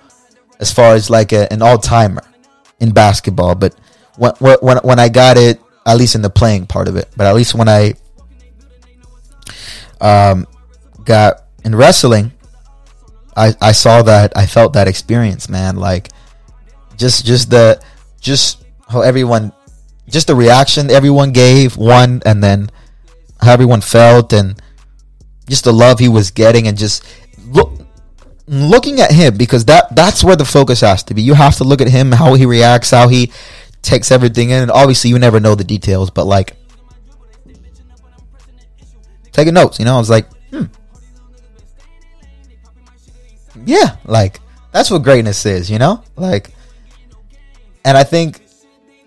[0.61, 2.24] as far as like a, an all timer
[2.80, 3.56] in basketball.
[3.56, 3.76] But
[4.18, 7.27] when when when I got it, at least in the playing part of it, but
[7.27, 7.94] at least when I
[10.02, 10.48] um
[11.03, 12.31] got in wrestling,
[13.35, 15.76] I I saw that I felt that experience, man.
[15.76, 16.10] Like
[16.98, 17.81] just just the
[18.19, 19.52] just how everyone
[20.07, 22.69] just the reaction everyone gave one and then
[23.41, 24.61] how everyone felt and
[25.48, 27.03] just the love he was getting and just
[27.48, 27.72] look
[28.48, 31.22] looking at him because that that's where the focus has to be.
[31.22, 33.31] You have to look at him, how he reacts, how he
[33.84, 34.64] takes everything in.
[34.64, 36.55] And obviously, you never know the details, but like
[39.31, 39.77] taking notes.
[39.77, 40.64] You know, I was like, hmm,
[43.65, 44.39] yeah, like
[44.72, 45.69] that's what greatness is.
[45.69, 46.51] You know, like,
[47.85, 48.41] and I think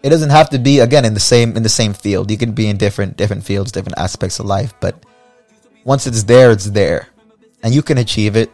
[0.03, 2.31] it doesn't have to be again in the same in the same field.
[2.31, 5.05] You can be in different different fields, different aspects of life, but
[5.85, 7.09] once it's there, it's there,
[7.63, 8.53] and you can achieve it.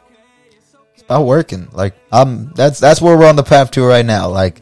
[0.95, 1.69] It's about working.
[1.73, 4.29] Like um, that's that's where we're on the path to right now.
[4.29, 4.61] Like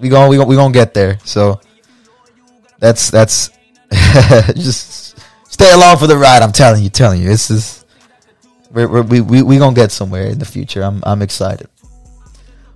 [0.00, 1.18] we going we going we gonna get there.
[1.24, 1.60] So
[2.78, 3.50] that's that's
[4.54, 5.18] just
[5.48, 6.42] stay along for the ride.
[6.42, 7.84] I'm telling you, telling you, this is
[8.70, 10.82] we're, we're, we we we gonna get somewhere in the future.
[10.82, 11.68] I'm I'm excited.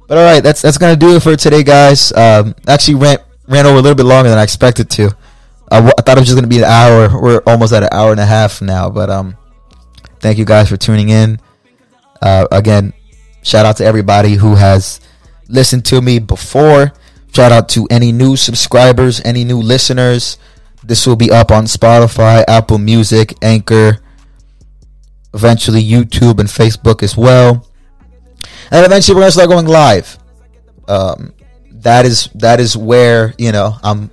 [0.07, 2.13] But all right, that's that's gonna do it for today, guys.
[2.13, 3.19] Um, actually ran
[3.49, 5.17] ran over a little bit longer than I expected to.
[5.71, 7.21] I, w- I thought it was just gonna be an hour.
[7.21, 8.91] We're almost at an hour and a half now.
[8.91, 9.37] But um,
[10.21, 11.41] thank you guys for tuning in.
[12.21, 12.93] Uh, again,
[13.43, 15.01] shout out to everybody who has
[15.49, 16.93] listened to me before
[17.35, 20.39] Shout out to any new subscribers, any new listeners.
[20.85, 23.99] This will be up on Spotify, Apple Music, Anchor,
[25.35, 27.69] eventually YouTube and Facebook as well.
[28.71, 30.17] And eventually we're gonna start going live.
[30.87, 31.35] Um,
[31.73, 34.13] that is that is where you know I'm.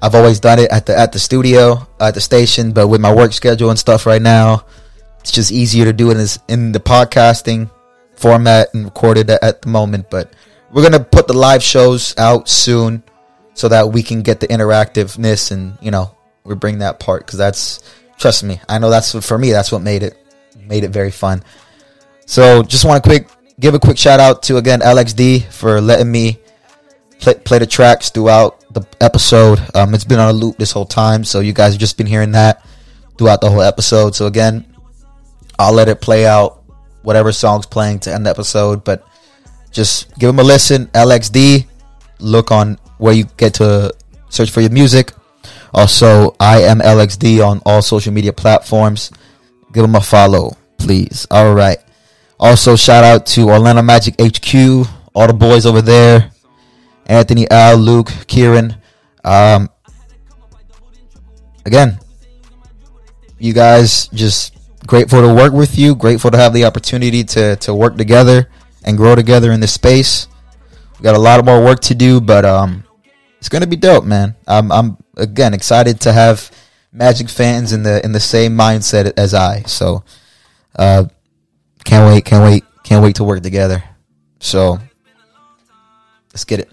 [0.00, 3.14] I've always done it at the at the studio at the station, but with my
[3.14, 4.64] work schedule and stuff right now,
[5.18, 7.70] it's just easier to do it in, in the podcasting
[8.16, 10.08] format and record it at the moment.
[10.08, 10.32] But
[10.72, 13.02] we're gonna put the live shows out soon
[13.54, 16.14] so that we can get the interactiveness and you know
[16.44, 17.80] we bring that part because that's
[18.18, 20.20] trust me i know that's for me that's what made it
[20.70, 21.42] made it very fun.
[22.26, 23.28] So just want to quick
[23.58, 26.38] give a quick shout out to again lxd for letting me
[27.18, 29.60] play, play the tracks throughout the episode.
[29.74, 32.06] Um, it's been on a loop this whole time so you guys have just been
[32.06, 32.64] hearing that
[33.18, 34.14] throughout the whole episode.
[34.14, 34.66] So again
[35.58, 36.62] i'll let it play out
[37.02, 39.06] whatever song's playing to end the episode but
[39.70, 40.86] just give them a listen.
[40.88, 41.66] LXD.
[42.18, 43.94] Look on where you get to
[44.28, 45.12] search for your music.
[45.72, 49.10] Also, I am LXD on all social media platforms.
[49.72, 51.26] Give them a follow, please.
[51.30, 51.78] All right.
[52.38, 56.32] Also, shout out to Orlando Magic HQ, all the boys over there.
[57.06, 58.76] Anthony, Al, Luke, Kieran.
[59.24, 59.68] Um,
[61.64, 61.98] again,
[63.38, 64.54] you guys just
[64.86, 65.94] grateful to work with you.
[65.94, 68.48] Grateful to have the opportunity to to work together
[68.84, 70.26] and grow together in this space.
[70.98, 72.84] We got a lot more work to do, but um,
[73.38, 74.36] it's gonna be dope, man.
[74.46, 76.50] I'm I'm again excited to have
[76.92, 79.62] Magic fans in the in the same mindset as I.
[79.62, 80.02] So,
[80.74, 81.04] uh,
[81.84, 83.84] can't wait, can't wait, can't wait to work together.
[84.40, 84.80] So,
[86.32, 86.68] let's get it.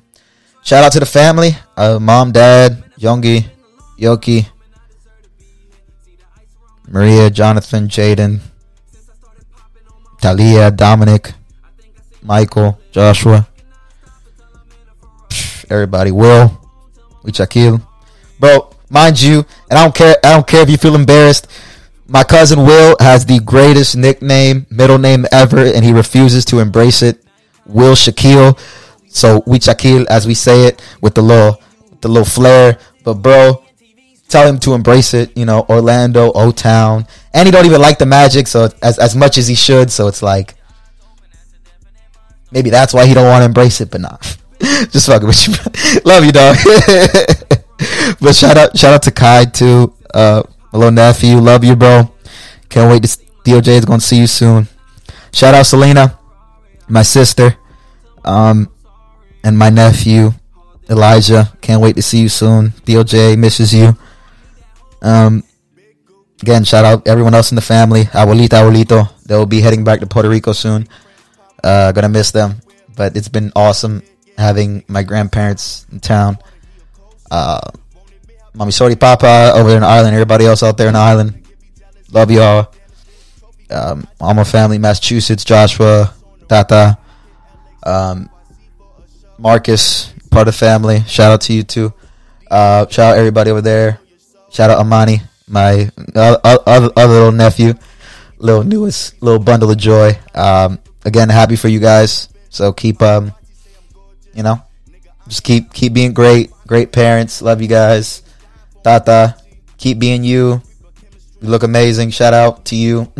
[0.63, 3.45] Shout out to the family, uh, mom, dad, Youngie,
[3.99, 4.49] Yoki,
[6.87, 8.39] Maria, Jonathan, Jaden,
[10.19, 11.33] Talia, Dominic,
[12.21, 13.47] Michael, Joshua,
[15.69, 16.59] everybody, Will,
[17.23, 17.81] Wichakil.
[18.39, 21.47] Bro, mind you, and I don't care I don't care if you feel embarrassed.
[22.07, 27.01] My cousin Will has the greatest nickname, middle name ever, and he refuses to embrace
[27.01, 27.23] it.
[27.65, 28.57] Will Shaquille.
[29.09, 31.61] So we Shaquille as we say it with the little
[32.01, 32.77] the little flair.
[33.03, 33.63] But bro,
[34.29, 37.07] tell him to embrace it, you know, Orlando, O Town.
[37.33, 40.07] And he don't even like the magic, so as as much as he should, so
[40.07, 40.55] it's like
[42.51, 44.01] maybe that's why he don't want to embrace it, but.
[44.01, 44.17] Nah.
[44.89, 46.01] Just fucking with you.
[46.05, 46.55] Love you, dog.
[48.19, 49.93] but shout out, shout out to Kai too.
[50.13, 50.41] Uh,
[50.73, 52.11] my little nephew, love you, bro.
[52.69, 53.03] Can't wait.
[53.03, 54.67] to DOJ is gonna see you soon.
[55.31, 56.17] Shout out Selena,
[56.87, 57.55] my sister,
[58.25, 58.69] um,
[59.43, 60.31] and my nephew
[60.89, 61.53] Elijah.
[61.61, 62.69] Can't wait to see you soon.
[62.85, 63.95] DOJ misses you.
[65.01, 65.43] Um,
[66.41, 68.05] again, shout out everyone else in the family.
[68.05, 69.09] Abuelita, abuelito.
[69.25, 70.87] They'll be heading back to Puerto Rico soon.
[71.63, 72.61] Uh, gonna miss them,
[72.95, 74.03] but it's been awesome
[74.37, 76.37] having my grandparents in town
[77.31, 77.61] uh,
[78.53, 81.43] Mommy Sorry Papa over there in Ireland, everybody else out there in Ireland.
[82.11, 82.73] Love y'all.
[83.69, 86.13] Um, all my family, Massachusetts, Joshua,
[86.47, 86.97] Tata,
[87.83, 88.29] um,
[89.37, 91.03] Marcus, part of family.
[91.03, 91.93] Shout out to you too.
[92.49, 93.99] Uh, shout out everybody over there.
[94.49, 97.73] Shout out Amani, my other, other, other little nephew,
[98.37, 100.17] little newest little bundle of joy.
[100.33, 102.27] Um, again, happy for you guys.
[102.49, 103.31] So keep, um,
[104.33, 104.61] you know,
[105.27, 106.51] just keep keep being great.
[106.67, 107.41] Great parents.
[107.41, 108.21] Love you guys.
[108.83, 109.35] Tata,
[109.77, 110.61] keep being you.
[111.41, 112.11] You look amazing.
[112.11, 112.99] Shout out to you.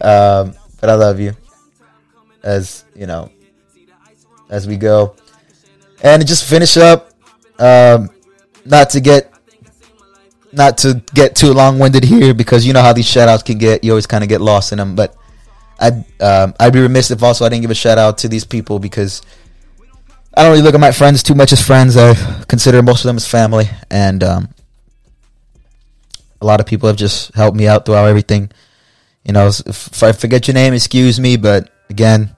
[0.00, 1.34] um, but I love you.
[2.42, 3.30] As you know,
[4.48, 5.16] as we go,
[6.02, 7.10] and just finish up.
[7.58, 8.10] Um,
[8.64, 9.32] not to get
[10.52, 13.58] not to get too long winded here because you know how these shout outs can
[13.58, 13.84] get.
[13.84, 14.94] You always kind of get lost in them.
[14.94, 15.16] But
[15.82, 18.44] I'd um, I'd be remiss if also I didn't give a shout out to these
[18.44, 19.20] people because
[20.34, 21.96] I don't really look at my friends too much as friends.
[21.96, 22.14] I
[22.44, 24.48] consider most of them as family, and um,
[26.40, 28.52] a lot of people have just helped me out throughout everything.
[29.24, 32.34] You know, if I forget your name, excuse me, but again,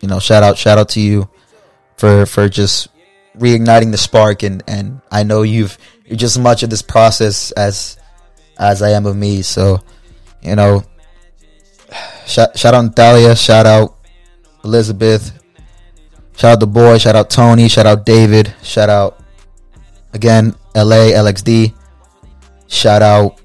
[0.00, 1.28] you know, shout out, shout out to you
[1.96, 2.88] for for just
[3.36, 7.50] reigniting the spark, and and I know you've you're just as much of this process
[7.52, 7.96] as
[8.56, 9.42] as I am of me.
[9.42, 9.80] So,
[10.40, 10.84] you know,
[12.26, 13.96] shout out Natalia, shout out
[14.64, 15.32] Elizabeth,
[16.36, 16.98] Shout out the boy.
[16.98, 17.68] Shout out Tony.
[17.68, 18.52] Shout out David.
[18.62, 19.20] Shout out
[20.12, 21.72] again LA LXD.
[22.66, 23.40] Shout out.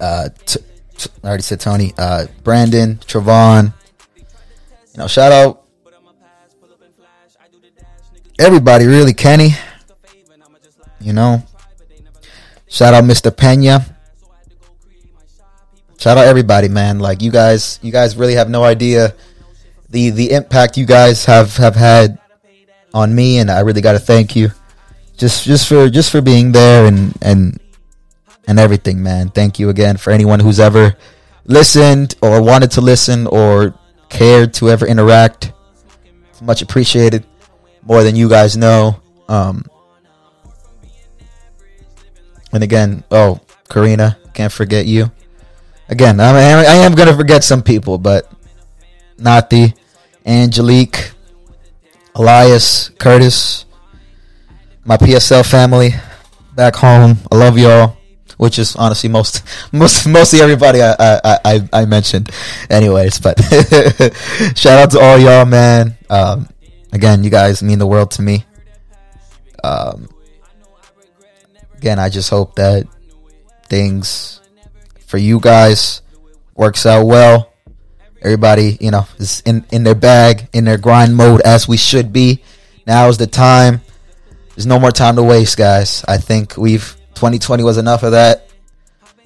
[0.00, 0.60] Uh, t-
[0.96, 1.92] t- I already said Tony.
[1.98, 3.74] Uh, Brandon, Travon.
[4.16, 5.64] You know, shout out
[8.38, 8.86] everybody.
[8.86, 9.50] Really, Kenny.
[10.98, 11.42] You know,
[12.68, 13.36] shout out Mr.
[13.36, 13.91] Pena.
[16.02, 16.98] Shout out everybody, man.
[16.98, 19.14] Like you guys, you guys really have no idea
[19.88, 22.18] the the impact you guys have have had
[22.92, 24.50] on me, and I really got to thank you,
[25.16, 27.60] just just for just for being there and and
[28.48, 29.28] and everything, man.
[29.28, 30.96] Thank you again for anyone who's ever
[31.44, 33.72] listened or wanted to listen or
[34.08, 35.52] cared to ever interact.
[36.30, 37.24] It's much appreciated,
[37.82, 39.00] more than you guys know.
[39.28, 39.64] Um,
[42.52, 43.38] and again, oh,
[43.68, 45.12] Karina, can't forget you.
[45.88, 46.30] Again, I,
[46.62, 48.30] I am gonna forget some people, but
[49.18, 49.74] the
[50.24, 51.12] Angelique,
[52.14, 53.64] Elias, Curtis,
[54.84, 55.90] my PSL family
[56.54, 57.16] back home.
[57.30, 57.96] I love y'all.
[58.38, 62.30] Which is honestly most, most, mostly everybody I, I, I, I mentioned,
[62.70, 63.20] anyways.
[63.20, 63.40] But
[64.56, 65.96] shout out to all y'all, man.
[66.10, 66.48] Um,
[66.92, 68.44] again, you guys mean the world to me.
[69.62, 70.08] Um,
[71.76, 72.88] again, I just hope that
[73.68, 74.41] things
[75.12, 76.00] for you guys
[76.56, 77.52] works out well
[78.22, 82.12] Everybody, you know, is in, in their bag, in their grind mode as we should
[82.12, 82.40] be.
[82.86, 83.80] Now is the time.
[84.54, 86.04] There's no more time to waste, guys.
[86.06, 88.48] I think we've 2020 was enough of that.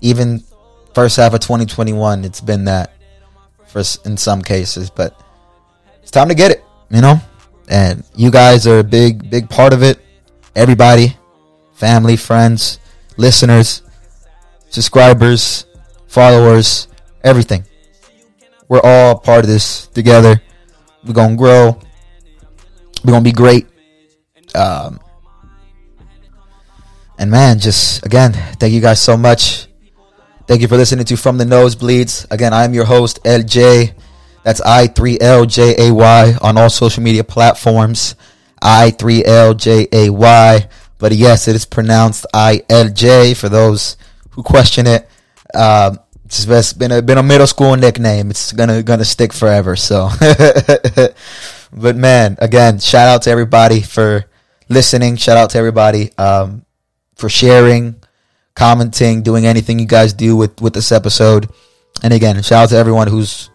[0.00, 0.42] Even
[0.94, 2.94] first half of 2021, it's been that
[3.66, 5.20] for in some cases, but
[6.00, 7.20] it's time to get it, you know?
[7.68, 9.98] And you guys are a big, big part of it.
[10.54, 11.18] Everybody,
[11.74, 12.78] family, friends,
[13.18, 13.82] listeners,
[14.70, 15.65] subscribers,
[16.16, 16.88] followers,
[17.22, 17.62] everything.
[18.68, 20.40] We're all part of this together.
[21.04, 21.78] We're to grow.
[23.04, 23.66] We're to be great.
[24.54, 24.98] Um,
[27.18, 29.66] and man, just again, thank you guys so much.
[30.46, 32.30] Thank you for listening to From the Nosebleeds.
[32.30, 33.92] Again, I'm your host, LJ.
[34.42, 38.14] That's I3LJAY on all social media platforms.
[38.62, 40.68] I3LJAY.
[40.96, 43.98] But yes, it is pronounced ILJ for those
[44.30, 45.10] who question it.
[45.54, 48.30] Um, it's been a been a middle school nickname.
[48.30, 49.76] It's gonna gonna stick forever.
[49.76, 50.08] So,
[51.72, 54.24] but man, again, shout out to everybody for
[54.68, 55.16] listening.
[55.16, 56.64] Shout out to everybody um,
[57.14, 57.96] for sharing,
[58.54, 61.48] commenting, doing anything you guys do with with this episode.
[62.02, 63.50] And again, shout out to everyone who's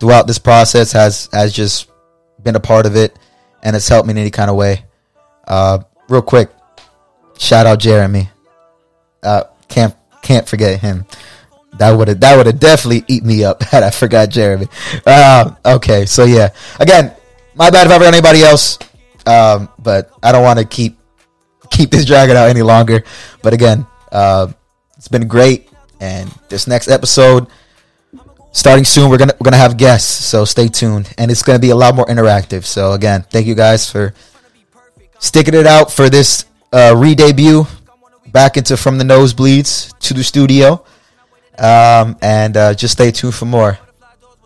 [0.00, 1.90] throughout this process has has just
[2.42, 3.18] been a part of it
[3.62, 4.84] and it's helped me in any kind of way.
[5.46, 5.78] Uh,
[6.08, 6.50] real quick,
[7.38, 8.28] shout out Jeremy.
[9.22, 11.06] Uh, can't can't forget him.
[11.78, 14.68] That would have that would have definitely eat me up had I forgot Jeremy.
[15.06, 17.14] Uh, okay, so yeah, again,
[17.54, 18.78] my bad if I forgot anybody else.
[19.26, 20.98] Um, but I don't want to keep
[21.70, 23.02] keep this dragging out any longer.
[23.42, 24.52] But again, uh,
[24.96, 25.70] it's been great,
[26.00, 27.48] and this next episode
[28.54, 31.70] starting soon we're gonna we're gonna have guests so stay tuned and it's gonna be
[31.70, 34.14] a lot more interactive so again thank you guys for
[35.18, 37.66] sticking it out for this uh, re-debut
[38.28, 40.84] back into from the nosebleeds to the studio
[41.58, 43.78] um, and uh, just stay tuned for more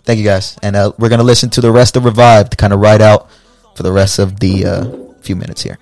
[0.05, 2.73] thank you guys and uh, we're gonna listen to the rest of revive to kind
[2.73, 3.31] of ride out
[3.75, 5.79] for the rest of the uh, few minutes here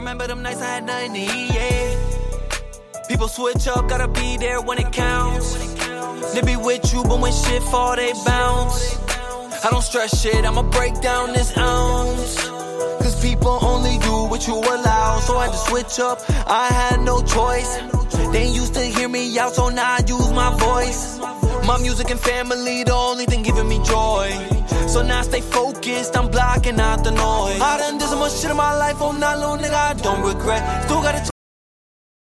[0.00, 3.06] Remember them nights I had nothing to eat, yeah.
[3.08, 5.54] People switch up, gotta be there when it counts.
[6.32, 8.96] They be with you, but when shit fall, they bounce.
[9.62, 12.48] I don't stress shit, I'ma break down this ounce.
[13.02, 16.18] Cause people only do what you allow, so I had to switch up.
[16.46, 17.78] I had no choice.
[18.32, 21.18] They used to hear me out, so now I use my voice.
[21.66, 24.30] My music and family, the only thing giving me joy.
[24.88, 27.60] So now I stay focused, I'm blocking out the noise.
[27.60, 30.22] I done did so much shit in my life, oh, not little nigga, I don't
[30.22, 30.84] regret.
[30.84, 31.29] Still gotta